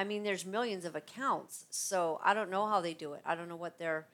I 0.00 0.04
mean, 0.04 0.22
there's 0.22 0.46
millions 0.46 0.86
of 0.86 0.96
accounts, 0.96 1.66
so 1.68 2.22
I 2.24 2.32
don't 2.32 2.50
know 2.50 2.66
how 2.66 2.80
they 2.80 2.94
do 2.94 3.12
it. 3.12 3.20
I 3.26 3.34
don't 3.34 3.50
know 3.50 3.56
what 3.56 3.78
their 3.78 4.06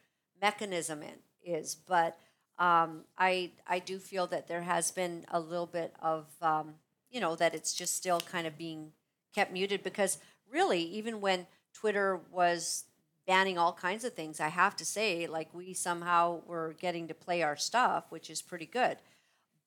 mechanism 0.43 1.01
in, 1.01 1.14
is, 1.45 1.76
but 1.76 2.18
um, 2.59 3.03
I 3.16 3.53
I 3.68 3.78
do 3.78 4.01
feel 4.01 4.26
that 4.26 4.49
there 4.49 4.62
has 4.62 4.91
been 4.91 5.24
a 5.30 5.39
little 5.39 5.66
bit 5.66 5.95
of, 6.03 6.26
um, 6.43 6.74
you 7.09 7.20
know, 7.20 7.37
that 7.37 7.55
it's 7.55 7.72
just 7.72 7.95
still 7.95 8.18
kind 8.18 8.49
of 8.49 8.59
being 8.59 8.91
kept 9.32 9.53
muted 9.53 9.84
because 9.84 10.18
really, 10.51 10.82
even 10.82 11.20
when 11.20 11.47
Twitter 11.72 12.18
was 12.32 12.87
banning 13.24 13.57
all 13.57 13.72
kinds 13.72 14.05
of 14.05 14.12
things, 14.12 14.41
I 14.41 14.49
have 14.49 14.74
to 14.78 14.84
say, 14.84 15.28
like 15.28 15.55
we 15.55 15.72
somehow 15.72 16.41
were 16.49 16.74
getting 16.80 17.07
to 17.07 17.14
play 17.14 17.45
our 17.45 17.57
stuff, 17.57 18.07
which 18.11 18.28
is 18.28 18.43
pretty 18.43 18.66
good. 18.66 18.97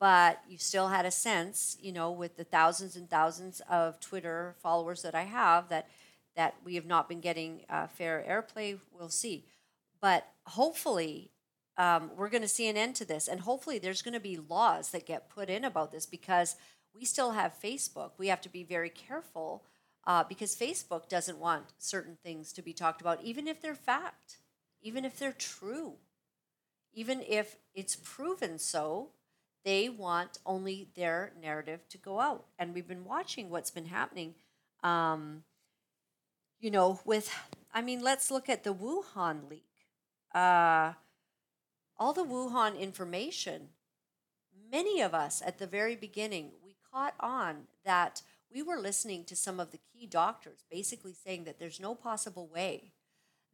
But 0.01 0.41
you 0.49 0.57
still 0.57 0.89
had 0.89 1.05
a 1.05 1.11
sense, 1.11 1.77
you 1.81 1.93
know, 1.93 2.11
with 2.11 2.35
the 2.35 2.43
thousands 2.43 2.97
and 2.97 3.09
thousands 3.09 3.61
of 3.69 4.01
Twitter 4.01 4.55
followers 4.61 5.01
that 5.03 5.15
I 5.15 5.23
have, 5.23 5.69
that 5.69 5.87
that 6.39 6.55
we 6.63 6.75
have 6.75 6.85
not 6.85 7.09
been 7.09 7.19
getting 7.19 7.65
uh, 7.69 7.87
fair 7.87 8.23
airplay. 8.25 8.79
We'll 8.97 9.09
see, 9.09 9.43
but 9.99 10.25
hopefully. 10.45 11.31
Um, 11.77 12.11
we're 12.17 12.27
going 12.29 12.41
to 12.41 12.49
see 12.49 12.67
an 12.67 12.75
end 12.75 12.95
to 12.95 13.05
this, 13.05 13.29
and 13.29 13.39
hopefully, 13.39 13.79
there's 13.79 14.01
going 14.01 14.13
to 14.13 14.19
be 14.19 14.37
laws 14.37 14.91
that 14.91 15.05
get 15.05 15.29
put 15.29 15.49
in 15.49 15.63
about 15.63 15.93
this 15.93 16.05
because 16.05 16.57
we 16.93 17.05
still 17.05 17.31
have 17.31 17.53
Facebook. 17.61 18.11
We 18.17 18.27
have 18.27 18.41
to 18.41 18.49
be 18.49 18.63
very 18.63 18.89
careful 18.89 19.63
uh, 20.05 20.23
because 20.27 20.55
Facebook 20.55 21.07
doesn't 21.07 21.37
want 21.39 21.65
certain 21.77 22.17
things 22.23 22.51
to 22.53 22.61
be 22.61 22.73
talked 22.73 22.99
about, 22.99 23.23
even 23.23 23.47
if 23.47 23.61
they're 23.61 23.75
fact, 23.75 24.39
even 24.81 25.05
if 25.05 25.17
they're 25.17 25.31
true, 25.31 25.93
even 26.93 27.21
if 27.21 27.57
it's 27.73 27.95
proven 27.95 28.59
so. 28.59 29.11
They 29.65 29.89
want 29.89 30.39
only 30.45 30.87
their 30.95 31.33
narrative 31.41 31.81
to 31.89 31.97
go 31.97 32.19
out. 32.19 32.45
And 32.57 32.73
we've 32.73 32.87
been 32.87 33.05
watching 33.05 33.49
what's 33.49 33.71
been 33.71 33.85
happening, 33.85 34.35
um, 34.83 35.43
you 36.59 36.71
know, 36.71 36.99
with, 37.05 37.31
I 37.73 37.81
mean, 37.81 38.01
let's 38.01 38.29
look 38.29 38.49
at 38.49 38.63
the 38.63 38.73
Wuhan 38.73 39.49
leak. 39.49 39.65
Uh, 40.33 40.93
all 41.97 42.13
the 42.13 42.23
Wuhan 42.23 42.79
information, 42.79 43.69
many 44.71 45.01
of 45.01 45.13
us 45.13 45.41
at 45.45 45.57
the 45.57 45.67
very 45.67 45.95
beginning, 45.95 46.51
we 46.63 46.75
caught 46.91 47.15
on 47.19 47.67
that 47.85 48.21
we 48.53 48.61
were 48.61 48.77
listening 48.77 49.23
to 49.25 49.35
some 49.35 49.59
of 49.59 49.71
the 49.71 49.79
key 49.93 50.07
doctors 50.07 50.63
basically 50.71 51.13
saying 51.13 51.43
that 51.43 51.59
there's 51.59 51.79
no 51.79 51.95
possible 51.95 52.47
way 52.47 52.93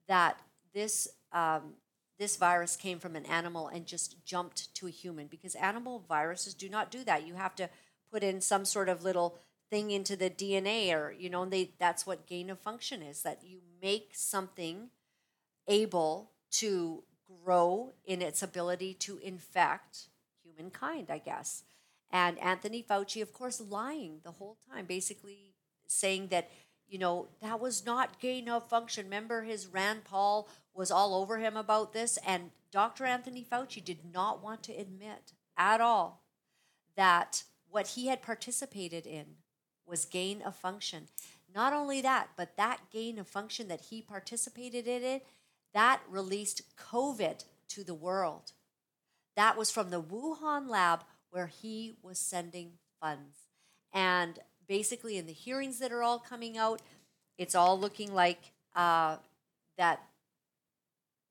that 0.07 0.39
this 0.73 1.07
um, 1.31 1.73
this 2.17 2.37
virus 2.37 2.77
came 2.77 2.97
from 2.97 3.15
an 3.15 3.25
animal 3.25 3.67
and 3.67 3.85
just 3.85 4.23
jumped 4.23 4.73
to 4.75 4.87
a 4.87 4.91
human 4.91 5.27
because 5.27 5.53
animal 5.55 6.05
viruses 6.07 6.53
do 6.53 6.69
not 6.69 6.89
do 6.89 7.03
that. 7.03 7.27
You 7.27 7.33
have 7.33 7.55
to 7.55 7.69
put 8.09 8.23
in 8.23 8.39
some 8.39 8.63
sort 8.63 8.87
of 8.87 9.03
little 9.03 9.37
thing 9.75 9.91
into 9.91 10.15
the 10.15 10.29
DNA 10.29 10.93
or 10.93 11.11
you 11.11 11.29
know 11.29 11.43
they 11.43 11.71
that's 11.77 12.07
what 12.07 12.25
gain 12.25 12.49
of 12.49 12.57
function 12.57 13.01
is 13.01 13.23
that 13.23 13.41
you 13.43 13.59
make 13.81 14.11
something 14.13 14.89
able 15.67 16.31
to 16.49 17.03
grow 17.43 17.91
in 18.05 18.21
its 18.21 18.41
ability 18.41 18.93
to 18.93 19.17
infect 19.17 20.07
humankind, 20.43 21.07
I 21.09 21.17
guess. 21.17 21.63
And 22.09 22.39
Anthony 22.39 22.83
Fauci, 22.87 23.21
of 23.21 23.33
course, 23.33 23.59
lying 23.59 24.19
the 24.23 24.31
whole 24.31 24.57
time, 24.71 24.85
basically 24.85 25.55
saying 25.87 26.27
that, 26.27 26.49
you 26.87 26.97
know, 26.97 27.27
that 27.41 27.59
was 27.59 27.85
not 27.85 28.19
gain 28.21 28.47
of 28.47 28.69
function. 28.69 29.05
Remember, 29.05 29.41
his 29.41 29.67
Rand 29.67 30.05
Paul 30.05 30.47
was 30.73 30.91
all 30.91 31.15
over 31.15 31.39
him 31.39 31.57
about 31.57 31.93
this. 31.93 32.17
And 32.25 32.51
Dr. 32.71 33.05
Anthony 33.05 33.43
Fauci 33.43 33.83
did 33.83 33.99
not 34.13 34.41
want 34.41 34.63
to 34.63 34.73
admit 34.73 35.33
at 35.57 35.81
all 35.81 36.23
that 36.95 37.43
what 37.69 37.87
he 37.89 38.07
had 38.07 38.21
participated 38.21 39.05
in 39.05 39.25
was 39.87 40.05
gain 40.05 40.41
of 40.41 40.55
function. 40.55 41.07
Not 41.53 41.73
only 41.73 42.01
that, 42.01 42.29
but 42.35 42.57
that 42.57 42.79
gain 42.91 43.17
of 43.17 43.27
function 43.27 43.67
that 43.67 43.85
he 43.89 44.01
participated 44.01 44.87
in 44.87 45.03
it, 45.03 45.25
that 45.73 46.01
released 46.09 46.63
COVID 46.77 47.45
to 47.69 47.83
the 47.83 47.93
world. 47.93 48.51
That 49.35 49.57
was 49.57 49.71
from 49.71 49.89
the 49.89 50.01
Wuhan 50.01 50.69
lab 50.69 51.03
where 51.29 51.47
he 51.47 51.95
was 52.01 52.17
sending 52.17 52.71
funds. 53.01 53.47
And 53.93 54.39
basically, 54.67 55.17
in 55.17 55.27
the 55.27 55.33
hearings 55.33 55.79
that 55.79 55.91
are 55.91 56.03
all 56.03 56.19
coming 56.19 56.57
out, 56.57 56.81
it's 57.37 57.55
all 57.55 57.79
looking 57.79 58.13
like 58.13 58.51
uh, 58.75 59.17
that 59.77 60.01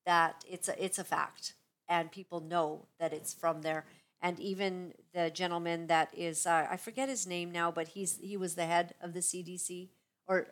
that 0.06 0.44
it's 0.48 0.68
a, 0.68 0.84
it's 0.84 0.98
a 0.98 1.04
fact, 1.04 1.54
and 1.88 2.12
people 2.12 2.40
know 2.40 2.86
that 3.00 3.12
it's 3.14 3.32
from 3.32 3.62
there. 3.62 3.86
And 4.24 4.40
even 4.40 4.94
the 5.12 5.28
gentleman 5.28 5.86
that 5.88 6.08
is 6.16 6.46
uh, 6.46 6.66
I 6.70 6.78
forget 6.78 7.10
his 7.10 7.26
name 7.26 7.52
now, 7.52 7.70
but 7.70 7.88
he's 7.88 8.18
he 8.22 8.38
was 8.38 8.54
the 8.54 8.64
head 8.64 8.94
of 9.02 9.12
the 9.12 9.20
CDC 9.20 9.90
or 10.26 10.46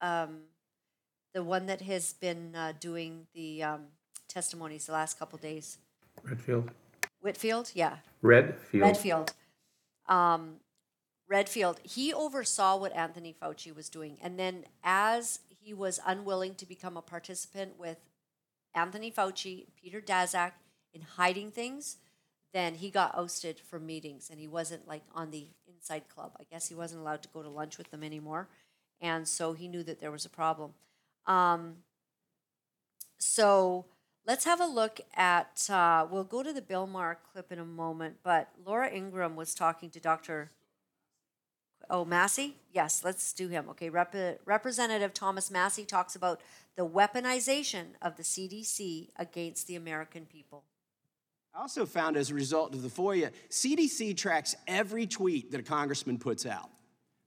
um, 0.00 0.40
the 1.32 1.44
one 1.44 1.66
that 1.66 1.82
has 1.82 2.14
been 2.14 2.56
uh, 2.56 2.72
doing 2.80 3.28
the 3.32 3.62
um, 3.62 3.82
testimonies 4.28 4.86
the 4.86 4.92
last 4.92 5.20
couple 5.20 5.38
days. 5.38 5.78
Redfield. 6.24 6.72
Whitfield, 7.20 7.70
yeah. 7.74 7.98
Redfield. 8.22 8.82
Redfield. 8.82 9.32
Um, 10.08 10.56
Redfield, 11.28 11.78
he 11.84 12.12
oversaw 12.12 12.76
what 12.76 12.92
Anthony 12.92 13.34
Fauci 13.40 13.74
was 13.74 13.88
doing. 13.88 14.18
And 14.20 14.36
then, 14.36 14.64
as 14.82 15.38
he 15.48 15.72
was 15.72 16.00
unwilling 16.04 16.56
to 16.56 16.66
become 16.66 16.96
a 16.96 17.02
participant 17.02 17.78
with 17.78 17.98
Anthony 18.74 19.12
Fauci, 19.12 19.66
Peter 19.80 20.00
Daszak, 20.00 20.52
in 20.92 21.02
hiding 21.02 21.52
things, 21.52 21.98
then 22.52 22.74
he 22.74 22.90
got 22.90 23.16
ousted 23.16 23.58
from 23.60 23.86
meetings 23.86 24.28
and 24.30 24.38
he 24.38 24.46
wasn't 24.46 24.86
like 24.86 25.02
on 25.14 25.30
the 25.30 25.46
inside 25.66 26.08
club. 26.08 26.32
I 26.38 26.44
guess 26.50 26.68
he 26.68 26.74
wasn't 26.74 27.00
allowed 27.00 27.22
to 27.22 27.28
go 27.28 27.42
to 27.42 27.48
lunch 27.48 27.78
with 27.78 27.90
them 27.90 28.02
anymore. 28.02 28.48
And 29.00 29.26
so 29.26 29.52
he 29.52 29.68
knew 29.68 29.82
that 29.82 30.00
there 30.00 30.10
was 30.10 30.24
a 30.24 30.30
problem. 30.30 30.74
Um, 31.26 31.76
so 33.18 33.86
let's 34.26 34.44
have 34.44 34.60
a 34.60 34.66
look 34.66 35.00
at, 35.14 35.68
uh, 35.70 36.06
we'll 36.10 36.24
go 36.24 36.42
to 36.42 36.52
the 36.52 36.62
Bill 36.62 36.86
Maher 36.86 37.18
clip 37.32 37.50
in 37.50 37.58
a 37.58 37.64
moment, 37.64 38.16
but 38.22 38.50
Laura 38.64 38.90
Ingraham 38.90 39.34
was 39.34 39.54
talking 39.54 39.90
to 39.90 40.00
Dr. 40.00 40.50
Oh, 41.90 42.04
Massie? 42.04 42.56
Yes, 42.72 43.02
let's 43.04 43.32
do 43.32 43.48
him. 43.48 43.68
Okay, 43.70 43.90
Rep- 43.90 44.40
Representative 44.44 45.12
Thomas 45.12 45.50
Massie 45.50 45.84
talks 45.84 46.14
about 46.14 46.40
the 46.76 46.86
weaponization 46.86 47.94
of 48.00 48.16
the 48.16 48.22
CDC 48.22 49.08
against 49.16 49.66
the 49.66 49.76
American 49.76 50.26
people. 50.26 50.64
I 51.54 51.60
also 51.60 51.84
found 51.84 52.16
as 52.16 52.30
a 52.30 52.34
result 52.34 52.74
of 52.74 52.82
the 52.82 52.88
FOIA, 52.88 53.30
CDC 53.50 54.16
tracks 54.16 54.54
every 54.66 55.06
tweet 55.06 55.50
that 55.50 55.60
a 55.60 55.62
congressman 55.62 56.18
puts 56.18 56.46
out. 56.46 56.70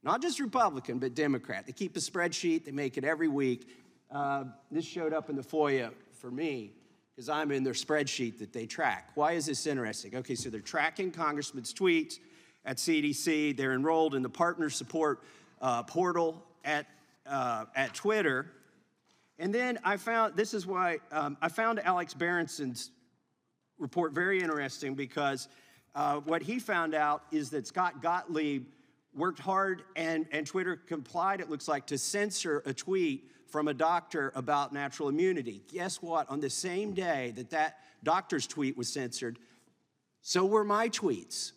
Not 0.01 0.21
just 0.21 0.39
Republican, 0.39 0.97
but 0.99 1.13
Democrat. 1.13 1.65
They 1.65 1.71
keep 1.71 1.95
a 1.95 1.99
spreadsheet, 1.99 2.65
they 2.65 2.71
make 2.71 2.97
it 2.97 3.03
every 3.03 3.27
week. 3.27 3.69
Uh, 4.11 4.45
this 4.71 4.85
showed 4.85 5.13
up 5.13 5.29
in 5.29 5.35
the 5.35 5.43
FOIA 5.43 5.91
for 6.19 6.31
me 6.31 6.71
because 7.15 7.29
I'm 7.29 7.51
in 7.51 7.63
their 7.63 7.73
spreadsheet 7.73 8.39
that 8.39 8.51
they 8.51 8.65
track. 8.65 9.09
Why 9.15 9.33
is 9.33 9.45
this 9.45 9.65
interesting? 9.67 10.15
Okay, 10.15 10.35
so 10.35 10.49
they're 10.49 10.59
tracking 10.59 11.11
congressmen's 11.11 11.73
tweets 11.73 12.19
at 12.65 12.77
CDC, 12.77 13.55
they're 13.55 13.73
enrolled 13.73 14.15
in 14.15 14.23
the 14.23 14.29
partner 14.29 14.71
support 14.71 15.21
uh, 15.61 15.83
portal 15.83 16.43
at, 16.63 16.87
uh, 17.27 17.65
at 17.75 17.93
Twitter. 17.93 18.51
And 19.37 19.53
then 19.53 19.77
I 19.83 19.97
found 19.97 20.35
this 20.35 20.53
is 20.53 20.65
why 20.65 20.99
um, 21.11 21.37
I 21.41 21.49
found 21.49 21.79
Alex 21.79 22.15
Berenson's 22.15 22.89
report 23.77 24.13
very 24.13 24.39
interesting 24.39 24.95
because 24.95 25.47
uh, 25.93 26.17
what 26.17 26.41
he 26.41 26.59
found 26.59 26.93
out 26.93 27.23
is 27.31 27.49
that 27.51 27.67
Scott 27.67 28.01
Gottlieb 28.01 28.65
worked 29.15 29.39
hard 29.39 29.83
and, 29.95 30.25
and 30.31 30.45
Twitter 30.45 30.75
complied, 30.75 31.39
it 31.39 31.49
looks 31.49 31.67
like, 31.67 31.87
to 31.87 31.97
censor 31.97 32.61
a 32.65 32.73
tweet 32.73 33.31
from 33.47 33.67
a 33.67 33.73
doctor 33.73 34.31
about 34.35 34.73
natural 34.73 35.07
immunity. 35.07 35.61
Guess 35.71 36.01
what? 36.01 36.29
On 36.29 36.39
the 36.39 36.49
same 36.49 36.93
day 36.93 37.31
that 37.35 37.49
that 37.51 37.77
doctor's 38.03 38.47
tweet 38.47 38.75
was 38.77 38.91
censored, 38.91 39.39
so 40.21 40.45
were 40.45 40.63
my 40.63 40.89
tweets 40.89 41.51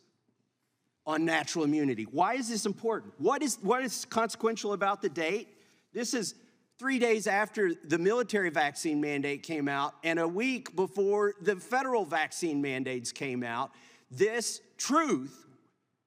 on 1.07 1.25
natural 1.25 1.65
immunity. 1.65 2.05
Why 2.05 2.35
is 2.35 2.49
this 2.49 2.67
important? 2.67 3.15
What 3.19 3.43
is, 3.43 3.59
what 3.63 3.83
is 3.83 4.05
consequential 4.05 4.75
about 4.75 5.01
the 5.01 5.09
date? 5.09 5.49
This 5.93 6.13
is 6.13 6.35
three 6.79 6.99
days 6.99 7.27
after 7.27 7.75
the 7.75 7.99
military 7.99 8.51
vaccine 8.51 9.01
mandate 9.01 9.43
came 9.43 9.69
out 9.69 9.95
and 10.05 10.19
a 10.19 10.29
week 10.29 10.77
before 10.77 11.35
the 11.41 11.57
federal 11.57 12.05
vaccine 12.05 12.63
mandates 12.63 13.11
came 13.11 13.43
out. 13.43 13.73
This 14.11 14.61
truth 14.77 15.45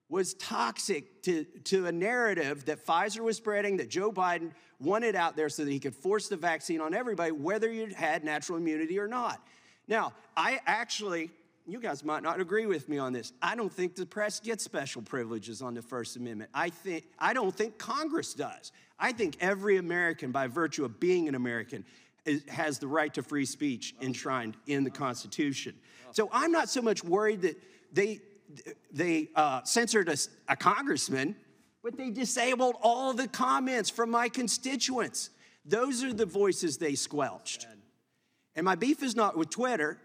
was 0.07 0.33
toxic 0.35 1.21
to, 1.23 1.45
to 1.63 1.85
a 1.87 1.91
narrative 1.91 2.65
that 2.65 2.85
Pfizer 2.85 3.21
was 3.21 3.37
spreading, 3.37 3.77
that 3.77 3.89
Joe 3.89 4.11
Biden 4.11 4.51
wanted 4.79 5.15
out 5.15 5.35
there 5.35 5.49
so 5.49 5.63
that 5.63 5.71
he 5.71 5.79
could 5.79 5.95
force 5.95 6.27
the 6.27 6.37
vaccine 6.37 6.81
on 6.81 6.93
everybody, 6.93 7.31
whether 7.31 7.71
you 7.71 7.87
had 7.95 8.23
natural 8.23 8.57
immunity 8.57 8.97
or 8.99 9.07
not. 9.07 9.45
Now, 9.87 10.13
I 10.35 10.59
actually, 10.65 11.31
you 11.67 11.79
guys 11.79 12.03
might 12.03 12.23
not 12.23 12.39
agree 12.39 12.65
with 12.65 12.89
me 12.89 12.97
on 12.97 13.13
this. 13.13 13.31
I 13.41 13.55
don't 13.55 13.71
think 13.71 13.95
the 13.95 14.05
press 14.05 14.39
gets 14.39 14.63
special 14.63 15.01
privileges 15.01 15.61
on 15.61 15.73
the 15.73 15.81
First 15.81 16.17
Amendment. 16.17 16.49
I 16.53 16.69
think 16.69 17.05
I 17.19 17.33
don't 17.33 17.55
think 17.55 17.77
Congress 17.77 18.33
does. 18.33 18.71
I 19.01 19.11
think 19.11 19.35
every 19.41 19.77
American, 19.77 20.31
by 20.31 20.47
virtue 20.47 20.85
of 20.85 20.99
being 20.99 21.27
an 21.27 21.35
American, 21.35 21.83
is, 22.23 22.43
has 22.47 22.77
the 22.77 22.87
right 22.87 23.13
to 23.15 23.23
free 23.23 23.45
speech 23.45 23.95
enshrined 23.99 24.55
in 24.67 24.83
the 24.83 24.91
Constitution. 24.91 25.73
So 26.11 26.29
I'm 26.31 26.51
not 26.51 26.69
so 26.69 26.81
much 26.81 27.03
worried 27.03 27.41
that 27.41 27.57
they 27.91 28.21
they 28.91 29.29
uh, 29.35 29.63
censored 29.63 30.09
a, 30.09 30.17
a 30.49 30.55
congressman, 30.55 31.35
but 31.83 31.97
they 31.97 32.09
disabled 32.09 32.75
all 32.81 33.13
the 33.13 33.27
comments 33.27 33.89
from 33.89 34.11
my 34.11 34.29
constituents. 34.29 35.29
Those 35.65 36.03
are 36.03 36.13
the 36.13 36.25
voices 36.25 36.77
they 36.77 36.95
squelched. 36.95 37.65
And 38.55 38.65
my 38.65 38.75
beef 38.75 39.03
is 39.03 39.15
not 39.15 39.37
with 39.37 39.49
Twitter, 39.49 39.97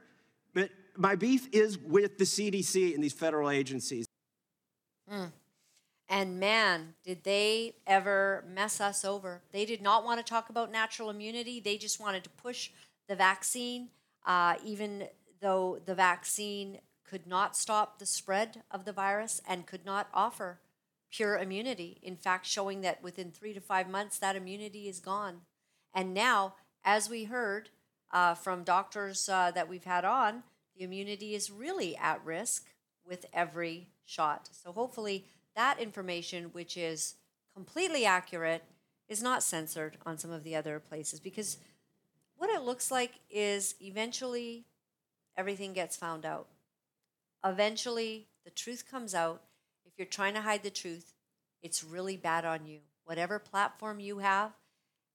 but 0.54 0.70
my 0.96 1.16
beef 1.16 1.48
is 1.52 1.76
with 1.76 2.18
the 2.18 2.24
CDC 2.24 2.94
and 2.94 3.02
these 3.02 3.12
federal 3.12 3.50
agencies. 3.50 4.06
Mm. 5.12 5.32
And 6.08 6.38
man, 6.38 6.94
did 7.04 7.24
they 7.24 7.74
ever 7.86 8.44
mess 8.48 8.80
us 8.80 9.04
over. 9.04 9.42
They 9.52 9.64
did 9.64 9.82
not 9.82 10.04
want 10.04 10.24
to 10.24 10.28
talk 10.28 10.50
about 10.50 10.70
natural 10.70 11.10
immunity. 11.10 11.58
They 11.60 11.76
just 11.76 12.00
wanted 12.00 12.22
to 12.24 12.30
push 12.30 12.70
the 13.08 13.16
vaccine, 13.16 13.88
uh, 14.24 14.54
even 14.64 15.08
though 15.40 15.80
the 15.84 15.94
vaccine 15.94 16.78
could 17.08 17.26
not 17.26 17.56
stop 17.56 17.98
the 17.98 18.06
spread 18.06 18.62
of 18.70 18.84
the 18.84 18.92
virus 18.92 19.40
and 19.48 19.66
could 19.66 19.84
not 19.84 20.08
offer 20.14 20.60
pure 21.10 21.36
immunity. 21.38 21.98
In 22.02 22.16
fact, 22.16 22.46
showing 22.46 22.80
that 22.82 23.02
within 23.02 23.30
three 23.30 23.54
to 23.54 23.60
five 23.60 23.88
months, 23.88 24.18
that 24.18 24.36
immunity 24.36 24.88
is 24.88 25.00
gone. 25.00 25.42
And 25.94 26.12
now, 26.12 26.54
as 26.84 27.08
we 27.08 27.24
heard 27.24 27.70
uh, 28.12 28.34
from 28.34 28.64
doctors 28.64 29.28
uh, 29.28 29.50
that 29.52 29.68
we've 29.68 29.84
had 29.84 30.04
on, 30.04 30.42
the 30.76 30.84
immunity 30.84 31.34
is 31.34 31.50
really 31.50 31.96
at 31.96 32.24
risk 32.24 32.66
with 33.06 33.26
every 33.32 33.88
shot. 34.04 34.48
So 34.52 34.72
hopefully, 34.72 35.26
that 35.56 35.80
information, 35.80 36.44
which 36.52 36.76
is 36.76 37.14
completely 37.54 38.04
accurate, 38.06 38.64
is 39.08 39.22
not 39.22 39.42
censored 39.42 39.96
on 40.06 40.18
some 40.18 40.30
of 40.30 40.44
the 40.44 40.54
other 40.54 40.78
places 40.78 41.18
because 41.20 41.58
what 42.36 42.50
it 42.50 42.62
looks 42.62 42.90
like 42.90 43.20
is 43.30 43.74
eventually 43.80 44.64
everything 45.36 45.72
gets 45.72 45.96
found 45.96 46.24
out 46.24 46.48
eventually 47.44 48.26
the 48.44 48.50
truth 48.50 48.84
comes 48.90 49.14
out. 49.14 49.42
If 49.84 49.92
you're 49.96 50.06
trying 50.06 50.34
to 50.34 50.40
hide 50.40 50.62
the 50.62 50.70
truth, 50.70 51.14
it's 51.62 51.84
really 51.84 52.16
bad 52.16 52.44
on 52.44 52.66
you. 52.66 52.80
Whatever 53.04 53.38
platform 53.38 54.00
you 54.00 54.18
have, 54.18 54.52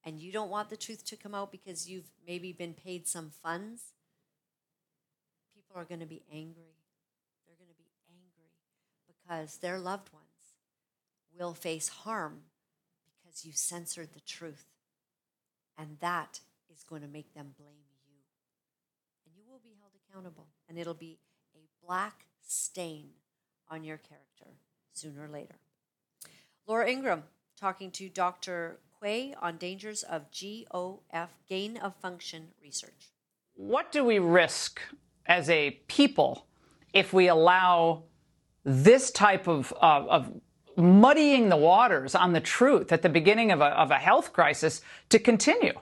and 0.04 0.20
you 0.20 0.32
don't 0.32 0.50
want 0.50 0.70
the 0.70 0.78
truth 0.78 1.06
to 1.06 1.16
come 1.16 1.36
out 1.36 1.52
because 1.52 1.90
you've 1.90 2.10
maybe 2.26 2.54
been 2.54 2.74
paid 2.74 3.08
some 3.08 3.32
funds, 3.44 3.94
people 5.54 5.80
are 5.80 5.86
going 5.86 6.00
to 6.00 6.06
be 6.06 6.24
angry. 6.32 6.76
They're 7.46 7.58
going 7.58 7.70
to 7.70 7.78
be 7.78 7.92
angry 8.10 8.50
because 9.08 9.58
their 9.58 9.78
loved 9.78 10.12
ones 10.14 10.21
will 11.38 11.54
face 11.54 11.90
harm 11.90 12.42
because 13.24 13.46
you 13.46 13.52
censored 13.54 14.14
the 14.14 14.20
truth. 14.20 14.66
And 15.78 15.98
that 16.00 16.40
is 16.74 16.84
going 16.84 17.02
to 17.02 17.08
make 17.08 17.34
them 17.34 17.54
blame 17.58 17.76
you. 18.06 18.18
And 19.26 19.36
you 19.36 19.44
will 19.50 19.60
be 19.64 19.76
held 19.80 19.94
accountable. 20.08 20.48
And 20.70 20.78
it'll 20.78 20.94
be 20.94 21.18
a 21.56 21.86
black 21.86 22.26
stain 22.46 23.10
on 23.70 23.84
your 23.84 23.98
character 23.98 24.58
sooner 24.94 25.24
or 25.24 25.30
later. 25.30 25.56
Laura 26.68 26.90
Ingraham 26.90 27.24
talking 27.58 27.92
to 27.92 28.10
Dr. 28.10 28.80
Quay 29.02 29.34
on 29.42 29.58
dangers 29.58 30.04
of 30.04 30.26
GOF, 30.32 31.30
gain 31.48 31.78
of 31.78 31.96
function 31.96 32.50
research. 32.62 33.12
What 33.56 33.92
do 33.92 34.04
we 34.04 34.20
risk 34.20 34.82
as 35.26 35.50
a 35.50 35.72
people 35.88 36.48
if 36.94 37.14
we 37.14 37.28
allow 37.28 38.04
this 38.64 39.12
type 39.12 39.48
of, 39.48 39.74
of, 39.82 40.08
of 40.08 40.42
muddying 40.76 41.50
the 41.50 41.58
waters 41.58 42.16
on 42.16 42.34
the 42.34 42.40
truth 42.40 42.92
at 42.92 43.02
the 43.02 43.10
beginning 43.10 43.52
of 43.52 43.62
a, 43.62 43.66
of 43.66 43.92
a 43.92 43.98
health 43.98 44.34
crisis 44.34 44.82
to 45.10 45.20
continue? 45.20 45.74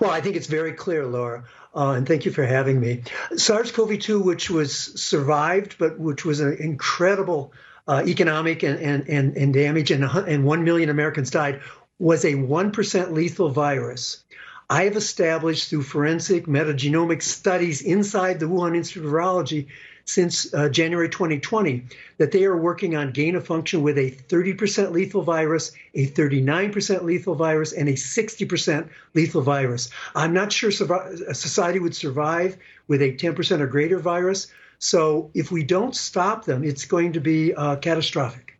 Well, 0.00 0.10
I 0.10 0.20
think 0.20 0.36
it's 0.36 0.46
very 0.46 0.72
clear, 0.72 1.04
Laura, 1.06 1.44
uh, 1.74 1.90
and 1.90 2.06
thank 2.06 2.24
you 2.24 2.32
for 2.32 2.44
having 2.44 2.80
me. 2.80 3.02
SARS-CoV-2, 3.36 4.22
which 4.24 4.48
was 4.48 4.74
survived, 4.74 5.76
but 5.78 5.98
which 5.98 6.24
was 6.24 6.40
an 6.40 6.54
incredible 6.54 7.52
uh, 7.86 8.02
economic 8.06 8.62
and, 8.62 8.78
and, 8.78 9.08
and, 9.08 9.36
and 9.36 9.52
damage, 9.52 9.90
and, 9.90 10.04
and 10.04 10.44
1 10.44 10.64
million 10.64 10.88
Americans 10.88 11.30
died, 11.30 11.60
was 11.98 12.24
a 12.24 12.34
1% 12.34 13.12
lethal 13.12 13.50
virus. 13.50 14.24
I 14.70 14.84
have 14.84 14.96
established 14.96 15.70
through 15.70 15.82
forensic 15.82 16.46
metagenomic 16.46 17.22
studies 17.22 17.80
inside 17.80 18.38
the 18.38 18.46
Wuhan 18.46 18.76
Institute 18.76 19.06
of 19.06 19.10
Virology 19.10 19.68
since 20.08 20.52
uh, 20.54 20.70
January 20.70 21.10
2020 21.10 21.84
that 22.16 22.32
they 22.32 22.44
are 22.44 22.56
working 22.56 22.96
on 22.96 23.12
gain 23.12 23.36
of 23.36 23.46
function 23.46 23.82
with 23.82 23.98
a 23.98 24.10
30% 24.10 24.90
lethal 24.90 25.22
virus, 25.22 25.72
a 25.94 26.06
39% 26.06 27.02
lethal 27.02 27.34
virus, 27.34 27.72
and 27.72 27.88
a 27.90 27.92
60% 27.92 28.88
lethal 29.12 29.42
virus. 29.42 29.90
I'm 30.14 30.32
not 30.32 30.50
sure 30.50 30.70
a 30.70 31.34
society 31.34 31.78
would 31.78 31.94
survive 31.94 32.56
with 32.86 33.02
a 33.02 33.12
10% 33.12 33.60
or 33.60 33.66
greater 33.66 33.98
virus. 33.98 34.46
So 34.78 35.30
if 35.34 35.52
we 35.52 35.62
don't 35.62 35.94
stop 35.94 36.46
them, 36.46 36.64
it's 36.64 36.86
going 36.86 37.12
to 37.12 37.20
be 37.20 37.54
uh, 37.54 37.76
catastrophic. 37.76 38.58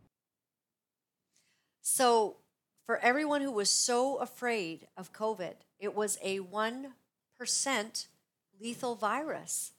So, 1.81 2.37
for 2.85 2.99
everyone 2.99 3.41
who 3.41 3.53
was 3.53 3.71
so 3.71 4.17
afraid 4.17 4.87
of 4.97 5.13
COVID, 5.15 5.55
it 5.81 5.95
was 5.95 6.19
a 6.23 6.41
1% 6.41 8.07
lethal 8.61 8.95
virus. 8.95 9.73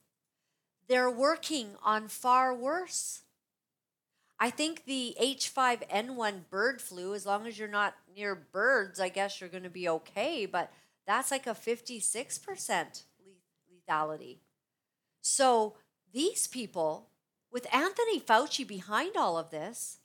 They're 0.89 1.09
working 1.09 1.75
on 1.83 2.07
far 2.07 2.53
worse. 2.53 3.21
I 4.39 4.49
think 4.49 4.85
the 4.85 5.15
H5N1 5.21 6.49
bird 6.49 6.81
flu, 6.81 7.13
as 7.13 7.25
long 7.25 7.45
as 7.45 7.59
you're 7.59 7.67
not 7.67 7.95
near 8.15 8.33
birds, 8.33 8.99
I 8.99 9.09
guess 9.09 9.39
you're 9.39 9.49
going 9.49 9.63
to 9.63 9.69
be 9.69 9.87
okay, 9.87 10.45
but 10.45 10.71
that's 11.05 11.29
like 11.29 11.45
a 11.45 11.51
56% 11.51 13.03
lethality. 13.87 14.37
So 15.21 15.75
these 16.11 16.47
people, 16.47 17.09
with 17.51 17.73
Anthony 17.73 18.19
Fauci 18.19 18.65
behind 18.65 19.15
all 19.15 19.37
of 19.37 19.51
this, 19.51 19.99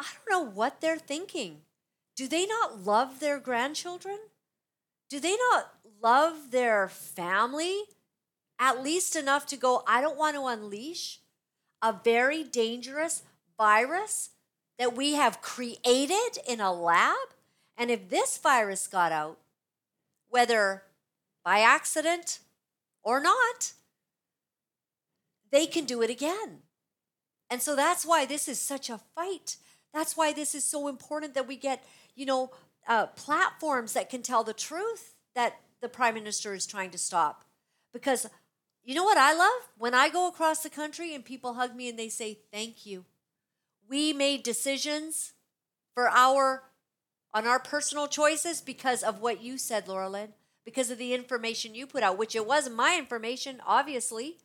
I 0.00 0.06
don't 0.26 0.46
know 0.46 0.50
what 0.50 0.80
they're 0.80 0.98
thinking. 0.98 1.58
Do 2.16 2.26
they 2.26 2.46
not 2.46 2.84
love 2.84 3.20
their 3.20 3.38
grandchildren? 3.38 4.18
Do 5.08 5.20
they 5.20 5.36
not 5.52 5.74
love 6.02 6.50
their 6.50 6.88
family? 6.88 7.82
At 8.58 8.82
least 8.82 9.16
enough 9.16 9.46
to 9.46 9.56
go, 9.56 9.82
I 9.86 10.00
don't 10.00 10.18
want 10.18 10.36
to 10.36 10.46
unleash 10.46 11.20
a 11.82 11.92
very 11.92 12.44
dangerous 12.44 13.22
virus 13.58 14.30
that 14.78 14.96
we 14.96 15.14
have 15.14 15.42
created 15.42 16.38
in 16.46 16.60
a 16.60 16.72
lab. 16.72 17.28
And 17.76 17.90
if 17.90 18.08
this 18.08 18.38
virus 18.38 18.86
got 18.86 19.12
out, 19.12 19.38
whether 20.28 20.84
by 21.44 21.60
accident 21.60 22.40
or 23.02 23.20
not, 23.20 23.72
they 25.50 25.66
can 25.66 25.84
do 25.84 26.02
it 26.02 26.10
again. 26.10 26.62
And 27.50 27.62
so 27.62 27.76
that's 27.76 28.04
why 28.04 28.24
this 28.24 28.48
is 28.48 28.58
such 28.58 28.90
a 28.90 29.00
fight. 29.14 29.56
That's 29.92 30.16
why 30.16 30.32
this 30.32 30.54
is 30.54 30.64
so 30.64 30.88
important 30.88 31.34
that 31.34 31.46
we 31.46 31.56
get, 31.56 31.84
you 32.16 32.26
know, 32.26 32.50
uh, 32.88 33.06
platforms 33.06 33.92
that 33.92 34.10
can 34.10 34.22
tell 34.22 34.42
the 34.42 34.52
truth 34.52 35.14
that 35.34 35.60
the 35.80 35.88
prime 35.88 36.14
minister 36.14 36.54
is 36.54 36.66
trying 36.66 36.90
to 36.90 36.98
stop. 36.98 37.44
Because 37.92 38.26
you 38.84 38.94
know 38.94 39.04
what 39.04 39.18
I 39.18 39.32
love? 39.32 39.68
When 39.78 39.94
I 39.94 40.08
go 40.08 40.28
across 40.28 40.62
the 40.62 40.70
country 40.70 41.14
and 41.14 41.24
people 41.24 41.54
hug 41.54 41.74
me 41.74 41.88
and 41.88 41.98
they 41.98 42.08
say, 42.08 42.38
Thank 42.52 42.86
you. 42.86 43.04
We 43.88 44.12
made 44.12 44.42
decisions 44.42 45.32
for 45.94 46.08
our 46.08 46.64
on 47.32 47.46
our 47.46 47.58
personal 47.58 48.06
choices 48.06 48.60
because 48.60 49.02
of 49.02 49.20
what 49.20 49.42
you 49.42 49.58
said, 49.58 49.88
Laura 49.88 50.08
Lynn, 50.08 50.34
because 50.64 50.90
of 50.90 50.98
the 50.98 51.12
information 51.12 51.74
you 51.74 51.86
put 51.86 52.04
out, 52.04 52.16
which 52.16 52.36
it 52.36 52.46
wasn't 52.46 52.76
my 52.76 52.96
information, 52.96 53.60
obviously. 53.66 54.38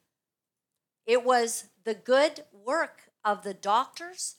It 1.05 1.23
was 1.23 1.65
the 1.83 1.93
good 1.93 2.43
work 2.51 3.11
of 3.23 3.43
the 3.43 3.53
doctors 3.53 4.37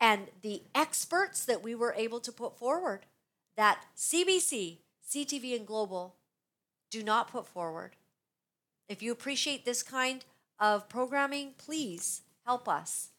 and 0.00 0.28
the 0.42 0.62
experts 0.74 1.44
that 1.44 1.62
we 1.62 1.74
were 1.74 1.94
able 1.96 2.20
to 2.20 2.32
put 2.32 2.58
forward 2.58 3.06
that 3.56 3.84
CBC, 3.96 4.78
CTV, 5.08 5.56
and 5.56 5.66
Global 5.66 6.16
do 6.90 7.02
not 7.02 7.30
put 7.30 7.46
forward. 7.46 7.96
If 8.88 9.02
you 9.02 9.10
appreciate 9.10 9.64
this 9.64 9.82
kind 9.82 10.24
of 10.58 10.88
programming, 10.88 11.54
please 11.58 12.22
help 12.44 12.68
us. 12.68 13.10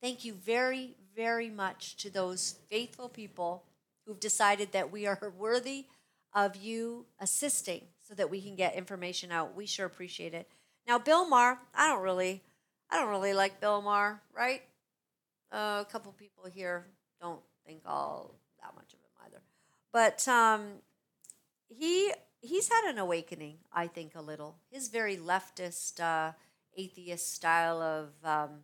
Thank 0.00 0.24
you 0.24 0.34
very, 0.34 0.94
very 1.16 1.50
much 1.50 1.96
to 1.96 2.10
those 2.10 2.56
faithful 2.70 3.08
people 3.08 3.64
who've 4.06 4.20
decided 4.20 4.72
that 4.72 4.92
we 4.92 5.06
are 5.06 5.32
worthy 5.38 5.86
of 6.32 6.54
you 6.54 7.06
assisting 7.18 7.82
so 8.06 8.14
that 8.14 8.30
we 8.30 8.40
can 8.40 8.54
get 8.54 8.74
information 8.74 9.32
out. 9.32 9.56
We 9.56 9.66
sure 9.66 9.86
appreciate 9.86 10.34
it. 10.34 10.48
Now, 10.86 10.98
Bill 10.98 11.28
Maher, 11.28 11.58
I 11.74 11.88
don't 11.88 12.02
really, 12.02 12.42
I 12.90 13.00
don't 13.00 13.08
really 13.08 13.34
like 13.34 13.60
Bill 13.60 13.82
Maher, 13.82 14.20
right? 14.36 14.62
Uh, 15.50 15.82
a 15.82 15.86
couple 15.90 16.12
people 16.12 16.44
here 16.44 16.86
don't 17.20 17.40
think 17.66 17.80
all 17.86 18.34
that 18.62 18.74
much 18.76 18.92
of 18.92 19.00
him 19.00 19.26
either, 19.26 19.42
but 19.92 20.26
um, 20.28 20.66
he 21.68 22.12
he's 22.46 22.68
had 22.68 22.90
an 22.90 22.98
awakening, 22.98 23.58
I 23.72 23.86
think, 23.86 24.14
a 24.14 24.22
little. 24.22 24.56
His 24.70 24.88
very 24.88 25.16
leftist, 25.16 26.00
uh, 26.00 26.32
atheist 26.76 27.32
style 27.32 27.80
of 27.80 28.08
um, 28.24 28.60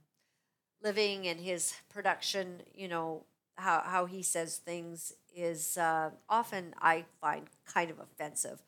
living 0.83 1.27
and 1.27 1.41
his 1.41 1.75
production, 1.89 2.63
you 2.75 2.89
know, 2.89 3.25
how, 3.57 3.83
how 3.85 4.07
he 4.07 4.23
says 4.23 4.57
things 4.57 5.13
is 5.35 5.77
uh, 5.77 6.11
often, 6.29 6.75
I 6.81 7.05
find, 7.21 7.47
kind 7.67 7.91
of 7.91 7.99
offensive. 7.99 8.63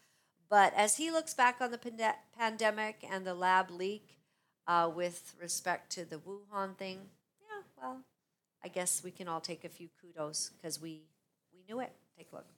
But 0.48 0.72
as 0.76 0.96
he 0.96 1.10
looks 1.10 1.34
back 1.34 1.56
on 1.60 1.70
the 1.70 1.78
pande- 1.78 2.14
pandemic 2.38 3.04
and 3.10 3.26
the 3.26 3.34
lab 3.34 3.70
leak 3.70 4.18
uh, 4.66 4.90
with 4.94 5.34
respect 5.40 5.90
to 5.92 6.04
the 6.04 6.16
Wuhan 6.16 6.76
thing, 6.76 6.98
yeah, 7.40 7.62
well, 7.76 8.00
I 8.62 8.68
guess 8.68 9.02
we 9.02 9.10
can 9.10 9.28
all 9.28 9.40
take 9.40 9.64
a 9.64 9.68
few 9.68 9.88
kudos 10.00 10.50
because 10.56 10.80
we, 10.80 11.02
we 11.52 11.60
knew 11.68 11.80
it. 11.80 11.92
Take 12.16 12.28
a 12.32 12.36
look. 12.36 12.53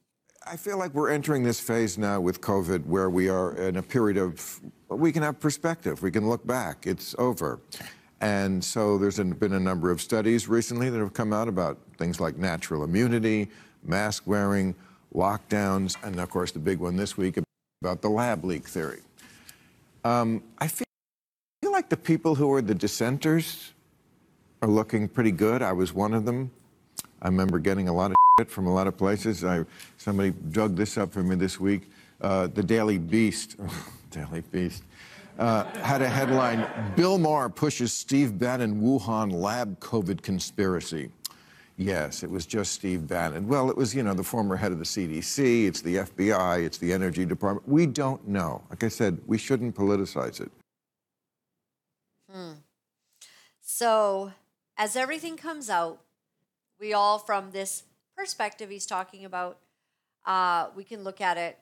I 0.48 0.56
feel 0.56 0.78
like 0.78 0.94
we're 0.94 1.10
entering 1.10 1.42
this 1.42 1.58
phase 1.58 1.98
now 1.98 2.20
with 2.20 2.40
COVID 2.40 2.86
where 2.86 3.10
we 3.10 3.28
are 3.28 3.56
in 3.56 3.78
a 3.78 3.82
period 3.82 4.16
of, 4.16 4.60
we 4.88 5.10
can 5.10 5.24
have 5.24 5.40
perspective. 5.40 6.02
We 6.02 6.12
can 6.12 6.28
look 6.28 6.46
back. 6.46 6.86
It's 6.86 7.16
over. 7.18 7.58
And 8.20 8.64
so 8.64 8.96
there's 8.96 9.18
been 9.18 9.54
a 9.54 9.60
number 9.60 9.90
of 9.90 10.00
studies 10.00 10.48
recently 10.48 10.88
that 10.88 10.98
have 10.98 11.14
come 11.14 11.32
out 11.32 11.48
about 11.48 11.78
things 11.98 12.20
like 12.20 12.36
natural 12.38 12.84
immunity, 12.84 13.48
mask 13.82 14.22
wearing, 14.26 14.76
lockdowns, 15.12 15.96
and 16.04 16.18
of 16.20 16.30
course 16.30 16.52
the 16.52 16.60
big 16.60 16.78
one 16.78 16.96
this 16.96 17.16
week 17.16 17.38
about 17.82 18.00
the 18.00 18.08
lab 18.08 18.44
leak 18.44 18.68
theory. 18.68 19.00
Um, 20.04 20.44
I 20.58 20.68
feel 20.68 20.86
like 21.72 21.88
the 21.88 21.96
people 21.96 22.36
who 22.36 22.52
are 22.52 22.62
the 22.62 22.74
dissenters 22.74 23.72
are 24.62 24.68
looking 24.68 25.08
pretty 25.08 25.32
good. 25.32 25.60
I 25.60 25.72
was 25.72 25.92
one 25.92 26.14
of 26.14 26.24
them. 26.24 26.52
I 27.20 27.26
remember 27.26 27.58
getting 27.58 27.88
a 27.88 27.92
lot 27.92 28.12
of 28.12 28.15
from 28.44 28.66
a 28.66 28.74
lot 28.74 28.86
of 28.86 28.98
places. 28.98 29.44
I, 29.44 29.64
somebody 29.96 30.30
dug 30.50 30.76
this 30.76 30.98
up 30.98 31.10
for 31.10 31.22
me 31.22 31.36
this 31.36 31.58
week. 31.58 31.90
Uh, 32.20 32.48
the 32.48 32.62
Daily 32.62 32.98
Beast, 32.98 33.56
Daily 34.10 34.42
Beast, 34.52 34.82
uh, 35.38 35.64
had 35.80 36.02
a 36.02 36.08
headline, 36.08 36.68
Bill 36.96 37.16
Maher 37.16 37.48
pushes 37.48 37.94
Steve 37.94 38.38
Bannon 38.38 38.82
Wuhan 38.82 39.32
lab 39.32 39.80
COVID 39.80 40.20
conspiracy. 40.20 41.08
Yes, 41.78 42.22
it 42.22 42.30
was 42.30 42.44
just 42.44 42.74
Steve 42.74 43.08
Bannon. 43.08 43.48
Well, 43.48 43.70
it 43.70 43.76
was, 43.76 43.94
you 43.94 44.02
know, 44.02 44.12
the 44.12 44.22
former 44.22 44.54
head 44.54 44.70
of 44.70 44.78
the 44.78 44.84
CDC, 44.84 45.66
it's 45.66 45.80
the 45.80 45.96
FBI, 45.96 46.62
it's 46.62 46.76
the 46.76 46.92
Energy 46.92 47.24
Department. 47.24 47.66
We 47.66 47.86
don't 47.86 48.28
know. 48.28 48.62
Like 48.68 48.84
I 48.84 48.88
said, 48.88 49.18
we 49.26 49.38
shouldn't 49.38 49.74
politicize 49.74 50.42
it. 50.42 50.52
Hmm. 52.30 52.52
So, 53.62 54.32
as 54.76 54.94
everything 54.94 55.38
comes 55.38 55.70
out, 55.70 56.02
we 56.78 56.92
all, 56.92 57.18
from 57.18 57.52
this 57.52 57.84
perspective 58.16 58.70
he's 58.70 58.86
talking 58.86 59.24
about, 59.24 59.58
uh, 60.24 60.68
we 60.74 60.84
can 60.84 61.04
look 61.04 61.20
at 61.20 61.36
it 61.36 61.58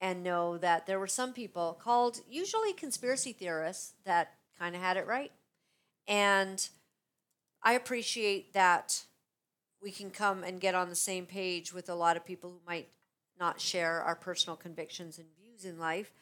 and 0.00 0.22
know 0.22 0.58
that 0.58 0.86
there 0.86 0.98
were 0.98 1.06
some 1.06 1.32
people 1.32 1.78
called 1.82 2.20
usually 2.30 2.72
conspiracy 2.72 3.32
theorists 3.32 3.94
that 4.04 4.34
kind 4.58 4.74
of 4.76 4.82
had 4.82 4.96
it 4.96 5.06
right. 5.06 5.32
And 6.06 6.68
I 7.62 7.72
appreciate 7.72 8.52
that 8.52 9.04
we 9.82 9.90
can 9.90 10.10
come 10.10 10.44
and 10.44 10.60
get 10.60 10.74
on 10.74 10.88
the 10.88 10.94
same 10.94 11.26
page 11.26 11.72
with 11.72 11.88
a 11.88 11.94
lot 11.94 12.16
of 12.16 12.24
people 12.24 12.50
who 12.50 12.60
might 12.66 12.88
not 13.38 13.60
share 13.60 14.00
our 14.02 14.14
personal 14.16 14.56
convictions 14.56 15.18
and 15.18 15.26
views 15.36 15.64
in 15.64 15.78
life. 15.78 16.12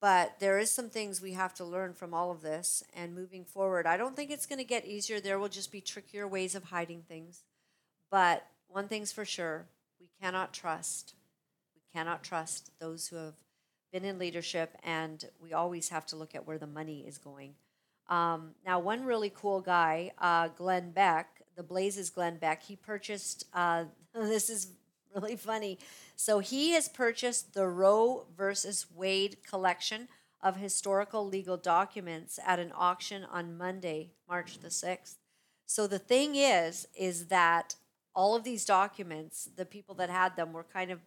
but 0.00 0.38
there 0.38 0.58
is 0.58 0.70
some 0.70 0.90
things 0.90 1.22
we 1.22 1.32
have 1.32 1.54
to 1.54 1.64
learn 1.64 1.94
from 1.94 2.12
all 2.12 2.30
of 2.30 2.42
this 2.42 2.82
and 2.94 3.14
moving 3.14 3.42
forward. 3.42 3.86
I 3.86 3.96
don't 3.96 4.14
think 4.14 4.30
it's 4.30 4.44
going 4.44 4.58
to 4.58 4.64
get 4.64 4.84
easier. 4.84 5.18
There 5.18 5.38
will 5.38 5.48
just 5.48 5.72
be 5.72 5.80
trickier 5.80 6.28
ways 6.28 6.54
of 6.54 6.64
hiding 6.64 7.00
things. 7.08 7.42
But 8.10 8.46
one 8.74 8.88
thing's 8.88 9.12
for 9.12 9.24
sure, 9.24 9.66
we 10.00 10.08
cannot 10.20 10.52
trust. 10.52 11.14
We 11.76 11.80
cannot 11.96 12.24
trust 12.24 12.72
those 12.80 13.06
who 13.06 13.14
have 13.14 13.36
been 13.92 14.04
in 14.04 14.18
leadership, 14.18 14.76
and 14.82 15.24
we 15.40 15.52
always 15.52 15.90
have 15.90 16.04
to 16.06 16.16
look 16.16 16.34
at 16.34 16.44
where 16.44 16.58
the 16.58 16.66
money 16.66 17.04
is 17.06 17.16
going. 17.16 17.54
Um, 18.08 18.50
now, 18.66 18.80
one 18.80 19.04
really 19.04 19.30
cool 19.32 19.60
guy, 19.60 20.10
uh, 20.18 20.48
Glenn 20.48 20.90
Beck, 20.90 21.42
the 21.56 21.62
Blazes 21.62 22.10
Glenn 22.10 22.36
Beck, 22.38 22.64
he 22.64 22.74
purchased, 22.74 23.44
uh, 23.54 23.84
this 24.12 24.50
is 24.50 24.72
really 25.14 25.36
funny. 25.36 25.78
So 26.16 26.40
he 26.40 26.72
has 26.72 26.88
purchased 26.88 27.54
the 27.54 27.68
Roe 27.68 28.26
versus 28.36 28.86
Wade 28.92 29.36
collection 29.48 30.08
of 30.42 30.56
historical 30.56 31.24
legal 31.24 31.56
documents 31.56 32.40
at 32.44 32.58
an 32.58 32.72
auction 32.74 33.24
on 33.30 33.56
Monday, 33.56 34.10
March 34.28 34.58
the 34.58 34.68
6th. 34.68 35.14
So 35.64 35.86
the 35.86 36.00
thing 36.00 36.34
is, 36.34 36.88
is 36.96 37.26
that 37.26 37.76
all 38.14 38.36
of 38.36 38.44
these 38.44 38.64
documents, 38.64 39.48
the 39.56 39.64
people 39.64 39.94
that 39.96 40.10
had 40.10 40.36
them 40.36 40.52
were 40.52 40.64
kind 40.64 40.90
of 40.90 41.00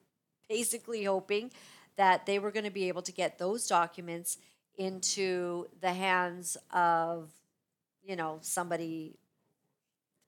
basically 0.49 1.03
hoping 1.03 1.51
that 1.95 2.25
they 2.25 2.39
were 2.39 2.51
going 2.51 2.65
to 2.65 2.71
be 2.71 2.87
able 2.87 3.01
to 3.01 3.11
get 3.11 3.39
those 3.39 3.67
documents 3.67 4.37
into 4.77 5.65
the 5.81 5.93
hands 5.93 6.57
of, 6.71 7.31
you 8.03 8.15
know, 8.15 8.37
somebody 8.41 9.15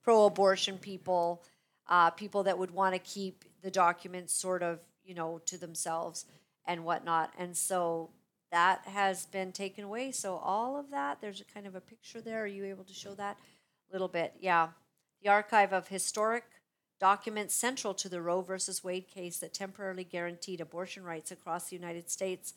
pro 0.03 0.25
abortion 0.25 0.77
people, 0.77 1.43
uh, 1.87 2.09
people 2.09 2.43
that 2.43 2.57
would 2.57 2.71
want 2.71 2.95
to 2.95 2.99
keep 2.99 3.43
the 3.61 3.69
documents 3.69 4.33
sort 4.33 4.63
of, 4.63 4.79
you 5.05 5.13
know, 5.13 5.39
to 5.45 5.57
themselves 5.57 6.25
and 6.65 6.83
whatnot. 6.83 7.31
And 7.37 7.55
so 7.55 8.09
that 8.51 8.81
has 8.85 9.25
been 9.27 9.51
taken 9.51 9.83
away. 9.83 10.11
So 10.11 10.37
all 10.37 10.79
of 10.79 10.89
that, 10.91 11.21
there's 11.21 11.41
a 11.41 11.45
kind 11.45 11.67
of 11.67 11.75
a 11.75 11.81
picture 11.81 12.21
there. 12.21 12.43
Are 12.43 12.47
you 12.47 12.65
able 12.65 12.83
to 12.85 12.93
show 12.93 13.13
that 13.15 13.37
a 13.89 13.93
little 13.93 14.07
bit? 14.07 14.33
Yeah. 14.39 14.69
The 15.21 15.29
archive 15.29 15.73
of 15.73 15.87
historic 15.87 16.45
documents 16.99 17.55
central 17.55 17.93
to 17.95 18.09
the 18.09 18.21
Roe 18.21 18.41
versus 18.41 18.83
Wade 18.83 19.07
case 19.07 19.39
that 19.39 19.53
temporarily 19.53 20.03
guaranteed 20.03 20.61
abortion 20.61 21.03
rights 21.03 21.31
across 21.31 21.69
the 21.69 21.75
United 21.75 22.09
States, 22.09 22.53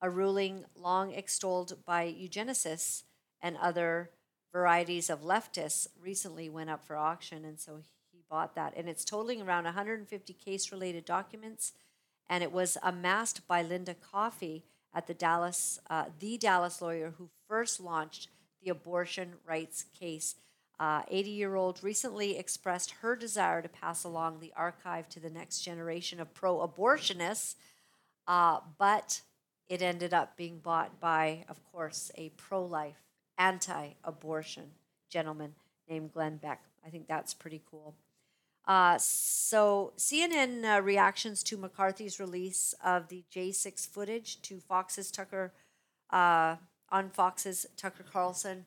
a 0.00 0.10
ruling 0.10 0.64
long 0.74 1.12
extolled 1.12 1.84
by 1.84 2.06
eugenicists 2.06 3.02
and 3.40 3.56
other 3.58 4.10
varieties 4.52 5.10
of 5.10 5.22
leftists 5.22 5.86
recently 6.00 6.48
went 6.48 6.70
up 6.70 6.84
for 6.84 6.96
auction. 6.96 7.44
And 7.44 7.58
so 7.58 7.80
he 8.12 8.22
bought 8.30 8.54
that. 8.54 8.74
And 8.76 8.88
it's 8.88 9.04
totaling 9.04 9.42
around 9.42 9.64
150 9.64 10.32
case 10.34 10.72
related 10.72 11.04
documents. 11.04 11.72
And 12.28 12.42
it 12.42 12.52
was 12.52 12.78
amassed 12.82 13.46
by 13.46 13.62
Linda 13.62 13.94
Coffey 13.94 14.64
at 14.94 15.06
the 15.06 15.14
Dallas, 15.14 15.80
uh, 15.88 16.06
the 16.18 16.36
Dallas 16.36 16.80
lawyer 16.82 17.14
who 17.18 17.30
first 17.48 17.80
launched 17.80 18.28
the 18.62 18.70
abortion 18.70 19.34
rights 19.46 19.84
case. 19.98 20.36
80 21.08 21.30
uh, 21.30 21.34
year 21.34 21.54
old 21.54 21.80
recently 21.82 22.36
expressed 22.36 22.90
her 23.02 23.14
desire 23.14 23.62
to 23.62 23.68
pass 23.68 24.04
along 24.04 24.40
the 24.40 24.52
archive 24.56 25.08
to 25.10 25.20
the 25.20 25.30
next 25.30 25.60
generation 25.60 26.18
of 26.18 26.34
pro 26.34 26.66
abortionists, 26.66 27.54
uh, 28.26 28.60
but 28.78 29.20
it 29.68 29.80
ended 29.80 30.12
up 30.12 30.36
being 30.36 30.58
bought 30.58 30.98
by, 30.98 31.44
of 31.48 31.62
course, 31.70 32.10
a 32.16 32.30
pro 32.30 32.64
life, 32.64 33.02
anti 33.38 33.90
abortion 34.02 34.72
gentleman 35.08 35.54
named 35.88 36.12
Glenn 36.12 36.36
Beck. 36.36 36.62
I 36.84 36.90
think 36.90 37.06
that's 37.06 37.34
pretty 37.34 37.62
cool. 37.70 37.94
Uh, 38.66 38.96
so, 38.98 39.92
CNN 39.96 40.64
uh, 40.64 40.80
reactions 40.80 41.42
to 41.44 41.56
McCarthy's 41.56 42.20
release 42.20 42.74
of 42.84 43.08
the 43.08 43.24
J6 43.34 43.88
footage 43.88 44.40
to 44.42 44.60
Fox's 44.60 45.10
Tucker, 45.10 45.52
uh, 46.10 46.56
on 46.90 47.08
Fox's 47.10 47.66
Tucker 47.76 48.04
Carlson 48.10 48.66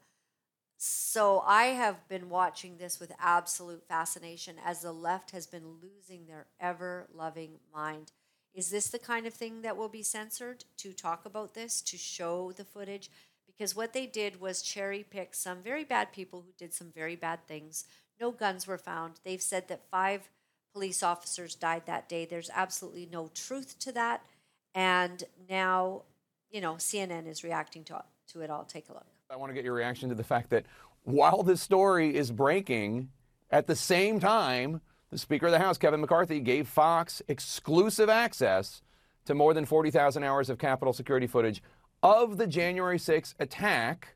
so 0.78 1.42
I 1.46 1.66
have 1.68 2.08
been 2.08 2.30
watching 2.30 2.78
this 2.78 3.00
with 3.00 3.12
absolute 3.20 3.88
fascination 3.88 4.56
as 4.64 4.82
the 4.82 4.92
left 4.92 5.32
has 5.32 5.48
been 5.48 5.78
losing 5.82 6.26
their 6.26 6.48
ever 6.60 7.08
loving 7.14 7.60
mind. 7.74 8.12
Is 8.54 8.70
this 8.70 8.88
the 8.88 9.00
kind 9.00 9.26
of 9.26 9.34
thing 9.34 9.62
that 9.62 9.78
will 9.78 9.90
be 9.90 10.04
censored 10.04 10.66
to 10.78 10.94
talk 10.94 11.26
about 11.26 11.54
this, 11.54 11.82
to 11.84 11.98
show 11.98 12.52
the 12.52 12.64
footage? 12.64 13.10
Because 13.46 13.76
what 13.76 13.94
they 13.94 14.06
did 14.06 14.42
was 14.42 14.62
cherry 14.62 15.06
pick 15.10 15.34
some 15.34 15.62
very 15.62 15.84
bad 15.84 16.12
people 16.12 16.42
who 16.42 16.54
did 16.58 16.74
some 16.74 16.92
very 16.92 17.16
bad 17.16 17.48
things. 17.48 17.86
No 18.20 18.32
guns 18.32 18.68
were 18.68 18.78
found. 18.78 19.20
They've 19.24 19.42
said 19.42 19.68
that 19.68 19.90
five 19.90 20.30
police 20.74 21.04
officers 21.04 21.56
died 21.56 21.84
that 21.86 22.10
day. 22.10 22.26
There's 22.26 22.50
absolutely 22.54 23.08
no 23.10 23.30
truth 23.34 23.80
to 23.80 23.92
that. 23.94 24.26
And 24.74 25.24
now, 25.50 26.04
you 26.50 26.60
know, 26.60 26.76
CNN 26.76 27.28
is 27.28 27.44
reacting 27.46 27.86
to, 27.86 28.04
to 28.34 28.42
it 28.42 28.50
all. 28.50 28.66
Take 28.66 28.90
a 28.90 28.94
look. 28.94 29.15
I 29.32 29.38
want 29.38 29.50
to 29.50 29.56
get 29.56 29.64
your 29.64 29.74
reaction 29.74 30.10
to 30.10 30.16
the 30.16 30.24
fact 30.24 30.52
that 30.52 30.68
while 31.04 31.42
this 31.42 31.60
story 31.60 32.16
is 32.16 32.30
breaking, 32.30 33.10
at 33.50 33.66
the 33.66 33.76
same 33.76 34.20
time, 34.20 34.82
the 35.10 35.18
Speaker 35.18 35.48
of 35.48 35.52
the 35.52 35.58
House, 35.58 35.80
Kevin 35.80 36.00
McCarthy, 36.00 36.40
gave 36.40 36.68
Fox 36.68 37.24
exclusive 37.28 38.08
access 38.08 38.84
to 39.26 39.34
more 39.34 39.56
than 39.56 39.66
40,000 39.66 40.24
hours 40.24 40.48
of 40.48 40.60
Capitol 40.60 40.94
security 40.94 41.26
footage 41.26 41.64
of 42.04 42.38
the 42.38 42.46
January 42.46 43.00
6th 43.00 43.34
attack. 43.40 44.16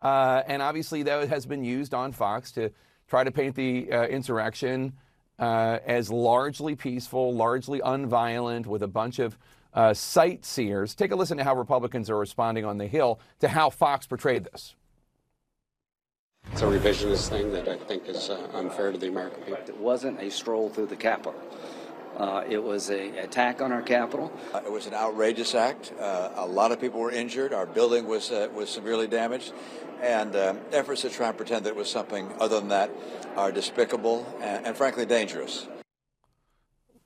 Uh, 0.00 0.42
and 0.46 0.62
obviously, 0.62 1.02
that 1.02 1.28
has 1.28 1.46
been 1.46 1.64
used 1.64 1.92
on 1.92 2.12
Fox 2.12 2.52
to 2.52 2.70
try 3.08 3.24
to 3.24 3.32
paint 3.32 3.56
the 3.56 3.90
uh, 3.90 4.04
insurrection 4.04 4.92
uh, 5.40 5.80
as 5.84 6.10
largely 6.10 6.76
peaceful, 6.76 7.34
largely 7.34 7.80
unviolent, 7.80 8.66
with 8.66 8.84
a 8.84 8.88
bunch 8.88 9.18
of 9.18 9.36
uh, 9.74 9.94
sightseers. 9.94 10.94
Take 10.94 11.10
a 11.10 11.16
listen 11.16 11.38
to 11.38 11.44
how 11.44 11.54
Republicans 11.54 12.08
are 12.10 12.18
responding 12.18 12.64
on 12.64 12.78
the 12.78 12.86
Hill 12.86 13.20
to 13.40 13.48
how 13.48 13.70
Fox 13.70 14.06
portrayed 14.06 14.44
this. 14.44 14.74
It's 16.52 16.62
a 16.62 16.66
revisionist 16.66 17.30
thing 17.30 17.52
that 17.52 17.68
I 17.68 17.76
think 17.76 18.06
is 18.06 18.30
uh, 18.30 18.48
unfair 18.52 18.92
to 18.92 18.98
the 18.98 19.08
American 19.08 19.42
people. 19.42 19.64
It 19.66 19.78
wasn't 19.78 20.20
a 20.20 20.30
stroll 20.30 20.68
through 20.68 20.86
the 20.86 20.96
Capitol. 20.96 21.34
Uh, 22.16 22.44
it 22.48 22.62
was 22.62 22.90
an 22.90 23.16
attack 23.18 23.60
on 23.60 23.72
our 23.72 23.82
Capitol. 23.82 24.32
Uh, 24.52 24.60
it 24.64 24.70
was 24.70 24.86
an 24.86 24.94
outrageous 24.94 25.54
act. 25.54 25.92
Uh, 25.98 26.30
a 26.36 26.46
lot 26.46 26.70
of 26.70 26.80
people 26.80 27.00
were 27.00 27.10
injured. 27.10 27.52
Our 27.52 27.66
building 27.66 28.06
was 28.06 28.30
uh, 28.30 28.48
was 28.54 28.70
severely 28.70 29.08
damaged, 29.08 29.52
and 30.00 30.36
um, 30.36 30.60
efforts 30.70 31.00
to 31.00 31.10
try 31.10 31.28
and 31.28 31.36
pretend 31.36 31.64
that 31.64 31.70
it 31.70 31.76
was 31.76 31.90
something 31.90 32.30
other 32.38 32.60
than 32.60 32.68
that 32.68 32.90
are 33.36 33.50
despicable 33.50 34.24
and, 34.40 34.64
and 34.64 34.76
frankly 34.76 35.06
dangerous. 35.06 35.66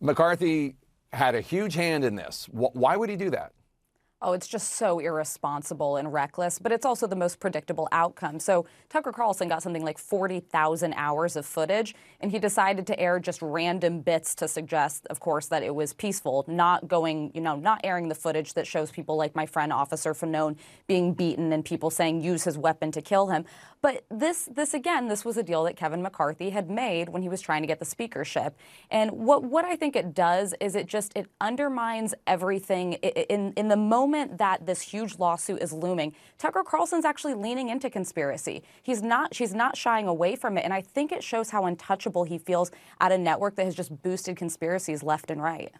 McCarthy 0.00 0.76
had 1.12 1.34
a 1.34 1.40
huge 1.40 1.74
hand 1.74 2.04
in 2.04 2.14
this. 2.14 2.46
Why 2.50 2.96
would 2.96 3.10
he 3.10 3.16
do 3.16 3.30
that? 3.30 3.52
Oh, 4.20 4.32
it's 4.32 4.48
just 4.48 4.72
so 4.72 4.98
irresponsible 4.98 5.96
and 5.96 6.12
reckless, 6.12 6.58
but 6.58 6.72
it's 6.72 6.84
also 6.84 7.06
the 7.06 7.14
most 7.14 7.38
predictable 7.38 7.86
outcome. 7.92 8.40
So 8.40 8.66
Tucker 8.88 9.12
Carlson 9.12 9.46
got 9.46 9.62
something 9.62 9.84
like 9.84 9.96
40,000 9.96 10.92
hours 10.94 11.36
of 11.36 11.46
footage, 11.46 11.94
and 12.20 12.32
he 12.32 12.40
decided 12.40 12.84
to 12.88 12.98
air 12.98 13.20
just 13.20 13.40
random 13.40 14.00
bits 14.00 14.34
to 14.36 14.48
suggest, 14.48 15.06
of 15.08 15.20
course, 15.20 15.46
that 15.46 15.62
it 15.62 15.72
was 15.72 15.92
peaceful, 15.92 16.44
not 16.48 16.88
going, 16.88 17.30
you 17.32 17.40
know, 17.40 17.54
not 17.54 17.80
airing 17.84 18.08
the 18.08 18.14
footage 18.16 18.54
that 18.54 18.66
shows 18.66 18.90
people 18.90 19.16
like 19.16 19.36
my 19.36 19.46
friend 19.46 19.72
Officer 19.72 20.14
Fanone 20.14 20.56
being 20.88 21.14
beaten 21.14 21.52
and 21.52 21.64
people 21.64 21.88
saying 21.88 22.20
use 22.20 22.42
his 22.42 22.58
weapon 22.58 22.90
to 22.90 23.00
kill 23.00 23.28
him. 23.28 23.44
But 23.80 24.04
this, 24.10 24.48
this 24.52 24.74
again, 24.74 25.06
this 25.06 25.24
was 25.24 25.36
a 25.36 25.44
deal 25.44 25.62
that 25.62 25.76
Kevin 25.76 26.02
McCarthy 26.02 26.50
had 26.50 26.68
made 26.68 27.08
when 27.08 27.22
he 27.22 27.28
was 27.28 27.40
trying 27.40 27.62
to 27.62 27.68
get 27.68 27.78
the 27.78 27.84
speakership. 27.84 28.56
And 28.90 29.12
what, 29.12 29.44
what 29.44 29.64
I 29.64 29.76
think 29.76 29.94
it 29.94 30.12
does 30.12 30.54
is 30.60 30.74
it 30.74 30.88
just 30.88 31.16
it 31.16 31.28
undermines 31.40 32.14
everything 32.26 32.94
in 32.94 33.52
in 33.52 33.68
the 33.68 33.76
moment 33.76 34.07
that 34.12 34.66
this 34.66 34.80
huge 34.80 35.18
lawsuit 35.18 35.62
is 35.62 35.72
looming. 35.72 36.14
Tucker 36.38 36.62
Carlson's 36.62 37.04
actually 37.04 37.34
leaning 37.34 37.68
into 37.68 37.90
conspiracy. 37.90 38.62
He's 38.82 39.02
not. 39.02 39.34
She's 39.34 39.54
not 39.54 39.76
shying 39.76 40.06
away 40.06 40.36
from 40.36 40.58
it, 40.58 40.64
and 40.64 40.72
I 40.72 40.80
think 40.80 41.12
it 41.12 41.22
shows 41.22 41.50
how 41.50 41.66
untouchable 41.66 42.24
he 42.24 42.38
feels 42.38 42.70
at 43.00 43.12
a 43.12 43.18
network 43.18 43.56
that 43.56 43.64
has 43.64 43.74
just 43.74 44.02
boosted 44.02 44.36
conspiracies 44.36 45.02
left 45.02 45.30
and 45.30 45.42
right. 45.42 45.72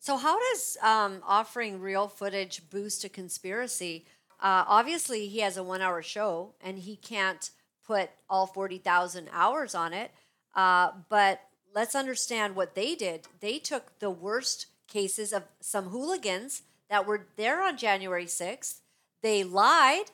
So, 0.00 0.16
how 0.16 0.38
does 0.38 0.76
um, 0.82 1.22
offering 1.26 1.80
real 1.80 2.08
footage 2.08 2.70
boost 2.70 3.04
a 3.04 3.08
conspiracy? 3.08 4.06
Uh, 4.40 4.64
obviously, 4.66 5.26
he 5.28 5.40
has 5.40 5.56
a 5.56 5.64
one 5.64 5.82
hour 5.82 6.02
show 6.02 6.54
and 6.60 6.78
he 6.78 6.96
can't 6.96 7.50
put 7.84 8.10
all 8.28 8.46
40,000 8.46 9.28
hours 9.32 9.74
on 9.74 9.92
it. 9.92 10.12
Uh, 10.54 10.90
but 11.08 11.40
let's 11.74 11.94
understand 11.94 12.54
what 12.54 12.74
they 12.74 12.94
did. 12.94 13.26
They 13.40 13.58
took 13.58 13.98
the 13.98 14.10
worst 14.10 14.66
cases 14.88 15.32
of 15.32 15.44
some 15.60 15.86
hooligans 15.86 16.62
that 16.90 17.06
were 17.06 17.26
there 17.36 17.62
on 17.62 17.76
January 17.76 18.24
6th. 18.24 18.80
They 19.22 19.44
lied 19.44 20.10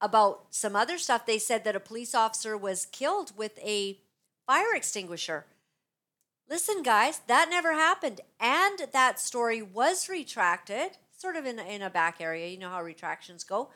about 0.00 0.46
some 0.50 0.74
other 0.74 0.98
stuff. 0.98 1.26
They 1.26 1.38
said 1.38 1.64
that 1.64 1.76
a 1.76 1.80
police 1.80 2.14
officer 2.14 2.56
was 2.56 2.86
killed 2.86 3.36
with 3.36 3.58
a 3.58 3.98
fire 4.46 4.74
extinguisher. 4.74 5.46
Listen, 6.48 6.82
guys, 6.82 7.20
that 7.26 7.48
never 7.50 7.72
happened. 7.72 8.20
And 8.40 8.88
that 8.92 9.20
story 9.20 9.62
was 9.62 10.08
retracted 10.08 10.96
sort 11.22 11.36
of 11.36 11.46
in, 11.46 11.60
in 11.60 11.80
a 11.82 11.88
back 11.88 12.20
area, 12.20 12.48
you 12.48 12.58
know 12.58 12.68
how 12.68 12.82
retractions 12.82 13.44
go, 13.44 13.70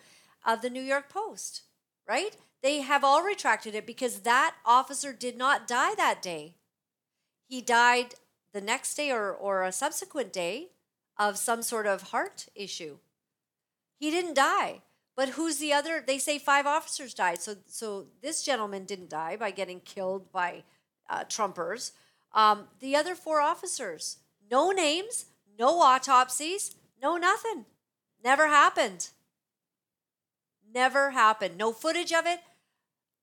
of 0.44 0.62
the 0.62 0.70
New 0.70 0.82
York 0.82 1.08
Post, 1.08 1.62
right? 2.06 2.36
They 2.60 2.80
have 2.80 3.04
all 3.04 3.22
retracted 3.22 3.76
it 3.76 3.86
because 3.86 4.20
that 4.20 4.56
officer 4.64 5.12
did 5.12 5.38
not 5.38 5.68
die 5.68 5.94
that 5.94 6.20
day. 6.20 6.54
He 7.48 7.62
died 7.62 8.16
the 8.56 8.62
next 8.62 8.94
day 8.94 9.12
or, 9.12 9.30
or 9.30 9.62
a 9.62 9.70
subsequent 9.70 10.32
day 10.32 10.70
of 11.18 11.36
some 11.36 11.60
sort 11.60 11.86
of 11.86 12.10
heart 12.10 12.46
issue. 12.54 12.96
He 14.00 14.10
didn't 14.10 14.32
die. 14.34 14.80
But 15.14 15.30
who's 15.30 15.58
the 15.58 15.74
other? 15.74 16.02
They 16.06 16.18
say 16.18 16.38
five 16.38 16.66
officers 16.66 17.12
died. 17.12 17.42
So, 17.42 17.56
so 17.66 18.06
this 18.22 18.42
gentleman 18.42 18.86
didn't 18.86 19.10
die 19.10 19.36
by 19.36 19.50
getting 19.50 19.80
killed 19.80 20.32
by 20.32 20.64
uh, 21.10 21.24
Trumpers. 21.24 21.92
Um, 22.32 22.68
the 22.80 22.96
other 22.96 23.14
four 23.14 23.42
officers, 23.42 24.18
no 24.50 24.70
names, 24.70 25.26
no 25.58 25.80
autopsies, 25.80 26.76
no 27.02 27.18
nothing. 27.18 27.66
Never 28.24 28.48
happened. 28.48 29.10
Never 30.74 31.10
happened. 31.10 31.58
No 31.58 31.72
footage 31.72 32.12
of 32.12 32.26
it, 32.26 32.40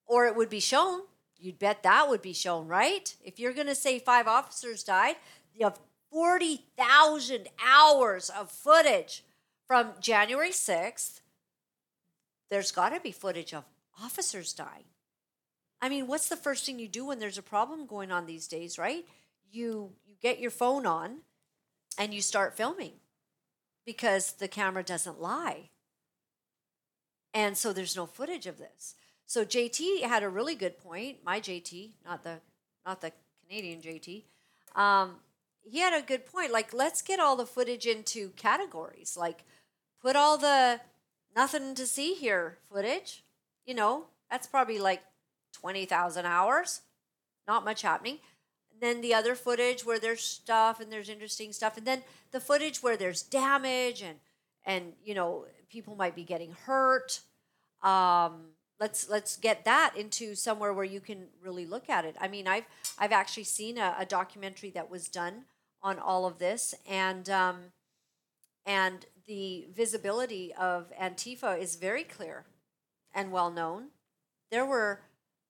or 0.05 0.27
it 0.27 0.35
would 0.35 0.49
be 0.49 0.59
shown. 0.59 1.01
You'd 1.43 1.59
bet 1.59 1.83
that 1.83 2.07
would 2.07 2.21
be 2.21 2.31
shown, 2.31 2.69
right? 2.69 3.13
If 3.21 3.37
you're 3.37 3.51
going 3.51 3.67
to 3.67 3.75
say 3.75 3.99
five 3.99 4.27
officers 4.27 4.81
died, 4.81 5.17
you 5.53 5.65
have 5.65 5.77
40,000 6.09 7.49
hours 7.61 8.29
of 8.29 8.49
footage 8.49 9.25
from 9.67 9.91
January 9.99 10.51
6th. 10.51 11.19
There's 12.49 12.71
got 12.71 12.89
to 12.89 13.01
be 13.01 13.11
footage 13.11 13.53
of 13.53 13.65
officers 14.01 14.53
dying. 14.53 14.85
I 15.81 15.89
mean, 15.89 16.07
what's 16.07 16.29
the 16.29 16.37
first 16.37 16.65
thing 16.65 16.79
you 16.79 16.87
do 16.87 17.07
when 17.07 17.19
there's 17.19 17.37
a 17.37 17.43
problem 17.43 17.87
going 17.87 18.09
on 18.09 18.25
these 18.25 18.47
days, 18.47 18.77
right? 18.77 19.05
You 19.51 19.91
you 20.05 20.15
get 20.21 20.39
your 20.39 20.49
phone 20.49 20.85
on 20.85 21.23
and 21.97 22.13
you 22.13 22.21
start 22.21 22.55
filming 22.55 22.93
because 23.85 24.31
the 24.31 24.47
camera 24.47 24.81
doesn't 24.83 25.19
lie. 25.19 25.71
And 27.33 27.57
so 27.57 27.73
there's 27.73 27.97
no 27.97 28.05
footage 28.05 28.47
of 28.47 28.59
this. 28.59 28.95
So 29.25 29.45
JT 29.45 30.03
had 30.03 30.23
a 30.23 30.29
really 30.29 30.55
good 30.55 30.77
point. 30.77 31.17
My 31.25 31.39
JT, 31.39 31.91
not 32.05 32.23
the 32.23 32.39
not 32.85 33.01
the 33.01 33.11
Canadian 33.47 33.81
JT. 33.81 34.23
Um, 34.75 35.15
he 35.63 35.79
had 35.79 35.93
a 35.93 36.05
good 36.05 36.25
point. 36.25 36.51
Like, 36.51 36.73
let's 36.73 37.01
get 37.01 37.19
all 37.19 37.35
the 37.35 37.45
footage 37.45 37.85
into 37.85 38.29
categories. 38.29 39.15
Like, 39.17 39.45
put 40.01 40.15
all 40.15 40.37
the 40.37 40.81
nothing 41.35 41.75
to 41.75 41.87
see 41.87 42.13
here 42.13 42.57
footage. 42.71 43.23
You 43.65 43.73
know, 43.73 44.05
that's 44.29 44.47
probably 44.47 44.79
like 44.79 45.03
20,000 45.53 46.25
hours. 46.25 46.81
Not 47.47 47.65
much 47.65 47.81
happening. 47.81 48.19
And 48.71 48.81
then 48.81 49.01
the 49.01 49.13
other 49.13 49.35
footage 49.35 49.85
where 49.85 49.99
there's 49.99 50.21
stuff 50.21 50.79
and 50.79 50.91
there's 50.91 51.09
interesting 51.09 51.53
stuff. 51.53 51.77
And 51.77 51.87
then 51.87 52.03
the 52.31 52.39
footage 52.39 52.83
where 52.83 52.97
there's 52.97 53.21
damage 53.21 54.01
and, 54.01 54.17
and 54.65 54.93
you 55.03 55.13
know, 55.13 55.45
people 55.69 55.95
might 55.95 56.15
be 56.15 56.23
getting 56.23 56.53
hurt. 56.65 57.21
Um, 57.81 58.53
let's 58.79 59.09
let's 59.09 59.37
get 59.37 59.65
that 59.65 59.93
into 59.97 60.35
somewhere 60.35 60.73
where 60.73 60.85
you 60.85 60.99
can 60.99 61.27
really 61.41 61.65
look 61.65 61.89
at 61.89 62.05
it. 62.05 62.15
I 62.19 62.27
mean, 62.27 62.47
I've 62.47 62.65
I've 62.97 63.11
actually 63.11 63.45
seen 63.45 63.77
a, 63.77 63.95
a 63.99 64.05
documentary 64.05 64.69
that 64.71 64.89
was 64.89 65.07
done 65.07 65.45
on 65.81 65.99
all 65.99 66.25
of 66.25 66.39
this, 66.39 66.73
and 66.87 67.29
um, 67.29 67.57
and 68.65 69.05
the 69.27 69.67
visibility 69.73 70.53
of 70.53 70.91
Antifa 70.99 71.59
is 71.59 71.75
very 71.75 72.03
clear 72.03 72.45
and 73.13 73.31
well 73.31 73.51
known. 73.51 73.87
There 74.51 74.65
were 74.65 75.01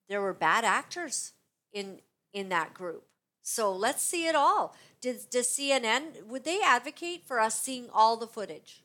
there 0.09 0.21
were 0.21 0.33
bad 0.33 0.65
actors 0.65 1.33
in 1.71 1.99
in 2.33 2.49
that 2.49 2.73
group. 2.73 3.05
So 3.41 3.73
let's 3.73 4.01
see 4.01 4.27
it 4.27 4.35
all. 4.35 4.75
Did 5.01 5.29
does 5.29 5.47
CNN 5.47 6.25
would 6.27 6.45
they 6.45 6.61
advocate 6.61 7.23
for 7.25 7.39
us 7.39 7.59
seeing 7.61 7.87
all 7.93 8.17
the 8.17 8.27
footage? 8.27 8.81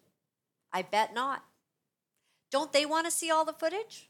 I 0.72 0.82
bet 0.82 1.14
not. 1.14 1.44
Don't 2.50 2.72
they 2.72 2.86
want 2.86 3.06
to 3.06 3.10
see 3.10 3.30
all 3.30 3.44
the 3.44 3.52
footage? 3.52 4.07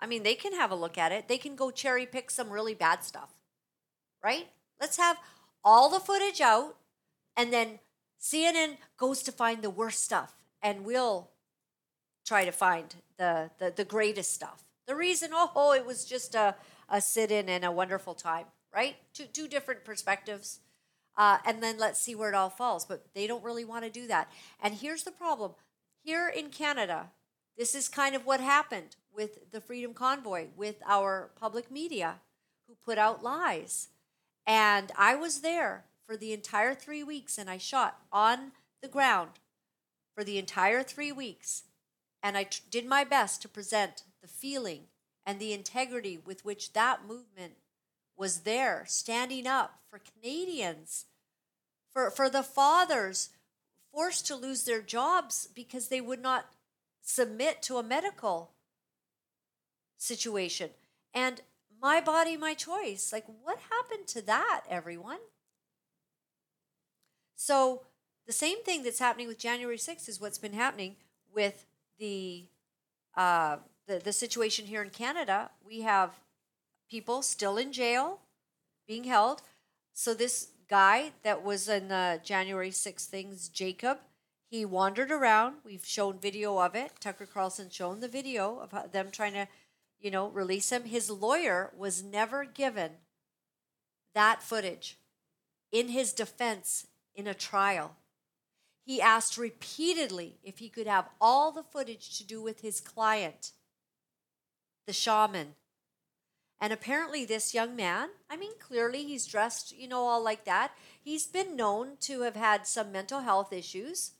I 0.00 0.06
mean, 0.06 0.22
they 0.22 0.34
can 0.34 0.52
have 0.54 0.70
a 0.70 0.74
look 0.74 0.96
at 0.96 1.12
it. 1.12 1.28
They 1.28 1.38
can 1.38 1.54
go 1.54 1.70
cherry 1.70 2.06
pick 2.06 2.30
some 2.30 2.50
really 2.50 2.74
bad 2.74 3.04
stuff. 3.04 3.30
Right? 4.24 4.48
Let's 4.80 4.96
have 4.96 5.18
all 5.62 5.90
the 5.90 6.00
footage 6.00 6.40
out 6.40 6.76
and 7.36 7.52
then 7.52 7.78
CNN 8.20 8.76
goes 8.96 9.22
to 9.22 9.32
find 9.32 9.62
the 9.62 9.70
worst 9.70 10.02
stuff 10.04 10.34
and 10.62 10.84
we'll 10.84 11.30
try 12.24 12.44
to 12.44 12.52
find 12.52 12.96
the 13.18 13.50
the, 13.58 13.72
the 13.74 13.84
greatest 13.84 14.32
stuff. 14.32 14.64
The 14.86 14.96
reason, 14.96 15.30
oh, 15.32 15.72
it 15.72 15.86
was 15.86 16.04
just 16.04 16.34
a, 16.34 16.56
a 16.88 17.00
sit 17.00 17.30
in 17.30 17.48
and 17.48 17.64
a 17.64 17.70
wonderful 17.70 18.14
time, 18.14 18.46
right? 18.74 18.96
Two, 19.14 19.26
two 19.26 19.46
different 19.46 19.84
perspectives. 19.84 20.58
Uh, 21.16 21.38
and 21.46 21.62
then 21.62 21.78
let's 21.78 22.00
see 22.00 22.14
where 22.14 22.30
it 22.30 22.34
all 22.34 22.50
falls. 22.50 22.84
But 22.84 23.06
they 23.14 23.28
don't 23.28 23.44
really 23.44 23.64
want 23.64 23.84
to 23.84 23.90
do 23.90 24.08
that. 24.08 24.32
And 24.60 24.74
here's 24.74 25.04
the 25.04 25.12
problem 25.12 25.52
here 26.02 26.28
in 26.28 26.48
Canada, 26.48 27.10
this 27.60 27.74
is 27.74 27.90
kind 27.90 28.16
of 28.16 28.24
what 28.24 28.40
happened 28.40 28.96
with 29.14 29.52
the 29.52 29.60
Freedom 29.60 29.92
Convoy, 29.92 30.46
with 30.56 30.76
our 30.86 31.28
public 31.38 31.70
media 31.70 32.14
who 32.66 32.74
put 32.74 32.96
out 32.96 33.22
lies. 33.22 33.88
And 34.46 34.90
I 34.96 35.14
was 35.14 35.42
there 35.42 35.84
for 36.06 36.16
the 36.16 36.32
entire 36.32 36.74
three 36.74 37.02
weeks 37.02 37.36
and 37.36 37.50
I 37.50 37.58
shot 37.58 37.98
on 38.10 38.52
the 38.80 38.88
ground 38.88 39.32
for 40.14 40.24
the 40.24 40.38
entire 40.38 40.82
three 40.82 41.12
weeks. 41.12 41.64
And 42.22 42.34
I 42.34 42.44
t- 42.44 42.62
did 42.70 42.86
my 42.86 43.04
best 43.04 43.42
to 43.42 43.48
present 43.48 44.04
the 44.22 44.28
feeling 44.28 44.84
and 45.26 45.38
the 45.38 45.52
integrity 45.52 46.16
with 46.16 46.46
which 46.46 46.72
that 46.72 47.06
movement 47.06 47.58
was 48.16 48.38
there, 48.38 48.84
standing 48.86 49.46
up 49.46 49.80
for 49.90 49.98
Canadians, 49.98 51.04
for, 51.92 52.10
for 52.10 52.30
the 52.30 52.42
fathers 52.42 53.28
forced 53.92 54.26
to 54.28 54.34
lose 54.34 54.64
their 54.64 54.80
jobs 54.80 55.46
because 55.54 55.88
they 55.88 56.00
would 56.00 56.22
not 56.22 56.46
submit 57.10 57.60
to 57.62 57.76
a 57.76 57.82
medical 57.82 58.52
situation. 59.96 60.70
And 61.12 61.40
my 61.82 62.00
body, 62.00 62.36
my 62.36 62.54
choice. 62.54 63.12
Like, 63.12 63.24
what 63.42 63.58
happened 63.70 64.06
to 64.08 64.22
that, 64.22 64.62
everyone? 64.68 65.18
So, 67.34 67.82
the 68.26 68.32
same 68.32 68.62
thing 68.62 68.82
that's 68.82 68.98
happening 68.98 69.26
with 69.26 69.38
January 69.38 69.78
6th 69.78 70.08
is 70.08 70.20
what's 70.20 70.38
been 70.38 70.52
happening 70.52 70.96
with 71.34 71.66
the, 71.98 72.44
uh, 73.16 73.56
the, 73.86 73.98
the 73.98 74.12
situation 74.12 74.66
here 74.66 74.82
in 74.82 74.90
Canada. 74.90 75.50
We 75.66 75.80
have 75.80 76.20
people 76.88 77.22
still 77.22 77.56
in 77.56 77.72
jail 77.72 78.20
being 78.86 79.04
held. 79.04 79.42
So, 79.94 80.14
this 80.14 80.48
guy 80.68 81.12
that 81.24 81.42
was 81.42 81.68
in 81.68 81.88
the 81.88 82.20
January 82.22 82.70
6th 82.70 83.06
things, 83.06 83.48
Jacob, 83.48 83.98
he 84.50 84.64
wandered 84.64 85.10
around. 85.10 85.56
We've 85.64 85.86
shown 85.86 86.18
video 86.18 86.58
of 86.58 86.74
it. 86.74 86.92
Tucker 87.00 87.26
Carlson 87.26 87.70
shown 87.70 88.00
the 88.00 88.08
video 88.08 88.58
of 88.58 88.92
them 88.92 89.10
trying 89.10 89.34
to 89.34 89.46
you 90.00 90.10
know, 90.10 90.28
release 90.28 90.72
him. 90.72 90.84
His 90.84 91.10
lawyer 91.10 91.70
was 91.76 92.02
never 92.02 92.44
given 92.44 92.92
that 94.14 94.42
footage 94.42 94.98
in 95.70 95.88
his 95.88 96.12
defense 96.12 96.86
in 97.14 97.26
a 97.26 97.34
trial. 97.34 97.96
He 98.84 99.00
asked 99.00 99.36
repeatedly 99.36 100.38
if 100.42 100.58
he 100.58 100.68
could 100.68 100.86
have 100.86 101.10
all 101.20 101.52
the 101.52 101.62
footage 101.62 102.16
to 102.18 102.24
do 102.24 102.42
with 102.42 102.62
his 102.62 102.80
client, 102.80 103.52
the 104.86 104.92
shaman. 104.92 105.54
And 106.62 106.72
apparently, 106.72 107.24
this 107.24 107.54
young 107.54 107.74
man, 107.74 108.08
I 108.28 108.36
mean, 108.36 108.52
clearly 108.58 109.04
he's 109.04 109.26
dressed, 109.26 109.76
you 109.76 109.88
know, 109.88 110.00
all 110.00 110.22
like 110.22 110.44
that. 110.44 110.72
He's 111.02 111.26
been 111.26 111.56
known 111.56 111.96
to 112.00 112.22
have 112.22 112.36
had 112.36 112.66
some 112.66 112.92
mental 112.92 113.20
health 113.20 113.52
issues, 113.52 114.12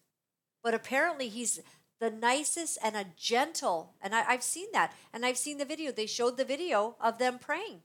but 0.62 0.74
apparently 0.74 1.28
he's 1.28 1.60
the 2.00 2.10
nicest 2.10 2.78
and 2.82 2.96
a 2.96 3.06
gentle, 3.16 3.94
and 4.00 4.14
I, 4.14 4.24
I've 4.26 4.42
seen 4.42 4.68
that, 4.72 4.94
and 5.12 5.24
I've 5.24 5.36
seen 5.36 5.58
the 5.58 5.64
video. 5.64 5.92
They 5.92 6.06
showed 6.06 6.36
the 6.36 6.44
video 6.44 6.96
of 7.00 7.18
them 7.18 7.38
praying. 7.38 7.82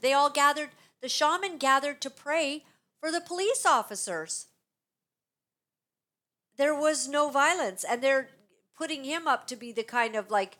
They 0.00 0.12
all 0.12 0.30
gathered, 0.30 0.70
the 1.02 1.08
shaman 1.08 1.58
gathered 1.58 2.00
to 2.00 2.10
pray 2.10 2.64
for 3.00 3.12
the 3.12 3.20
police 3.20 3.66
officers. 3.66 4.46
There 6.56 6.74
was 6.74 7.06
no 7.06 7.30
violence, 7.30 7.84
and 7.84 8.02
they're 8.02 8.30
putting 8.76 9.04
him 9.04 9.28
up 9.28 9.46
to 9.48 9.56
be 9.56 9.72
the 9.72 9.82
kind 9.82 10.16
of 10.16 10.30
like, 10.30 10.58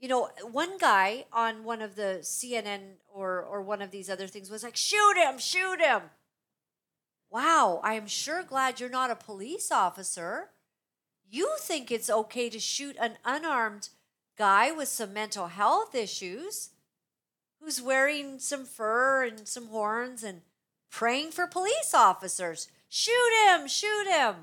you 0.00 0.08
know, 0.08 0.30
one 0.42 0.78
guy 0.78 1.24
on 1.32 1.64
one 1.64 1.82
of 1.82 1.96
the 1.96 2.20
CNN 2.22 2.96
or 3.12 3.42
or 3.42 3.62
one 3.62 3.82
of 3.82 3.90
these 3.90 4.10
other 4.10 4.26
things 4.26 4.50
was 4.50 4.62
like, 4.62 4.76
"Shoot 4.76 5.16
him! 5.16 5.38
Shoot 5.38 5.80
him!" 5.80 6.02
Wow, 7.30 7.80
I 7.82 7.94
am 7.94 8.06
sure 8.06 8.42
glad 8.42 8.80
you're 8.80 8.88
not 8.88 9.10
a 9.10 9.16
police 9.16 9.70
officer. 9.70 10.50
You 11.30 11.56
think 11.60 11.90
it's 11.90 12.08
okay 12.08 12.48
to 12.48 12.58
shoot 12.58 12.96
an 12.98 13.18
unarmed 13.24 13.90
guy 14.36 14.72
with 14.72 14.88
some 14.88 15.12
mental 15.12 15.48
health 15.48 15.94
issues 15.94 16.70
who's 17.60 17.82
wearing 17.82 18.38
some 18.38 18.64
fur 18.64 19.24
and 19.24 19.46
some 19.46 19.68
horns 19.68 20.22
and 20.22 20.42
praying 20.90 21.32
for 21.32 21.46
police 21.46 21.92
officers. 21.92 22.68
Shoot 22.88 23.32
him, 23.46 23.68
shoot 23.68 24.06
him. 24.08 24.36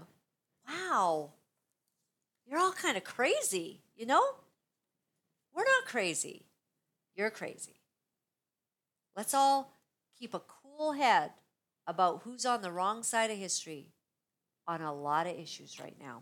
Wow. 0.68 1.32
You're 2.46 2.60
all 2.60 2.74
kind 2.74 2.98
of 2.98 3.04
crazy, 3.04 3.82
you 3.96 4.06
know? 4.06 4.24
We're 5.56 5.64
not 5.64 5.86
crazy. 5.88 6.44
You're 7.16 7.32
crazy. 7.32 7.82
Let's 9.16 9.34
all 9.34 9.74
keep 10.20 10.34
a 10.34 10.42
cool 10.42 10.92
head 10.92 11.32
about 11.88 12.22
who's 12.24 12.46
on 12.46 12.62
the 12.62 12.72
wrong 12.72 13.02
side 13.02 13.32
of 13.32 13.38
history 13.38 13.88
on 14.68 14.82
a 14.82 14.94
lot 14.94 15.26
of 15.26 15.40
issues 15.40 15.80
right 15.80 15.96
now. 16.00 16.22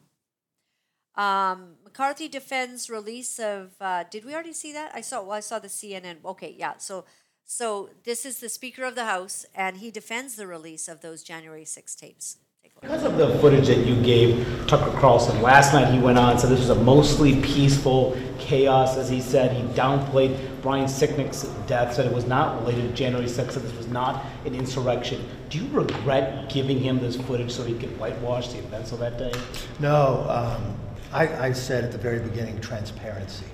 Um, 1.15 1.75
McCarthy 1.83 2.27
defends 2.27 2.89
release 2.89 3.39
of. 3.39 3.71
Uh, 3.79 4.03
did 4.09 4.25
we 4.25 4.33
already 4.33 4.53
see 4.53 4.73
that? 4.73 4.91
I 4.93 5.01
saw. 5.01 5.21
Well, 5.21 5.33
I 5.33 5.41
saw 5.41 5.59
the 5.59 5.67
CNN. 5.67 6.17
Okay, 6.25 6.55
yeah. 6.57 6.77
So, 6.77 7.05
so 7.45 7.89
this 8.03 8.25
is 8.25 8.39
the 8.39 8.49
Speaker 8.49 8.83
of 8.83 8.95
the 8.95 9.05
House, 9.05 9.45
and 9.53 9.77
he 9.77 9.91
defends 9.91 10.35
the 10.35 10.47
release 10.47 10.87
of 10.87 11.01
those 11.01 11.23
January 11.23 11.65
6 11.65 11.95
tapes. 11.95 12.37
Because 12.81 13.03
of 13.03 13.17
the 13.17 13.29
footage 13.39 13.67
that 13.67 13.85
you 13.85 13.95
gave 14.01 14.45
Tucker 14.67 14.91
Carlson 14.99 15.41
last 15.41 15.73
night, 15.73 15.93
he 15.93 15.99
went 15.99 16.17
on 16.17 16.31
and 16.31 16.39
said 16.39 16.49
this 16.49 16.59
was 16.59 16.69
a 16.69 16.75
mostly 16.75 17.41
peaceful 17.41 18.17
chaos. 18.39 18.97
As 18.97 19.07
he 19.09 19.21
said, 19.21 19.55
he 19.55 19.63
downplayed 19.73 20.37
Brian 20.61 20.87
Sicknick's 20.87 21.43
death, 21.65 21.93
said 21.93 22.05
it 22.05 22.11
was 22.11 22.25
not 22.25 22.59
related 22.59 22.89
to 22.89 22.93
January 22.93 23.27
6th, 23.27 23.51
said 23.53 23.63
this 23.63 23.77
was 23.77 23.87
not 23.87 24.25
an 24.45 24.53
insurrection. 24.53 25.23
Do 25.49 25.59
you 25.59 25.69
regret 25.69 26.49
giving 26.49 26.77
him 26.77 26.99
this 26.99 27.15
footage 27.15 27.51
so 27.51 27.63
he 27.63 27.73
could 27.73 27.97
whitewash 27.97 28.49
the 28.49 28.57
events 28.57 28.91
of 28.91 28.99
that 28.99 29.17
day? 29.17 29.31
No, 29.79 30.25
um, 30.27 30.75
I, 31.13 31.47
I 31.47 31.51
said 31.53 31.83
at 31.83 31.91
the 31.91 31.97
very 31.97 32.19
beginning 32.19 32.59
transparency. 32.59 33.45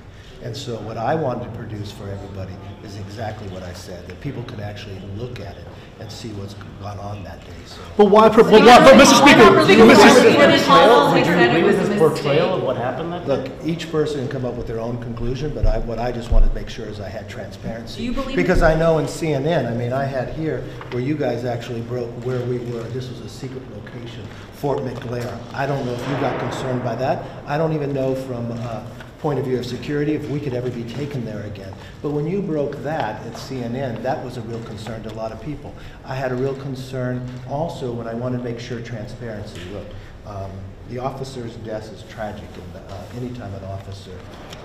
And 0.41 0.55
so 0.55 0.79
what 0.81 0.97
I 0.97 1.15
wanted 1.15 1.43
to 1.45 1.51
produce 1.51 1.91
for 1.91 2.09
everybody 2.09 2.53
is 2.83 2.97
exactly 2.97 3.49
what 3.49 3.61
I 3.61 3.73
said, 3.73 4.07
that 4.07 4.21
people 4.21 4.43
could 4.43 4.61
actually 4.61 4.99
look 5.17 5.41
at 5.41 5.57
it 5.57 5.67
and 5.99 6.11
see 6.11 6.29
what's 6.29 6.53
gone 6.81 6.97
on 6.99 7.23
that 7.23 7.39
day. 7.45 7.53
So. 7.65 7.81
But 7.97 8.05
why, 8.05 8.29
but, 8.29 8.45
why, 8.45 8.59
but 8.59 8.93
Mr. 8.95 9.17
Speaker, 9.21 9.51
Mr. 9.51 11.13
Would 11.13 11.25
you 11.27 11.33
agree 11.33 11.63
with 11.63 11.79
his 11.79 11.99
portrayal 11.99 12.55
of 12.55 12.63
what 12.63 12.77
happened 12.77 13.11
that 13.13 13.27
Look, 13.27 13.51
each 13.65 13.91
person 13.91 14.21
can 14.21 14.29
come 14.29 14.45
up 14.45 14.55
with 14.55 14.67
their 14.67 14.79
own 14.79 15.01
conclusion, 15.01 15.53
but 15.53 15.65
I, 15.65 15.79
what 15.79 15.99
I 15.99 16.11
just 16.11 16.31
wanted 16.31 16.49
to 16.49 16.55
make 16.55 16.69
sure 16.69 16.85
is 16.85 16.99
I 16.99 17.09
had 17.09 17.29
transparency. 17.29 17.97
Do 17.99 18.03
you 18.05 18.13
believe- 18.13 18.35
Because 18.35 18.61
I 18.61 18.75
know 18.75 18.99
in 18.99 19.05
CNN, 19.05 19.69
I 19.69 19.75
mean, 19.75 19.91
I 19.91 20.05
had 20.05 20.29
here 20.33 20.61
where 20.91 21.01
you 21.03 21.15
guys 21.15 21.43
actually 21.45 21.81
broke 21.81 22.09
where 22.25 22.39
we 22.45 22.59
were. 22.59 22.83
This 22.83 23.09
was 23.09 23.19
a 23.21 23.29
secret 23.29 23.63
location, 23.75 24.25
Fort 24.53 24.79
McNair. 24.79 25.37
I 25.53 25.65
don't 25.65 25.85
know 25.85 25.93
if 25.93 26.09
you 26.09 26.15
got 26.15 26.39
concerned 26.39 26.83
by 26.83 26.95
that. 26.95 27.25
I 27.45 27.57
don't 27.57 27.73
even 27.73 27.93
know 27.93 28.15
from 28.15 28.51
uh, 28.51 28.83
point 29.19 29.37
of 29.37 29.45
view 29.45 29.59
of 29.59 29.65
security 29.65 30.13
if 30.13 30.29
we 30.29 30.39
could 30.39 30.53
ever 30.53 30.69
be 30.69 30.83
taken 30.83 31.25
there 31.25 31.43
again. 31.43 31.73
But 32.01 32.11
when 32.11 32.25
you 32.25 32.41
broke 32.41 32.77
that 32.83 33.25
at 33.25 33.33
CNN, 33.33 34.01
that 34.01 34.23
was 34.23 34.37
a 34.37 34.41
real 34.41 34.63
concern 34.63 35.03
to 35.03 35.11
a 35.11 35.15
lot 35.15 35.31
of 35.31 35.41
people. 35.41 35.73
I 36.05 36.15
had 36.15 36.31
a 36.31 36.35
real 36.35 36.55
concern 36.55 37.29
also 37.49 37.91
when 37.91 38.07
I 38.07 38.13
wanted 38.13 38.37
to 38.37 38.43
make 38.43 38.59
sure 38.59 38.81
transparency. 38.81 39.59
Look, 39.71 39.87
um, 40.25 40.51
the 40.89 40.99
officer's 40.99 41.55
death 41.57 41.91
is 41.91 42.03
tragic, 42.03 42.47
and 42.55 42.83
uh, 42.89 43.03
anytime 43.15 43.53
an 43.53 43.63
officer 43.65 44.17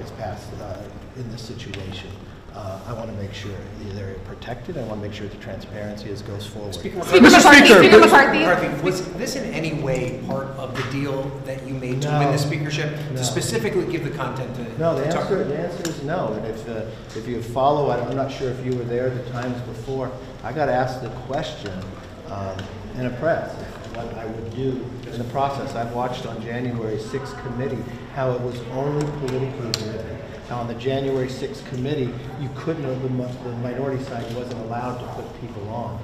is 0.02 0.10
passed 0.12 0.52
uh, 0.60 0.82
in 1.16 1.30
this 1.30 1.42
situation, 1.42 2.10
uh, 2.54 2.78
I 2.86 2.92
want 2.92 3.10
to 3.10 3.16
make 3.16 3.34
sure 3.34 3.50
they're 3.94 4.14
protected. 4.26 4.78
I 4.78 4.82
want 4.84 5.00
to 5.02 5.08
make 5.08 5.12
sure 5.16 5.26
the 5.26 5.36
transparency 5.38 6.08
is 6.10 6.22
goes 6.22 6.46
forward. 6.46 6.74
Speaker 6.74 6.98
McCarthy, 6.98 7.66
Speaker 7.66 7.98
McCarthy, 7.98 8.82
was 8.82 9.12
this 9.14 9.34
in 9.34 9.44
any 9.52 9.74
way 9.82 10.22
part 10.26 10.46
of 10.56 10.76
the 10.76 10.90
deal 10.92 11.22
that 11.46 11.66
you 11.66 11.74
made 11.74 12.02
to 12.02 12.08
win 12.08 12.20
No. 12.20 12.32
the 12.32 12.38
speakership 12.38 12.92
No. 13.10 13.16
to 13.16 13.24
specifically 13.24 13.90
give 13.90 14.04
the 14.04 14.10
content 14.10 14.54
to 14.56 14.78
No, 14.78 14.94
the 14.96 15.04
Tucker? 15.10 15.42
answer, 15.42 15.44
the 15.44 15.58
answer 15.58 15.90
is 15.90 16.02
no. 16.04 16.32
And 16.34 16.46
if, 16.46 16.68
uh, 16.68 16.82
if 17.16 17.26
you 17.26 17.42
follow, 17.42 17.90
I- 17.90 17.98
I'm 18.06 18.16
not 18.16 18.30
sure 18.30 18.50
if 18.50 18.64
you 18.64 18.76
were 18.76 18.84
there 18.84 19.10
the 19.10 19.28
times 19.30 19.60
before, 19.62 20.10
I 20.44 20.52
got 20.52 20.68
asked 20.68 21.02
the 21.02 21.10
question 21.26 21.72
um, 22.30 22.56
in 22.98 23.06
a 23.06 23.10
press, 23.10 23.52
what 23.94 24.12
I 24.16 24.26
would 24.26 24.54
do 24.56 24.84
in 25.12 25.18
the 25.18 25.24
process. 25.24 25.74
I've 25.74 25.92
watched 25.92 26.26
on 26.26 26.40
January 26.42 26.98
6th 26.98 27.36
committee 27.42 27.78
how 28.14 28.30
it 28.32 28.40
was 28.40 28.60
only 28.72 29.04
politically 29.18 29.70
driven. 29.72 30.13
Now, 30.48 30.60
on 30.60 30.68
the 30.68 30.74
January 30.74 31.28
6th 31.28 31.66
committee, 31.68 32.10
you 32.40 32.50
couldn't, 32.54 32.82
mi- 33.16 33.24
the 33.44 33.50
minority 33.56 34.02
side 34.04 34.24
wasn't 34.36 34.60
allowed 34.62 34.98
to 34.98 35.06
put 35.14 35.40
people 35.40 35.66
on. 35.70 35.98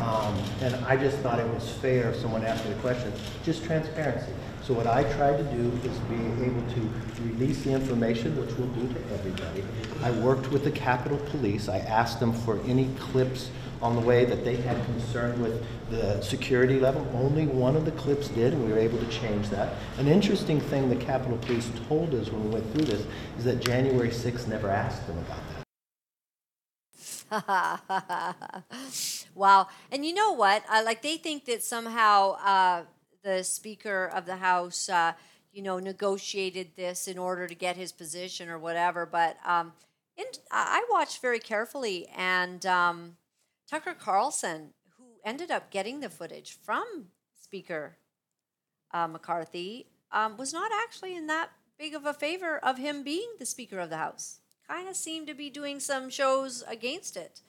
Um, 0.00 0.34
And 0.60 0.74
I 0.84 0.96
just 0.96 1.16
thought 1.18 1.38
it 1.40 1.48
was 1.54 1.70
fair 1.70 2.10
if 2.10 2.16
someone 2.20 2.44
asked 2.44 2.64
me 2.66 2.74
the 2.74 2.80
question, 2.80 3.10
just 3.44 3.64
transparency. 3.64 4.32
So 4.62 4.74
what 4.74 4.86
I 4.86 5.04
tried 5.14 5.38
to 5.38 5.44
do 5.44 5.70
is 5.88 5.96
be 6.00 6.16
able 6.44 6.62
to 6.74 6.90
release 7.22 7.62
the 7.62 7.72
information, 7.72 8.36
which 8.38 8.54
we'll 8.58 8.68
do 8.68 8.86
to 8.92 9.14
everybody. 9.14 9.64
I 10.02 10.10
worked 10.10 10.50
with 10.50 10.64
the 10.64 10.72
Capitol 10.72 11.16
Police. 11.30 11.68
I 11.68 11.78
asked 11.78 12.20
them 12.20 12.32
for 12.32 12.60
any 12.66 12.88
clips 12.98 13.48
on 13.82 13.94
the 13.94 14.00
way 14.00 14.24
that 14.24 14.44
they 14.44 14.56
had 14.56 14.82
concern 14.84 15.40
with 15.40 15.64
the 15.90 16.20
security 16.22 16.80
level. 16.80 17.06
Only 17.14 17.46
one 17.46 17.76
of 17.76 17.84
the 17.84 17.92
clips 17.92 18.28
did, 18.28 18.52
and 18.52 18.64
we 18.64 18.72
were 18.72 18.78
able 18.78 18.98
to 18.98 19.08
change 19.08 19.48
that. 19.50 19.74
An 19.98 20.08
interesting 20.08 20.60
thing 20.60 20.88
the 20.88 20.96
Capitol 20.96 21.38
Police 21.38 21.70
told 21.88 22.14
us 22.14 22.30
when 22.30 22.44
we 22.44 22.50
went 22.50 22.72
through 22.72 22.86
this 22.86 23.06
is 23.38 23.44
that 23.44 23.60
January 23.60 24.10
6th 24.10 24.48
never 24.48 24.70
asked 24.70 25.06
them 25.06 25.18
about 25.18 25.40
that. 25.48 25.56
wow. 29.34 29.68
And 29.90 30.06
you 30.06 30.14
know 30.14 30.32
what? 30.32 30.64
Like 30.70 31.02
they 31.02 31.16
think 31.16 31.44
that 31.46 31.62
somehow 31.62 32.32
uh, 32.34 32.82
the 33.22 33.42
Speaker 33.42 34.10
of 34.14 34.26
the 34.26 34.36
House, 34.36 34.88
uh, 34.88 35.12
you 35.52 35.62
know, 35.62 35.78
negotiated 35.78 36.76
this 36.76 37.08
in 37.08 37.18
order 37.18 37.46
to 37.46 37.54
get 37.54 37.76
his 37.76 37.90
position 37.90 38.48
or 38.48 38.58
whatever. 38.58 39.06
But 39.06 39.38
um, 39.44 39.72
I 40.50 40.86
watched 40.90 41.20
very 41.20 41.38
carefully, 41.38 42.08
and 42.16 42.64
um, 42.64 43.16
Tucker 43.68 43.94
Carlson, 43.94 44.74
who 44.96 45.04
ended 45.24 45.50
up 45.50 45.70
getting 45.70 46.00
the 46.00 46.08
footage 46.08 46.56
from 46.62 47.06
Speaker 47.40 47.98
uh, 48.92 49.06
McCarthy, 49.08 49.86
um, 50.12 50.36
was 50.36 50.52
not 50.52 50.70
actually 50.84 51.16
in 51.16 51.26
that 51.26 51.50
big 51.78 51.94
of 51.94 52.06
a 52.06 52.14
favor 52.14 52.58
of 52.58 52.78
him 52.78 53.02
being 53.02 53.28
the 53.38 53.46
Speaker 53.46 53.78
of 53.78 53.90
the 53.90 53.96
House. 53.96 54.40
Kind 54.66 54.88
of 54.88 54.96
seemed 54.96 55.26
to 55.26 55.34
be 55.34 55.50
doing 55.50 55.80
some 55.80 56.10
shows 56.10 56.62
against 56.68 57.16
it. 57.16 57.42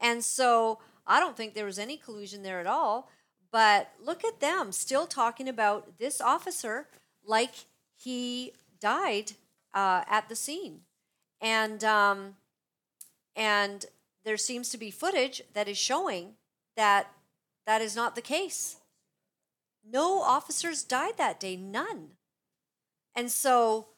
And 0.00 0.24
so 0.24 0.78
I 1.06 1.20
don't 1.20 1.36
think 1.36 1.54
there 1.54 1.64
was 1.64 1.78
any 1.78 1.96
collusion 1.96 2.42
there 2.42 2.60
at 2.60 2.66
all. 2.66 3.10
But 3.50 3.90
look 4.02 4.24
at 4.24 4.40
them 4.40 4.72
still 4.72 5.06
talking 5.06 5.48
about 5.48 5.98
this 5.98 6.20
officer 6.20 6.88
like 7.24 7.66
he 7.94 8.52
died 8.80 9.32
uh, 9.72 10.02
at 10.08 10.28
the 10.28 10.34
scene. 10.34 10.80
And, 11.40 11.84
um, 11.84 12.36
and 13.36 13.86
there 14.24 14.36
seems 14.36 14.68
to 14.70 14.78
be 14.78 14.90
footage 14.90 15.42
that 15.52 15.68
is 15.68 15.78
showing 15.78 16.34
that 16.76 17.12
that 17.66 17.82
is 17.82 17.94
not 17.94 18.14
the 18.14 18.22
case. 18.22 18.76
No 19.86 20.22
officers 20.22 20.82
died 20.82 21.16
that 21.18 21.38
day, 21.38 21.56
none. 21.56 22.12
And 23.14 23.30
so 23.30 23.88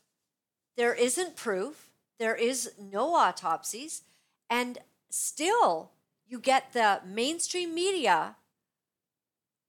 there 0.77 0.95
isn't 0.95 1.37
proof, 1.37 1.91
there 2.19 2.35
is 2.35 2.73
no 2.79 3.15
autopsies, 3.15 4.03
and 4.51 4.79
still 5.11 5.93
you 6.27 6.39
get 6.39 6.73
the 6.73 7.01
mainstream 7.07 7.75
media 7.75 8.37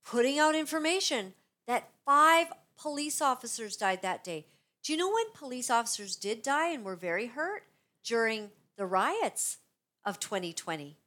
putting 0.03 0.39
out 0.39 0.55
information 0.55 1.33
that 1.67 1.89
five 2.05 2.47
police 2.77 3.21
officers 3.21 3.77
died 3.77 4.01
that 4.01 4.23
day. 4.23 4.45
Do 4.83 4.93
you 4.93 4.97
know 4.97 5.11
when 5.11 5.31
police 5.33 5.69
officers 5.69 6.15
did 6.15 6.41
die 6.41 6.69
and 6.69 6.83
were 6.83 6.95
very 6.95 7.27
hurt? 7.27 7.63
During 8.03 8.51
the 8.77 8.85
riots 8.85 9.57
of 10.05 10.19
2020. 10.19 10.97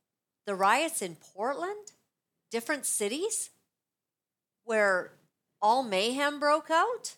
The 0.47 0.55
riots 0.55 1.03
in 1.03 1.16
Portland, 1.16 1.93
different 2.51 2.86
cities 2.86 3.51
where 4.64 5.12
all 5.62 5.82
mayhem 5.82 6.41
broke 6.41 6.70
out. 6.70 7.16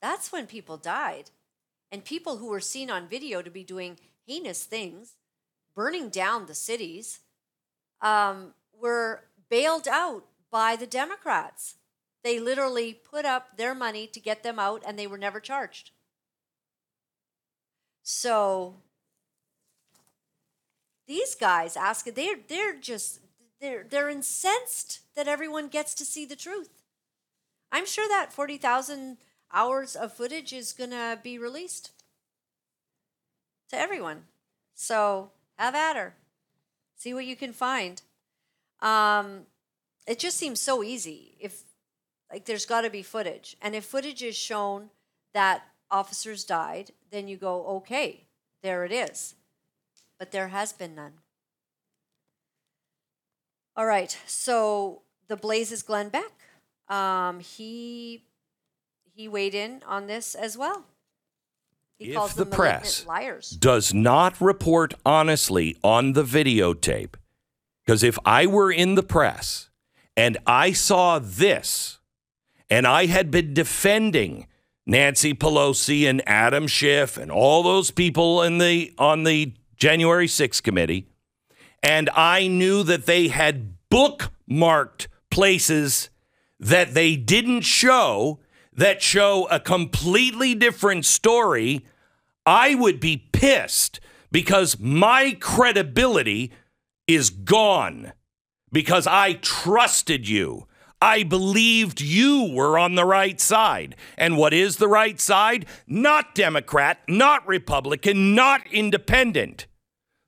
That's 0.00 0.32
when 0.32 0.46
people 0.46 0.76
died. 0.76 1.30
And 1.92 2.04
people 2.04 2.36
who 2.36 2.48
were 2.48 2.60
seen 2.60 2.90
on 2.90 3.08
video 3.08 3.42
to 3.42 3.50
be 3.50 3.64
doing 3.64 3.98
heinous 4.26 4.64
things, 4.64 5.16
burning 5.74 6.08
down 6.08 6.46
the 6.46 6.54
cities, 6.54 7.20
um, 8.00 8.54
were 8.72 9.24
bailed 9.48 9.88
out 9.88 10.24
by 10.50 10.76
the 10.76 10.86
Democrats. 10.86 11.76
They 12.22 12.38
literally 12.38 12.94
put 12.94 13.24
up 13.24 13.56
their 13.56 13.74
money 13.74 14.06
to 14.06 14.20
get 14.20 14.42
them 14.42 14.58
out 14.58 14.82
and 14.86 14.98
they 14.98 15.06
were 15.06 15.18
never 15.18 15.40
charged. 15.40 15.90
So 18.02 18.76
these 21.10 21.34
guys 21.34 21.76
ask 21.76 22.06
it, 22.06 22.14
they're 22.14 22.38
they're 22.46 22.78
just 22.78 23.18
they're 23.60 23.84
they're 23.90 24.08
incensed 24.08 25.00
that 25.16 25.26
everyone 25.26 25.66
gets 25.66 25.92
to 25.96 26.04
see 26.04 26.24
the 26.24 26.36
truth. 26.36 26.70
I'm 27.72 27.84
sure 27.84 28.08
that 28.08 28.32
40,000 28.32 29.18
hours 29.52 29.96
of 29.96 30.12
footage 30.12 30.52
is 30.52 30.72
going 30.72 30.90
to 30.90 31.18
be 31.22 31.36
released 31.36 31.90
to 33.70 33.76
everyone. 33.78 34.24
So, 34.74 35.30
have 35.58 35.74
at 35.74 35.96
her. 35.96 36.14
See 36.96 37.12
what 37.12 37.26
you 37.26 37.36
can 37.36 37.52
find. 37.52 38.02
Um, 38.80 39.46
it 40.06 40.18
just 40.18 40.36
seems 40.36 40.60
so 40.60 40.82
easy 40.82 41.36
if 41.40 41.64
like 42.32 42.44
there's 42.44 42.66
got 42.66 42.82
to 42.82 42.90
be 42.90 43.02
footage. 43.02 43.56
And 43.60 43.74
if 43.74 43.84
footage 43.84 44.22
is 44.22 44.36
shown 44.36 44.90
that 45.34 45.64
officers 45.90 46.44
died, 46.44 46.92
then 47.10 47.26
you 47.26 47.36
go, 47.36 47.66
"Okay, 47.78 48.26
there 48.62 48.84
it 48.84 48.92
is." 48.92 49.34
But 50.20 50.30
there 50.30 50.48
has 50.48 50.72
been 50.74 50.94
none. 50.94 51.14
All 53.74 53.86
right. 53.86 54.16
So 54.26 55.02
the 55.28 55.36
Blaze's 55.36 55.82
Glenn 55.82 56.10
Beck. 56.10 56.30
Um, 56.88 57.40
he 57.40 58.24
he 59.14 59.26
weighed 59.28 59.54
in 59.54 59.82
on 59.86 60.06
this 60.06 60.34
as 60.34 60.58
well. 60.58 60.84
He 61.98 62.12
calls 62.12 62.32
if 62.32 62.36
the 62.36 62.46
press 62.46 63.06
liars. 63.06 63.50
does 63.50 63.92
not 63.94 64.40
report 64.40 64.94
honestly 65.04 65.76
on 65.82 66.12
the 66.12 66.24
videotape, 66.24 67.14
because 67.84 68.02
if 68.02 68.18
I 68.24 68.46
were 68.46 68.70
in 68.72 68.94
the 68.94 69.02
press 69.02 69.70
and 70.16 70.38
I 70.46 70.72
saw 70.72 71.18
this 71.18 71.98
and 72.68 72.86
I 72.86 73.06
had 73.06 73.30
been 73.30 73.54
defending 73.54 74.46
Nancy 74.86 75.34
Pelosi 75.34 76.08
and 76.08 76.22
Adam 76.26 76.66
Schiff 76.66 77.16
and 77.16 77.30
all 77.30 77.62
those 77.62 77.90
people 77.90 78.42
in 78.42 78.58
the 78.58 78.92
on 78.98 79.24
the 79.24 79.54
January 79.80 80.26
6th 80.26 80.62
committee, 80.62 81.06
and 81.82 82.10
I 82.10 82.46
knew 82.46 82.82
that 82.82 83.06
they 83.06 83.28
had 83.28 83.74
bookmarked 83.90 85.06
places 85.30 86.10
that 86.58 86.92
they 86.92 87.16
didn't 87.16 87.62
show 87.62 88.40
that 88.74 89.02
show 89.02 89.46
a 89.50 89.58
completely 89.58 90.54
different 90.54 91.06
story, 91.06 91.86
I 92.44 92.74
would 92.74 93.00
be 93.00 93.28
pissed 93.32 94.00
because 94.30 94.78
my 94.78 95.36
credibility 95.40 96.52
is 97.06 97.30
gone 97.30 98.12
because 98.70 99.06
I 99.06 99.34
trusted 99.34 100.28
you. 100.28 100.66
I 101.02 101.22
believed 101.22 102.02
you 102.02 102.52
were 102.52 102.78
on 102.78 102.94
the 102.94 103.06
right 103.06 103.40
side. 103.40 103.96
And 104.18 104.36
what 104.36 104.52
is 104.52 104.76
the 104.76 104.88
right 104.88 105.18
side? 105.18 105.64
Not 105.86 106.34
Democrat, 106.34 107.00
not 107.08 107.46
Republican, 107.48 108.34
not 108.34 108.66
independent. 108.70 109.66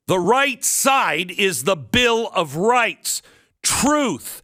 The 0.05 0.19
right 0.19 0.63
side 0.63 1.31
is 1.31 1.63
the 1.63 1.77
Bill 1.77 2.29
of 2.35 2.57
Rights, 2.57 3.21
truth, 3.61 4.43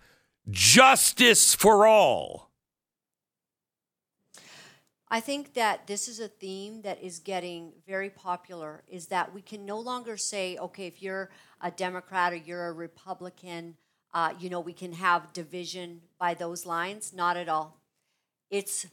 justice 0.49 1.53
for 1.53 1.85
all. 1.85 2.49
I 5.11 5.19
think 5.19 5.55
that 5.55 5.87
this 5.87 6.07
is 6.07 6.19
a 6.19 6.27
theme 6.27 6.83
that 6.83 7.03
is 7.03 7.19
getting 7.19 7.73
very 7.87 8.11
popular 8.11 8.83
is 8.87 9.07
that 9.07 9.33
we 9.33 9.41
can 9.41 9.65
no 9.65 9.79
longer 9.79 10.17
say, 10.17 10.55
okay, 10.57 10.85
if 10.85 11.01
you're 11.01 11.31
a 11.61 11.71
Democrat 11.71 12.31
or 12.31 12.37
you're 12.37 12.67
a 12.67 12.73
Republican, 12.73 13.75
uh, 14.13 14.33
you 14.39 14.49
know, 14.49 14.59
we 14.59 14.73
can 14.73 14.93
have 14.93 15.33
division 15.33 16.01
by 16.19 16.35
those 16.35 16.65
lines. 16.65 17.11
Not 17.11 17.37
at 17.37 17.49
all. 17.49 17.81
It's 18.51 18.85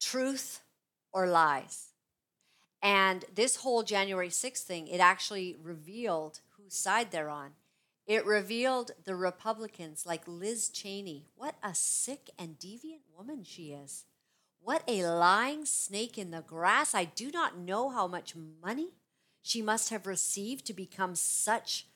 truth 0.00 0.60
or 1.12 1.28
lies. 1.28 1.89
And 2.82 3.24
this 3.34 3.56
whole 3.56 3.82
January 3.82 4.28
6th 4.28 4.62
thing, 4.62 4.88
it 4.88 5.00
actually 5.00 5.56
revealed 5.62 6.40
whose 6.56 6.74
side 6.74 7.10
they're 7.10 7.28
on. 7.28 7.50
It 8.06 8.24
revealed 8.24 8.92
the 9.04 9.14
Republicans 9.14 10.06
like 10.06 10.22
Liz 10.26 10.68
Cheney. 10.68 11.26
What 11.36 11.56
a 11.62 11.74
sick 11.74 12.30
and 12.38 12.58
deviant 12.58 13.02
woman 13.16 13.44
she 13.44 13.72
is. 13.72 14.04
What 14.62 14.82
a 14.88 15.04
lying 15.04 15.64
snake 15.64 16.18
in 16.18 16.30
the 16.30 16.40
grass. 16.40 16.94
I 16.94 17.04
do 17.04 17.30
not 17.30 17.58
know 17.58 17.90
how 17.90 18.06
much 18.06 18.34
money 18.34 18.94
she 19.42 19.62
must 19.62 19.90
have 19.90 20.06
received 20.06 20.66
to 20.66 20.74
become 20.74 21.14
such 21.14 21.86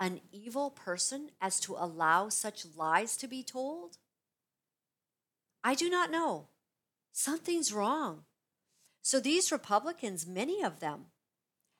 an 0.00 0.20
evil 0.32 0.70
person 0.70 1.30
as 1.40 1.58
to 1.60 1.74
allow 1.74 2.28
such 2.28 2.64
lies 2.76 3.16
to 3.16 3.26
be 3.26 3.42
told? 3.42 3.98
I 5.64 5.74
do 5.74 5.90
not 5.90 6.10
know. 6.10 6.46
Something's 7.12 7.72
wrong. 7.72 8.24
So 9.08 9.20
these 9.20 9.50
Republicans, 9.50 10.26
many 10.26 10.62
of 10.62 10.80
them, 10.80 11.06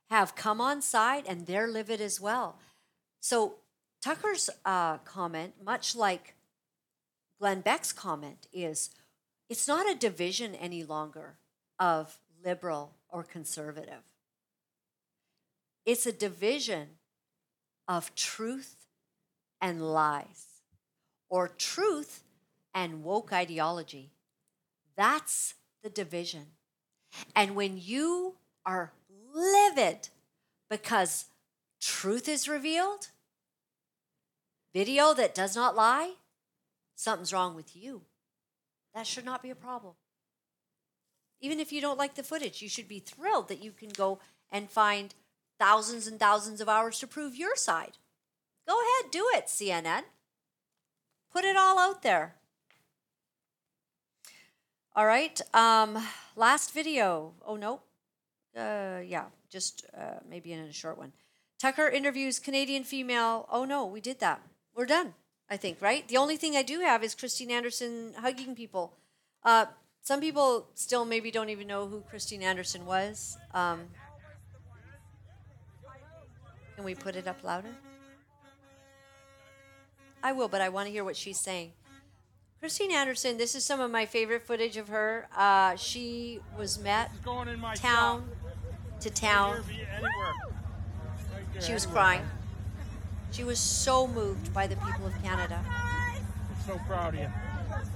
have 0.09 0.35
come 0.35 0.63
on 0.63 0.81
side 0.81 1.25
and 1.29 1.45
they're 1.45 1.69
livid 1.69 2.01
as 2.01 2.19
well. 2.19 2.59
So 3.21 3.57
Tucker's 4.01 4.49
uh, 4.65 4.97
comment, 5.05 5.53
much 5.63 5.95
like 5.95 6.37
Glenn 7.39 7.61
Beck's 7.61 7.93
comment, 7.93 8.47
is 8.51 8.89
it's 9.51 9.69
not 9.69 9.87
a 9.87 9.95
division 9.95 10.55
any 10.55 10.85
longer 10.85 11.35
of 11.79 12.19
liberal 12.43 12.95
or 13.11 13.25
conservative. 13.25 14.05
It's 15.85 16.07
a 16.07 16.13
division 16.13 16.89
of 17.87 18.15
truth 18.15 18.87
and 19.61 19.83
lies, 19.93 20.47
or 21.29 21.47
truth 21.47 22.23
and 22.75 23.05
woke 23.05 23.35
ideology. 23.35 24.13
That's 24.97 25.57
the 25.83 25.91
division. 25.91 26.47
And 27.35 27.55
when 27.55 27.79
you 27.79 28.35
are 28.67 28.93
livid 29.35 30.09
because 30.71 31.27
truth 31.81 32.29
is 32.29 32.49
revealed, 32.49 33.09
video 34.75 35.15
that 35.15 35.35
does 35.35 35.55
not 35.57 35.77
lie, 35.77 36.15
something's 36.95 37.33
wrong 37.33 37.55
with 37.55 37.77
you. 37.77 38.03
That 38.95 39.07
should 39.07 39.25
not 39.25 39.43
be 39.43 39.51
a 39.51 39.55
problem. 39.55 39.95
Even 41.41 41.61
if 41.61 41.73
you 41.73 41.81
don't 41.81 41.99
like 41.99 42.15
the 42.15 42.23
footage, 42.23 42.63
you 42.63 42.69
should 42.69 42.89
be 42.89 42.99
thrilled 42.99 43.49
that 43.49 43.63
you 43.63 43.71
can 43.71 43.91
go 43.91 44.19
and 44.51 44.71
find 44.71 45.15
thousands 45.59 46.07
and 46.07 46.19
thousands 46.19 46.61
of 46.61 46.69
hours 46.69 46.99
to 46.99 47.07
prove 47.07 47.37
your 47.37 47.55
side. 47.55 47.99
Go 48.67 48.75
ahead, 48.75 49.11
do 49.11 49.27
it, 49.35 49.47
CNN. 49.47 50.03
Put 51.33 51.45
it 51.45 51.57
all 51.57 51.79
out 51.79 52.03
there. 52.03 52.38
All 54.99 55.07
right. 55.07 55.41
Um, 55.55 55.97
last 56.35 56.75
video. 56.75 57.33
Oh, 57.47 57.55
no. 57.55 57.83
Uh, 58.57 58.99
yeah, 59.07 59.27
just 59.49 59.87
uh, 59.97 60.19
maybe 60.29 60.53
in 60.53 60.59
a 60.59 60.73
short 60.73 60.99
one. 60.99 61.13
Tucker 61.61 61.89
interviews 61.89 62.41
Canadian 62.41 62.83
female. 62.83 63.47
Oh, 63.49 63.65
no, 63.65 63.87
we 63.87 64.01
did 64.01 64.19
that. 64.19 64.43
We're 64.75 64.87
done, 64.87 65.15
I 65.49 65.57
think, 65.57 65.81
right? 65.81 66.09
The 66.09 66.17
only 66.17 66.37
thing 66.37 66.57
I 66.57 66.65
do 66.65 66.81
have 66.81 67.05
is 67.05 67.15
Christine 67.15 67.53
Anderson 67.53 68.15
hugging 68.19 68.57
people. 68.57 68.95
Uh, 69.45 69.67
some 70.03 70.21
people 70.21 70.67
still 70.75 71.05
maybe 71.05 71.31
don't 71.31 71.51
even 71.51 71.69
know 71.69 71.87
who 71.87 72.01
Christine 72.01 72.43
Anderson 72.43 72.85
was. 72.85 73.39
Um, 73.55 73.83
can 76.75 76.83
we 76.83 76.97
put 76.97 77.15
it 77.15 77.29
up 77.29 77.45
louder? 77.45 77.71
I 80.25 80.33
will, 80.33 80.49
but 80.49 80.61
I 80.61 80.71
want 80.71 80.89
to 80.89 80.93
hear 80.93 81.05
what 81.05 81.15
she's 81.15 81.39
saying. 81.39 81.71
Christine 82.61 82.91
Anderson, 82.91 83.39
this 83.39 83.55
is 83.55 83.65
some 83.65 83.79
of 83.79 83.91
my 83.91 84.05
favorite 84.05 84.43
footage 84.43 84.77
of 84.77 84.89
her. 84.89 85.29
Uh, 85.37 85.77
she 85.77 86.41
was 86.59 86.79
met 86.79 87.13
town 87.77 88.29
to 89.01 89.11
town. 89.11 89.63
She 91.61 91.73
was 91.73 91.87
crying. 91.87 92.25
She 93.31 93.45
was 93.45 93.61
so 93.61 94.09
moved 94.09 94.53
by 94.53 94.67
the 94.67 94.75
people 94.77 95.07
of 95.07 95.23
Canada. 95.23 95.65
I'm 95.69 96.23
so 96.67 96.81
proud 96.89 97.15
of 97.15 97.21
you. 97.21 97.29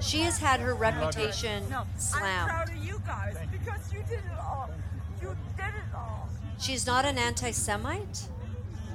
She 0.01 0.21
has 0.21 0.39
had 0.39 0.61
her 0.61 0.75
reputation 0.75 1.69
No, 1.69 1.85
slammed. 1.97 2.51
I'm 2.51 2.65
proud 2.65 2.69
of 2.71 2.85
you 2.85 3.03
guys 3.05 3.37
because 3.51 3.93
you 3.93 4.01
did 4.09 4.19
it 4.19 4.39
all. 4.41 4.71
You 5.21 5.37
did 5.57 5.67
it 5.67 5.95
all. 5.95 6.29
She's 6.61 6.87
not 6.87 7.05
an 7.05 7.19
anti 7.19 7.51
Semite. 7.51 8.29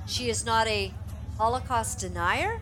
She 0.05 0.29
is 0.29 0.45
not 0.45 0.67
a 0.67 0.93
Holocaust 1.37 1.99
denier. 1.99 2.61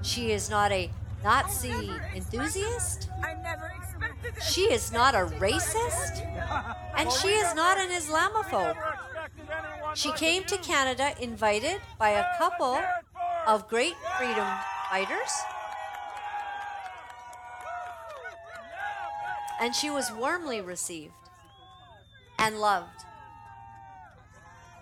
She 0.00 0.30
is 0.30 0.48
not 0.48 0.72
a 0.72 0.90
Nazi 1.22 1.90
enthusiast. 2.14 3.08
I 3.22 3.34
never 3.34 3.72
expected 3.76 4.36
it. 4.36 4.42
She 4.42 4.62
is 4.62 4.92
not 4.92 5.14
a 5.14 5.26
racist. 5.38 6.28
And 6.94 7.10
she 7.10 7.28
is 7.28 7.54
not 7.54 7.78
an 7.78 7.88
Islamophobe. 7.90 8.76
She 9.94 10.12
came 10.12 10.44
to 10.44 10.58
Canada 10.58 11.14
invited 11.20 11.80
by 11.98 12.10
a 12.10 12.36
couple 12.36 12.78
of 13.46 13.66
great 13.66 13.94
freedom 14.18 14.46
fighters. 14.90 15.32
And 19.58 19.74
she 19.74 19.88
was 19.88 20.12
warmly 20.12 20.60
received 20.60 21.14
and 22.38 22.60
loved 22.60 23.04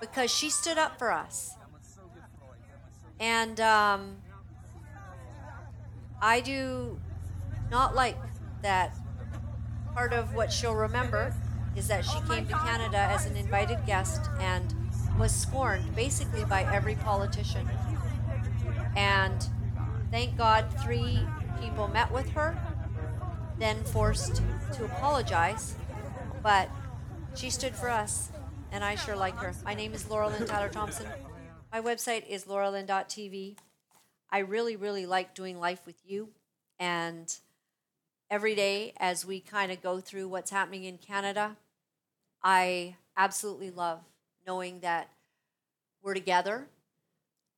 because 0.01 0.31
she 0.31 0.51
stood 0.51 0.79
up 0.79 0.99
for 0.99 1.13
us. 1.13 1.55
And 3.21 3.61
um, 3.61 4.17
I 6.23 6.41
do 6.41 6.99
not 7.71 7.95
like 7.95 8.17
that 8.63 8.95
part 9.95 10.13
of 10.13 10.35
what 10.35 10.53
she'll 10.53 10.75
remember 10.75 11.35
is 11.77 11.89
that 11.89 12.05
she 12.05 12.19
came 12.29 12.47
to 12.47 12.55
Canada 12.55 12.99
as 12.99 13.27
an 13.27 13.37
invited 13.37 13.79
guest 13.87 14.29
and 14.39 14.75
was 15.19 15.33
scorned 15.35 15.95
basically 15.95 16.45
by 16.45 16.63
every 16.65 16.95
politician. 16.97 17.69
And 18.97 19.47
thank 20.11 20.37
God 20.37 20.67
three 20.83 21.21
people 21.61 21.89
met 21.89 22.11
with 22.13 22.29
her, 22.31 22.59
then 23.59 23.83
forced 23.85 24.43
to 24.75 24.85
apologize. 24.85 25.75
But 26.43 26.71
she 27.35 27.51
stood 27.51 27.75
for 27.75 27.89
us, 27.89 28.31
and 28.73 28.83
I 28.83 28.95
sure 28.95 29.17
like 29.17 29.37
her. 29.37 29.55
My 29.65 29.75
name 29.75 29.93
is 29.95 30.09
Laura 30.11 30.29
Lynn 30.29 30.47
Tyler 30.47 30.69
Thompson. 30.69 31.07
My 31.73 31.81
website 31.81 32.27
is 32.29 32.45
lauralynn.tv. 32.45 33.57
I 34.33 34.39
really, 34.39 34.77
really 34.77 35.07
like 35.07 35.35
doing 35.35 35.59
life 35.59 35.85
with 35.87 36.01
you. 36.07 36.29
And 36.79 37.35
every 38.31 38.55
day, 38.55 38.93
as 38.99 39.25
we 39.27 39.41
kind 39.41 39.73
of 39.73 39.83
go 39.83 40.01
through 40.01 40.29
what's 40.29 40.51
happening 40.51 40.85
in 40.85 40.99
Canada, 40.99 41.57
I 42.43 42.97
absolutely 43.17 43.71
love 43.71 44.01
knowing 44.47 44.81
that 44.81 45.11
we're 46.03 46.15
together. 46.15 46.67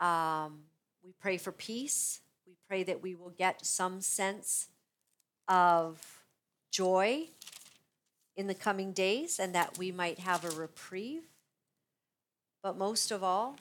Um, 0.00 0.60
we 1.04 1.12
pray 1.20 1.36
for 1.36 1.52
peace. 1.52 2.20
We 2.46 2.54
pray 2.66 2.82
that 2.84 3.02
we 3.02 3.14
will 3.14 3.30
get 3.30 3.64
some 3.64 4.00
sense 4.00 4.68
of 5.48 6.24
joy 6.70 7.28
in 8.34 8.46
the 8.46 8.54
coming 8.54 8.92
days 8.92 9.38
and 9.38 9.54
that 9.54 9.78
we 9.78 9.92
might 9.92 10.20
have 10.20 10.44
a 10.44 10.50
reprieve. 10.50 11.24
But 12.62 12.78
most 12.78 13.10
of 13.10 13.22
all, 13.22 13.56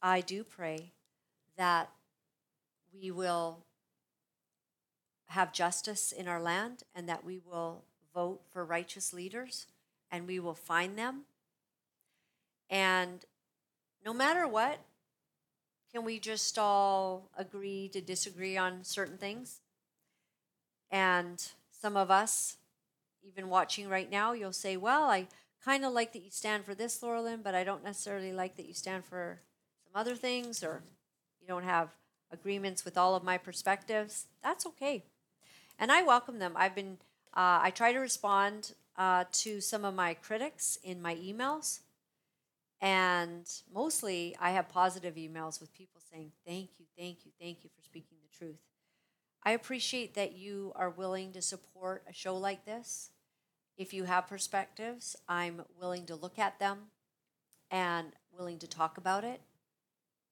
I 0.00 0.20
do 0.20 0.44
pray 0.44 0.92
that 1.56 1.90
we 3.00 3.10
will 3.10 3.64
have 5.28 5.52
justice 5.52 6.12
in 6.12 6.28
our 6.28 6.40
land 6.40 6.82
and 6.94 7.08
that 7.08 7.24
we 7.24 7.38
will 7.38 7.84
vote 8.14 8.40
for 8.52 8.64
righteous 8.64 9.12
leaders 9.12 9.66
and 10.10 10.26
we 10.26 10.38
will 10.38 10.54
find 10.54 10.96
them. 10.96 11.22
And 12.70 13.24
no 14.04 14.12
matter 14.12 14.46
what, 14.46 14.78
can 15.92 16.04
we 16.04 16.18
just 16.18 16.58
all 16.58 17.30
agree 17.36 17.88
to 17.88 18.00
disagree 18.00 18.56
on 18.56 18.84
certain 18.84 19.18
things? 19.18 19.60
And 20.90 21.44
some 21.70 21.96
of 21.96 22.10
us, 22.10 22.56
even 23.22 23.48
watching 23.48 23.88
right 23.88 24.10
now, 24.10 24.32
you'll 24.32 24.52
say, 24.52 24.76
Well, 24.76 25.04
I 25.04 25.26
kind 25.64 25.84
of 25.84 25.92
like 25.92 26.12
that 26.12 26.22
you 26.22 26.30
stand 26.30 26.64
for 26.64 26.74
this, 26.74 27.02
Laura 27.02 27.22
Lynn, 27.22 27.40
but 27.42 27.54
I 27.54 27.64
don't 27.64 27.84
necessarily 27.84 28.32
like 28.32 28.56
that 28.56 28.66
you 28.66 28.74
stand 28.74 29.04
for 29.04 29.40
some 29.84 30.00
other 30.00 30.14
things, 30.14 30.62
or 30.62 30.82
you 31.40 31.48
don't 31.48 31.64
have 31.64 31.90
agreements 32.32 32.84
with 32.84 32.96
all 32.98 33.14
of 33.14 33.22
my 33.22 33.38
perspectives. 33.38 34.26
That's 34.42 34.66
okay. 34.66 35.04
And 35.78 35.92
I 35.92 36.02
welcome 36.02 36.38
them. 36.38 36.52
I've 36.56 36.74
been, 36.74 36.98
uh, 37.34 37.60
I 37.62 37.70
try 37.74 37.92
to 37.92 37.98
respond 37.98 38.72
uh, 38.96 39.24
to 39.30 39.60
some 39.60 39.84
of 39.84 39.94
my 39.94 40.14
critics 40.14 40.78
in 40.82 41.02
my 41.02 41.14
emails. 41.16 41.80
And 42.80 43.46
mostly 43.72 44.36
I 44.40 44.50
have 44.50 44.68
positive 44.68 45.14
emails 45.14 45.60
with 45.60 45.72
people 45.72 46.00
saying, 46.12 46.32
Thank 46.46 46.70
you, 46.78 46.86
thank 46.96 47.24
you, 47.24 47.32
thank 47.40 47.64
you 47.64 47.70
for 47.74 47.82
speaking 47.82 48.18
the 48.22 48.36
truth. 48.36 48.60
I 49.42 49.52
appreciate 49.52 50.14
that 50.14 50.34
you 50.34 50.72
are 50.74 50.90
willing 50.90 51.32
to 51.32 51.42
support 51.42 52.02
a 52.08 52.12
show 52.12 52.36
like 52.36 52.64
this. 52.64 53.10
If 53.76 53.94
you 53.94 54.04
have 54.04 54.26
perspectives, 54.26 55.14
I'm 55.28 55.62
willing 55.78 56.06
to 56.06 56.16
look 56.16 56.38
at 56.38 56.58
them 56.58 56.78
and 57.70 58.08
willing 58.36 58.58
to 58.58 58.66
talk 58.66 58.98
about 58.98 59.24
it. 59.24 59.40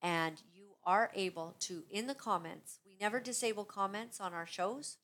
And 0.03 0.43
are 0.87 1.11
able 1.15 1.57
to, 1.61 1.85
in 1.91 2.07
the 2.07 2.15
comments, 2.15 2.79
we 2.87 2.97
never 3.01 3.21
disable 3.21 3.65
comments 3.65 4.21
on 4.21 4.33
our 4.33 4.47
shows. 4.47 4.97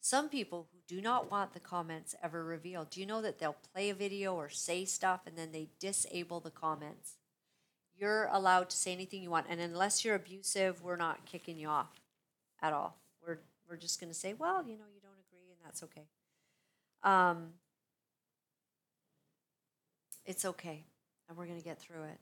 Some 0.00 0.28
people 0.28 0.68
who 0.70 0.78
do 0.86 1.00
not 1.00 1.30
want 1.30 1.54
the 1.54 1.60
comments 1.60 2.14
ever 2.22 2.44
revealed, 2.44 2.90
do 2.90 3.00
you 3.00 3.06
know 3.06 3.22
that 3.22 3.38
they'll 3.38 3.56
play 3.72 3.90
a 3.90 3.94
video 3.94 4.34
or 4.34 4.48
say 4.48 4.84
stuff 4.84 5.22
and 5.26 5.36
then 5.36 5.52
they 5.52 5.68
disable 5.80 6.40
the 6.40 6.50
comments? 6.50 7.14
You're 7.96 8.28
allowed 8.30 8.70
to 8.70 8.76
say 8.76 8.92
anything 8.92 9.22
you 9.22 9.30
want, 9.30 9.46
and 9.48 9.60
unless 9.60 10.04
you're 10.04 10.16
abusive, 10.16 10.82
we're 10.82 10.96
not 10.96 11.24
kicking 11.26 11.58
you 11.58 11.68
off 11.68 12.00
at 12.60 12.72
all. 12.72 12.98
We're 13.24 13.38
we're 13.68 13.76
just 13.76 14.00
going 14.00 14.12
to 14.12 14.18
say, 14.18 14.34
well, 14.34 14.62
you 14.62 14.76
know, 14.76 14.84
you 14.92 15.00
don't 15.00 15.12
agree, 15.28 15.48
and 15.50 15.58
that's 15.64 15.82
okay. 15.84 16.08
Um, 17.02 17.50
it's 20.26 20.44
okay, 20.44 20.84
and 21.28 21.38
we're 21.38 21.46
going 21.46 21.58
to 21.58 21.64
get 21.64 21.78
through 21.78 22.02
it. 22.04 22.18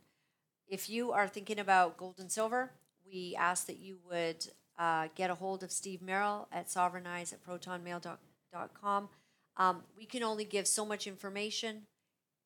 If 0.68 0.88
you 0.88 1.12
are 1.12 1.28
thinking 1.28 1.58
about 1.58 1.96
gold 1.96 2.16
and 2.18 2.30
silver, 2.30 2.72
we 3.06 3.36
ask 3.38 3.66
that 3.66 3.78
you 3.78 3.98
would 4.08 4.46
uh, 4.78 5.08
get 5.14 5.30
a 5.30 5.34
hold 5.34 5.62
of 5.62 5.70
Steve 5.70 6.02
Merrill 6.02 6.48
at 6.50 6.68
sovereignize 6.68 7.32
at 7.32 7.44
protonmail.com. 7.44 9.08
Um, 9.56 9.82
we 9.96 10.06
can 10.06 10.22
only 10.22 10.44
give 10.44 10.66
so 10.66 10.86
much 10.86 11.06
information. 11.06 11.82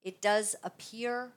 It 0.03 0.21
does 0.21 0.57
appear 0.65 1.33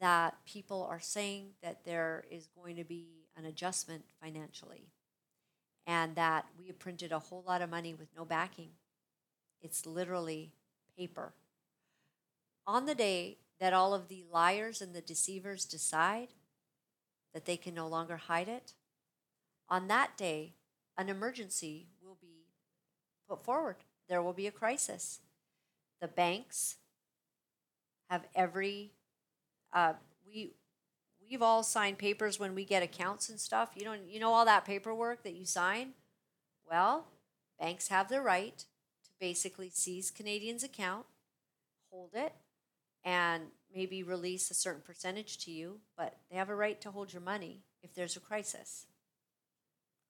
that 0.00 0.34
people 0.44 0.86
are 0.90 1.00
saying 1.00 1.50
that 1.62 1.84
there 1.84 2.24
is 2.30 2.48
going 2.48 2.76
to 2.76 2.84
be 2.84 3.26
an 3.36 3.44
adjustment 3.44 4.04
financially 4.20 4.88
and 5.86 6.14
that 6.16 6.46
we 6.58 6.66
have 6.66 6.78
printed 6.78 7.12
a 7.12 7.18
whole 7.18 7.44
lot 7.46 7.62
of 7.62 7.70
money 7.70 7.94
with 7.94 8.08
no 8.16 8.24
backing. 8.24 8.70
It's 9.62 9.86
literally 9.86 10.52
paper. 10.96 11.32
On 12.66 12.86
the 12.86 12.94
day 12.94 13.38
that 13.60 13.72
all 13.72 13.94
of 13.94 14.08
the 14.08 14.24
liars 14.32 14.80
and 14.80 14.94
the 14.94 15.00
deceivers 15.00 15.64
decide 15.64 16.28
that 17.32 17.44
they 17.44 17.56
can 17.56 17.74
no 17.74 17.88
longer 17.88 18.16
hide 18.16 18.48
it, 18.48 18.74
on 19.68 19.88
that 19.88 20.16
day, 20.16 20.52
an 20.96 21.08
emergency 21.08 21.88
will 22.02 22.18
be 22.20 22.46
put 23.28 23.44
forward. 23.44 23.76
There 24.08 24.22
will 24.22 24.32
be 24.32 24.46
a 24.46 24.52
crisis. 24.52 25.20
The 26.00 26.08
banks 26.08 26.76
have 28.10 28.26
every, 28.34 28.92
uh, 29.72 29.94
we, 30.26 30.52
we've 31.20 31.42
all 31.42 31.62
signed 31.62 31.98
papers 31.98 32.38
when 32.38 32.54
we 32.54 32.64
get 32.64 32.82
accounts 32.82 33.28
and 33.28 33.40
stuff. 33.40 33.70
You 33.74 33.84
don't, 33.84 34.06
you 34.08 34.20
know 34.20 34.32
all 34.32 34.44
that 34.44 34.64
paperwork 34.64 35.22
that 35.22 35.34
you 35.34 35.46
sign? 35.46 35.94
Well, 36.68 37.06
banks 37.58 37.88
have 37.88 38.08
the 38.08 38.20
right 38.20 38.58
to 38.58 39.10
basically 39.18 39.70
seize 39.70 40.10
Canadians' 40.10 40.62
account, 40.62 41.06
hold 41.90 42.10
it, 42.14 42.34
and 43.04 43.44
maybe 43.74 44.02
release 44.02 44.50
a 44.50 44.54
certain 44.54 44.82
percentage 44.82 45.38
to 45.44 45.50
you, 45.50 45.80
but 45.96 46.16
they 46.30 46.36
have 46.36 46.48
a 46.48 46.54
right 46.54 46.80
to 46.80 46.90
hold 46.90 47.12
your 47.12 47.22
money 47.22 47.60
if 47.82 47.94
there's 47.94 48.16
a 48.16 48.20
crisis. 48.20 48.86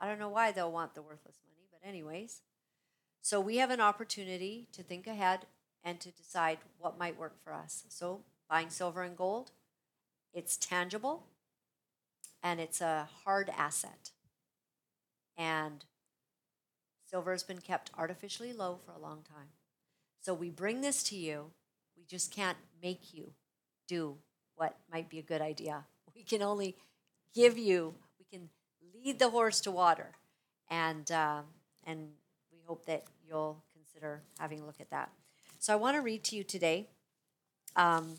I 0.01 0.07
don't 0.07 0.19
know 0.19 0.29
why 0.29 0.53
they'll 0.53 0.73
want 0.73 0.95
the 0.95 1.03
worthless 1.03 1.41
money, 1.49 1.67
but, 1.71 1.87
anyways. 1.87 2.43
So, 3.23 3.41
we 3.41 3.57
have 3.57 3.71
an 3.71 3.81
opportunity 3.81 4.69
to 4.73 4.83
think 4.83 5.07
ahead 5.07 5.47
and 5.83 5.99
to 6.01 6.11
decide 6.11 6.59
what 6.79 6.99
might 6.99 7.19
work 7.19 7.43
for 7.43 7.53
us. 7.53 7.85
So, 7.89 8.21
buying 8.49 8.71
silver 8.71 9.03
and 9.03 9.17
gold, 9.17 9.51
it's 10.33 10.57
tangible 10.57 11.27
and 12.43 12.61
it's 12.61 12.81
a 12.81 13.09
hard 13.25 13.51
asset. 13.57 14.11
And 15.37 15.85
silver 17.09 17.33
has 17.33 17.43
been 17.43 17.61
kept 17.61 17.91
artificially 17.97 18.53
low 18.53 18.79
for 18.85 18.93
a 18.93 18.99
long 18.99 19.23
time. 19.23 19.49
So, 20.21 20.35
we 20.35 20.51
bring 20.51 20.81
this 20.81 21.03
to 21.05 21.17
you. 21.17 21.53
We 21.97 22.05
just 22.05 22.33
can't 22.33 22.59
make 22.83 23.15
you 23.15 23.33
do 23.87 24.17
what 24.57 24.77
might 24.91 25.09
be 25.09 25.19
a 25.19 25.23
good 25.23 25.41
idea. 25.41 25.85
We 26.15 26.23
can 26.23 26.43
only 26.43 26.77
give 27.35 27.59
you, 27.59 27.95
we 28.19 28.25
can 28.25 28.49
lead 28.95 29.19
the 29.19 29.31
horse 29.31 29.61
to 29.63 29.71
water. 29.71 30.13
And, 30.71 31.11
uh, 31.11 31.43
and 31.85 32.09
we 32.53 32.59
hope 32.67 32.87
that 32.87 33.05
you'll 33.27 33.63
consider 33.73 34.23
having 34.39 34.61
a 34.61 34.67
look 34.67 34.81
at 34.81 34.91
that. 34.91 35.11
So 35.59 35.73
I 35.73 35.77
want 35.77 35.97
to 35.97 36.03
read 36.03 36.25
to 36.25 36.37
you 36.37 36.45
today 36.45 36.89
um, 37.77 38.15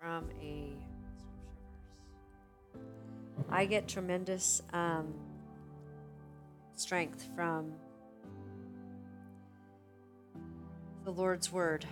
from 0.00 0.30
a 0.42 0.72
I 3.50 3.66
get 3.66 3.86
tremendous 3.88 4.62
um, 4.72 5.14
strength 6.74 7.28
from 7.36 7.72
the 11.04 11.12
Lord's 11.12 11.52
Word 11.52 11.84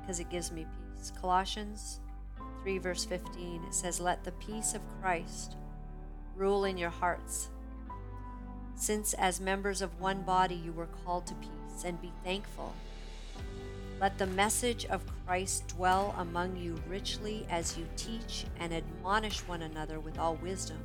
because 0.00 0.20
it 0.20 0.30
gives 0.30 0.52
me 0.52 0.66
peace. 0.96 1.12
Colossians 1.20 2.00
3, 2.62 2.78
verse 2.78 3.04
15, 3.04 3.64
it 3.64 3.74
says, 3.74 4.00
Let 4.00 4.24
the 4.24 4.32
peace 4.32 4.74
of 4.74 4.80
Christ 5.00 5.56
rule 6.36 6.64
in 6.64 6.78
your 6.78 6.90
hearts. 6.90 7.48
Since 8.76 9.14
as 9.14 9.40
members 9.40 9.82
of 9.82 10.00
one 10.00 10.22
body 10.22 10.54
you 10.54 10.72
were 10.72 10.88
called 11.04 11.26
to 11.26 11.34
peace, 11.34 11.84
and 11.84 12.00
be 12.00 12.12
thankful. 12.24 12.74
Let 14.00 14.18
the 14.18 14.26
message 14.26 14.84
of 14.86 15.04
Christ 15.26 15.68
dwell 15.68 16.14
among 16.18 16.56
you 16.56 16.80
richly 16.88 17.46
as 17.50 17.76
you 17.76 17.86
teach 17.96 18.46
and 18.58 18.72
admonish 18.72 19.40
one 19.40 19.62
another 19.62 20.00
with 20.00 20.18
all 20.18 20.36
wisdom 20.36 20.78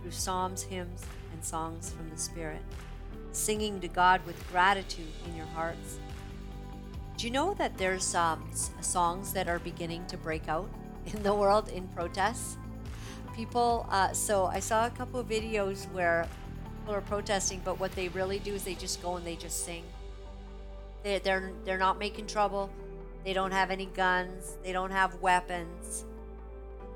through 0.00 0.10
psalms, 0.10 0.62
hymns, 0.62 1.04
and 1.32 1.44
songs 1.44 1.90
from 1.90 2.10
the 2.10 2.16
Spirit, 2.16 2.62
singing 3.32 3.80
to 3.80 3.88
God 3.88 4.24
with 4.26 4.36
gratitude 4.50 5.12
in 5.26 5.36
your 5.36 5.46
hearts. 5.46 5.98
Do 7.16 7.26
you 7.26 7.32
know 7.32 7.54
that 7.54 7.76
there's 7.78 8.14
um, 8.14 8.48
songs 8.80 9.32
that 9.32 9.48
are 9.48 9.58
beginning 9.58 10.06
to 10.06 10.16
break 10.16 10.48
out 10.48 10.68
in 11.06 11.22
the 11.22 11.34
world 11.34 11.68
in 11.68 11.88
protests? 11.88 12.56
People, 13.34 13.86
uh, 13.90 14.12
so 14.12 14.46
I 14.46 14.60
saw 14.60 14.86
a 14.86 14.90
couple 14.90 15.18
of 15.18 15.28
videos 15.28 15.90
where 15.92 16.26
people 16.80 16.94
are 16.94 17.00
protesting, 17.00 17.62
but 17.64 17.80
what 17.80 17.92
they 17.92 18.08
really 18.08 18.38
do 18.38 18.54
is 18.54 18.64
they 18.64 18.74
just 18.74 19.02
go 19.02 19.16
and 19.16 19.26
they 19.26 19.36
just 19.36 19.64
sing. 19.64 19.84
They, 21.02 21.18
they're 21.18 21.50
they're 21.64 21.78
not 21.78 21.98
making 21.98 22.26
trouble. 22.26 22.70
They 23.24 23.32
don't 23.32 23.52
have 23.52 23.70
any 23.70 23.86
guns. 23.86 24.56
They 24.62 24.72
don't 24.72 24.90
have 24.90 25.14
weapons. 25.20 26.04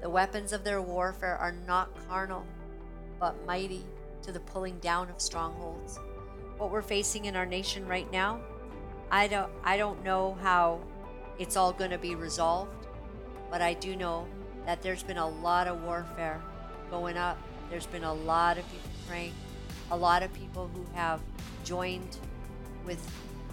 The 0.02 0.10
weapons 0.10 0.52
of 0.52 0.62
their 0.62 0.82
warfare 0.82 1.36
are 1.36 1.52
not 1.66 1.88
carnal, 2.08 2.44
but 3.18 3.34
mighty 3.46 3.84
to 4.22 4.32
the 4.32 4.40
pulling 4.40 4.78
down 4.80 5.08
of 5.08 5.20
strongholds. 5.20 5.98
What 6.58 6.70
we're 6.70 6.82
facing 6.82 7.26
in 7.26 7.36
our 7.36 7.46
nation 7.46 7.86
right 7.86 8.10
now, 8.10 8.40
I 9.10 9.28
don't 9.28 9.50
I 9.62 9.76
don't 9.76 10.02
know 10.02 10.36
how 10.42 10.80
it's 11.38 11.56
all 11.56 11.72
going 11.72 11.90
to 11.90 11.98
be 11.98 12.14
resolved, 12.14 12.86
but 13.50 13.60
I 13.60 13.74
do 13.74 13.94
know 13.94 14.26
that 14.64 14.82
there's 14.82 15.02
been 15.02 15.18
a 15.18 15.28
lot 15.28 15.68
of 15.68 15.82
warfare 15.82 16.40
going 16.90 17.16
up. 17.16 17.38
There's 17.70 17.86
been 17.86 18.04
a 18.04 18.14
lot 18.14 18.58
of 18.58 18.64
people 18.70 18.90
praying, 19.06 19.32
a 19.90 19.96
lot 19.96 20.22
of 20.22 20.32
people 20.32 20.70
who 20.74 20.86
have 20.94 21.20
joined 21.64 22.16
with 22.84 23.06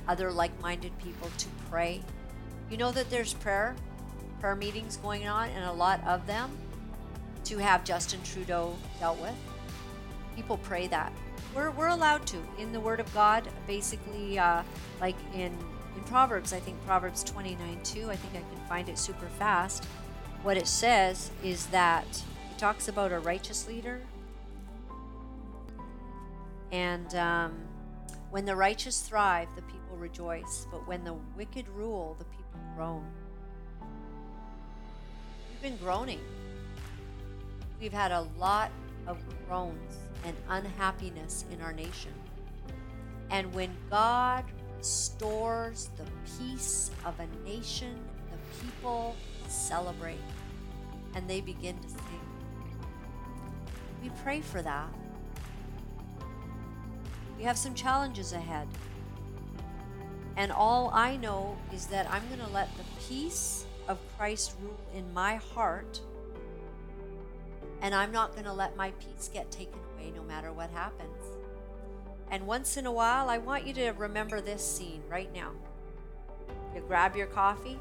other 0.08 0.32
like-minded 0.32 0.98
people 1.00 1.30
to 1.38 1.48
pray. 1.70 2.02
You 2.70 2.78
know 2.78 2.92
that 2.92 3.10
there's 3.10 3.34
prayer 3.34 3.76
prayer 4.40 4.56
meetings 4.56 4.98
going 4.98 5.28
on 5.28 5.50
and 5.50 5.66
a 5.66 5.72
lot 5.72 6.06
of 6.06 6.26
them 6.28 6.52
to 7.46 7.58
have 7.58 7.84
Justin 7.84 8.22
Trudeau 8.24 8.76
dealt 9.00 9.20
with. 9.20 9.36
People 10.36 10.58
pray 10.58 10.88
that. 10.88 11.14
We're, 11.56 11.72
we're 11.72 11.88
allowed 11.88 12.26
to 12.28 12.38
in 12.58 12.72
the 12.72 12.80
Word 12.80 13.00
of 13.00 13.14
God, 13.14 13.48
basically, 13.68 14.40
uh, 14.40 14.64
like 15.00 15.16
in, 15.34 15.56
in 15.96 16.04
Proverbs, 16.06 16.54
I 16.54 16.60
think 16.60 16.84
Proverbs 16.86 17.24
29 17.24 17.80
2, 17.84 18.10
I 18.10 18.16
think 18.16 18.34
I 18.34 18.56
can 18.56 18.68
find 18.68 18.90
it 18.90 18.98
super 18.98 19.28
fast. 19.28 19.86
What 20.42 20.58
it 20.58 20.68
says 20.68 21.32
is 21.44 21.68
that 21.68 22.06
it 22.52 22.58
talks 22.58 22.88
about 22.88 23.12
a 23.12 23.20
righteous 23.20 23.68
leader. 23.68 24.02
And 26.72 27.14
um, 27.16 27.54
when 28.32 28.46
the 28.46 28.56
righteous 28.56 29.02
thrive, 29.02 29.48
the 29.56 29.62
people 29.62 29.96
rejoice. 29.96 30.66
But 30.72 30.88
when 30.88 31.04
the 31.04 31.14
wicked 31.38 31.68
rule, 31.70 32.16
the 32.18 32.26
people 32.26 32.60
groan. 32.76 33.06
We've 35.52 35.62
been 35.62 35.78
groaning. 35.78 36.20
We've 37.80 37.94
had 37.94 38.12
a 38.12 38.28
lot 38.40 38.72
of 39.06 39.20
groans 39.48 39.98
and 40.24 40.36
unhappiness 40.50 41.46
in 41.52 41.62
our 41.62 41.74
nation. 41.74 42.14
And 43.30 43.54
when 43.54 43.76
God 43.90 44.46
restores 44.78 45.90
the 45.98 46.06
peace 46.38 46.92
of 47.06 47.20
a 47.20 47.28
nation, 47.48 48.00
the 48.32 48.66
people 48.66 49.16
celebrate 49.48 50.20
and 51.16 51.30
they 51.30 51.42
begin 51.42 51.78
to 51.80 51.90
sing. 51.90 52.00
We 54.02 54.10
pray 54.24 54.42
for 54.42 54.62
that. 54.62 54.90
We 57.38 57.44
have 57.44 57.58
some 57.58 57.74
challenges 57.74 58.34
ahead. 58.34 58.68
And 60.36 60.52
all 60.52 60.92
I 60.94 61.16
know 61.18 61.58
is 61.74 61.88
that 61.88 62.10
I'm 62.12 62.28
going 62.28 62.40
to 62.40 62.54
let 62.54 62.70
the 62.78 62.84
peace 63.08 63.66
of 63.88 64.00
Christ 64.18 64.56
rule 64.62 64.80
in 64.96 65.14
my 65.14 65.36
heart. 65.36 66.02
And 67.82 67.94
I'm 67.94 68.12
not 68.12 68.34
going 68.34 68.46
to 68.46 68.54
let 68.54 68.76
my 68.76 68.92
peace 68.92 69.30
get 69.32 69.52
taken 69.52 69.80
away 69.93 69.93
no 70.12 70.24
matter 70.24 70.52
what 70.52 70.70
happens. 70.72 71.24
And 72.32 72.48
once 72.48 72.78
in 72.78 72.86
a 72.86 72.92
while, 72.92 73.30
I 73.30 73.38
want 73.38 73.68
you 73.68 73.74
to 73.74 73.92
remember 73.92 74.42
this 74.42 74.66
scene 74.66 75.04
right 75.10 75.32
now. 75.34 75.52
You 76.74 76.82
grab 76.88 77.16
your 77.16 77.28
coffee, 77.28 77.80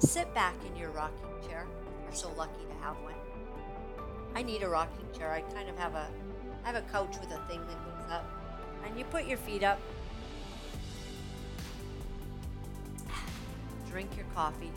sit 0.00 0.32
back 0.34 0.54
in 0.68 0.76
your 0.76 0.90
rocking 0.90 1.48
chair. 1.48 1.66
You're 2.02 2.14
so 2.14 2.32
lucky 2.36 2.64
to 2.68 2.84
have 2.84 2.96
one. 3.02 3.14
I 4.34 4.42
need 4.42 4.62
a 4.62 4.68
rocking 4.68 5.06
chair. 5.16 5.32
I 5.32 5.40
kind 5.40 5.68
of 5.68 5.78
have 5.78 5.94
a 5.94 6.08
I 6.64 6.72
have 6.72 6.76
a 6.76 6.86
couch 6.90 7.16
with 7.20 7.30
a 7.30 7.38
thing 7.48 7.60
that 7.60 7.84
goes 7.84 8.10
up. 8.10 8.28
And 8.84 8.98
you 8.98 9.04
put 9.04 9.26
your 9.26 9.38
feet 9.38 9.62
up. 9.62 9.80
Drink 13.88 14.10
your 14.16 14.26
coffee. 14.34 14.72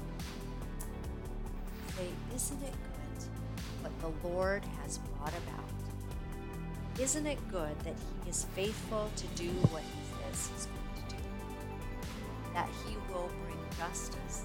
Say, 1.98 2.08
isn't 2.36 2.62
it 2.62 2.72
good 2.72 3.26
what 3.82 4.00
the 4.22 4.28
Lord 4.28 4.64
has 4.84 5.00
brought 5.00 5.34
about? 5.34 5.79
Isn't 7.00 7.28
it 7.28 7.38
good 7.50 7.80
that 7.86 7.96
He 8.24 8.30
is 8.30 8.46
faithful 8.56 9.10
to 9.16 9.28
do 9.42 9.50
what 9.72 9.84
He 9.84 10.34
says 10.34 10.50
He's 10.54 10.66
going 10.66 11.08
to 11.08 11.16
do? 11.16 11.22
That 12.54 12.68
He 12.86 12.98
will 13.10 13.30
bring 13.46 13.58
justice, 13.78 14.44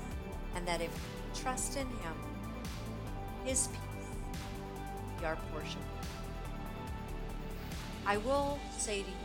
and 0.55 0.67
that 0.69 0.81
if 0.81 0.91
we 0.91 1.41
trust 1.41 1.77
in 1.77 1.87
Him, 1.87 2.15
His 3.45 3.67
peace 3.67 4.09
will 4.95 5.21
be 5.21 5.27
our 5.27 5.37
portion. 5.53 5.81
I 8.07 8.19
will 8.19 8.61
say 8.79 9.03
to 9.03 9.09
you 9.09 9.17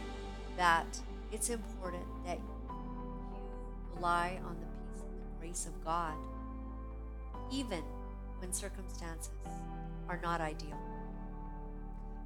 that 0.57 0.87
it's 1.31 1.51
important 1.51 2.05
that 2.25 2.39
you 2.39 2.75
rely 3.95 4.39
on 4.43 4.55
the 4.59 4.65
peace 4.65 5.03
and 5.03 5.21
the 5.21 5.39
grace 5.39 5.67
of 5.67 5.85
God, 5.85 6.15
even 7.51 7.83
when 8.39 8.51
circumstances 8.53 9.29
are 10.07 10.19
not 10.23 10.41
ideal. 10.41 10.88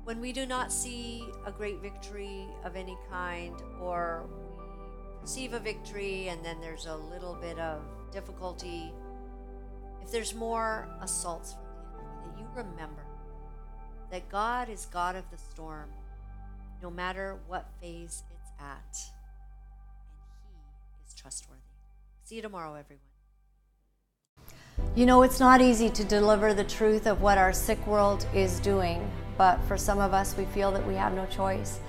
When 0.04 0.20
we 0.20 0.34
do 0.34 0.46
not 0.46 0.74
see 0.74 1.26
a 1.46 1.52
great 1.52 1.82
victory 1.82 2.46
of 2.66 2.76
any 2.76 2.98
kind, 3.10 3.56
or 3.80 4.26
we 4.28 5.22
perceive 5.22 5.54
a 5.54 5.60
victory 5.60 6.28
and 6.28 6.44
then 6.44 6.60
there's 6.60 6.88
a 6.88 6.96
little 6.96 7.36
bit 7.36 7.58
of 7.58 7.82
difficulty, 8.12 8.92
if 10.02 10.12
there's 10.12 10.36
more 10.36 10.90
assaults 11.02 11.54
from 11.54 11.64
the 11.64 12.02
enemy, 12.02 12.18
that 12.26 12.40
you 12.40 12.48
remember 12.54 13.06
that 14.12 14.28
God 14.30 14.68
is 14.68 14.88
God 14.92 15.16
of 15.16 15.24
the 15.32 15.38
storm, 15.38 15.90
no 16.82 16.92
matter 16.92 17.38
what 17.48 17.70
phase 17.80 18.24
it's 18.30 18.52
at, 18.60 18.98
and 20.46 20.54
He 20.92 21.08
is 21.08 21.14
trustworthy. 21.14 21.62
See 22.26 22.36
you 22.36 22.42
tomorrow, 22.42 22.76
everyone. 22.76 23.00
You 24.96 25.06
know, 25.06 25.24
it's 25.24 25.40
not 25.40 25.62
easy 25.62 25.90
to 25.92 26.04
deliver 26.04 26.54
the 26.54 26.66
truth 26.66 27.08
of 27.08 27.22
what 27.22 27.38
our 27.38 27.54
sick 27.54 27.88
world 27.88 28.28
is 28.34 28.60
doing, 28.60 29.10
but 29.38 29.60
for 29.68 29.78
some 29.78 30.00
of 30.00 30.14
us, 30.14 30.36
we 30.38 30.46
feel 30.46 30.72
that 30.72 30.86
we 30.88 30.96
have 30.96 31.14
no 31.14 31.26
choice. 31.28 31.80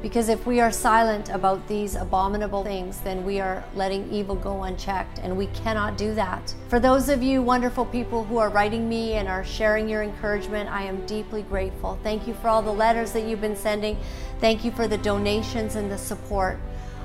Because 0.00 0.28
if 0.28 0.46
we 0.46 0.60
are 0.60 0.70
silent 0.70 1.28
about 1.28 1.66
these 1.66 1.96
abominable 1.96 2.62
things, 2.62 3.00
then 3.00 3.24
we 3.24 3.40
are 3.40 3.64
letting 3.74 4.08
evil 4.12 4.36
go 4.36 4.62
unchecked, 4.62 5.18
and 5.18 5.36
we 5.36 5.48
cannot 5.48 5.98
do 5.98 6.14
that. 6.14 6.54
For 6.68 6.78
those 6.78 7.08
of 7.08 7.20
you 7.20 7.42
wonderful 7.42 7.84
people 7.84 8.22
who 8.22 8.38
are 8.38 8.48
writing 8.48 8.88
me 8.88 9.14
and 9.14 9.26
are 9.26 9.44
sharing 9.44 9.88
your 9.88 10.04
encouragement, 10.04 10.70
I 10.70 10.84
am 10.84 11.04
deeply 11.06 11.42
grateful. 11.42 11.98
Thank 12.04 12.28
you 12.28 12.34
for 12.34 12.46
all 12.46 12.62
the 12.62 12.72
letters 12.72 13.10
that 13.10 13.24
you've 13.24 13.40
been 13.40 13.56
sending. 13.56 13.96
Thank 14.40 14.64
you 14.64 14.70
for 14.70 14.86
the 14.86 14.98
donations 14.98 15.74
and 15.74 15.90
the 15.90 15.98
support. 15.98 16.60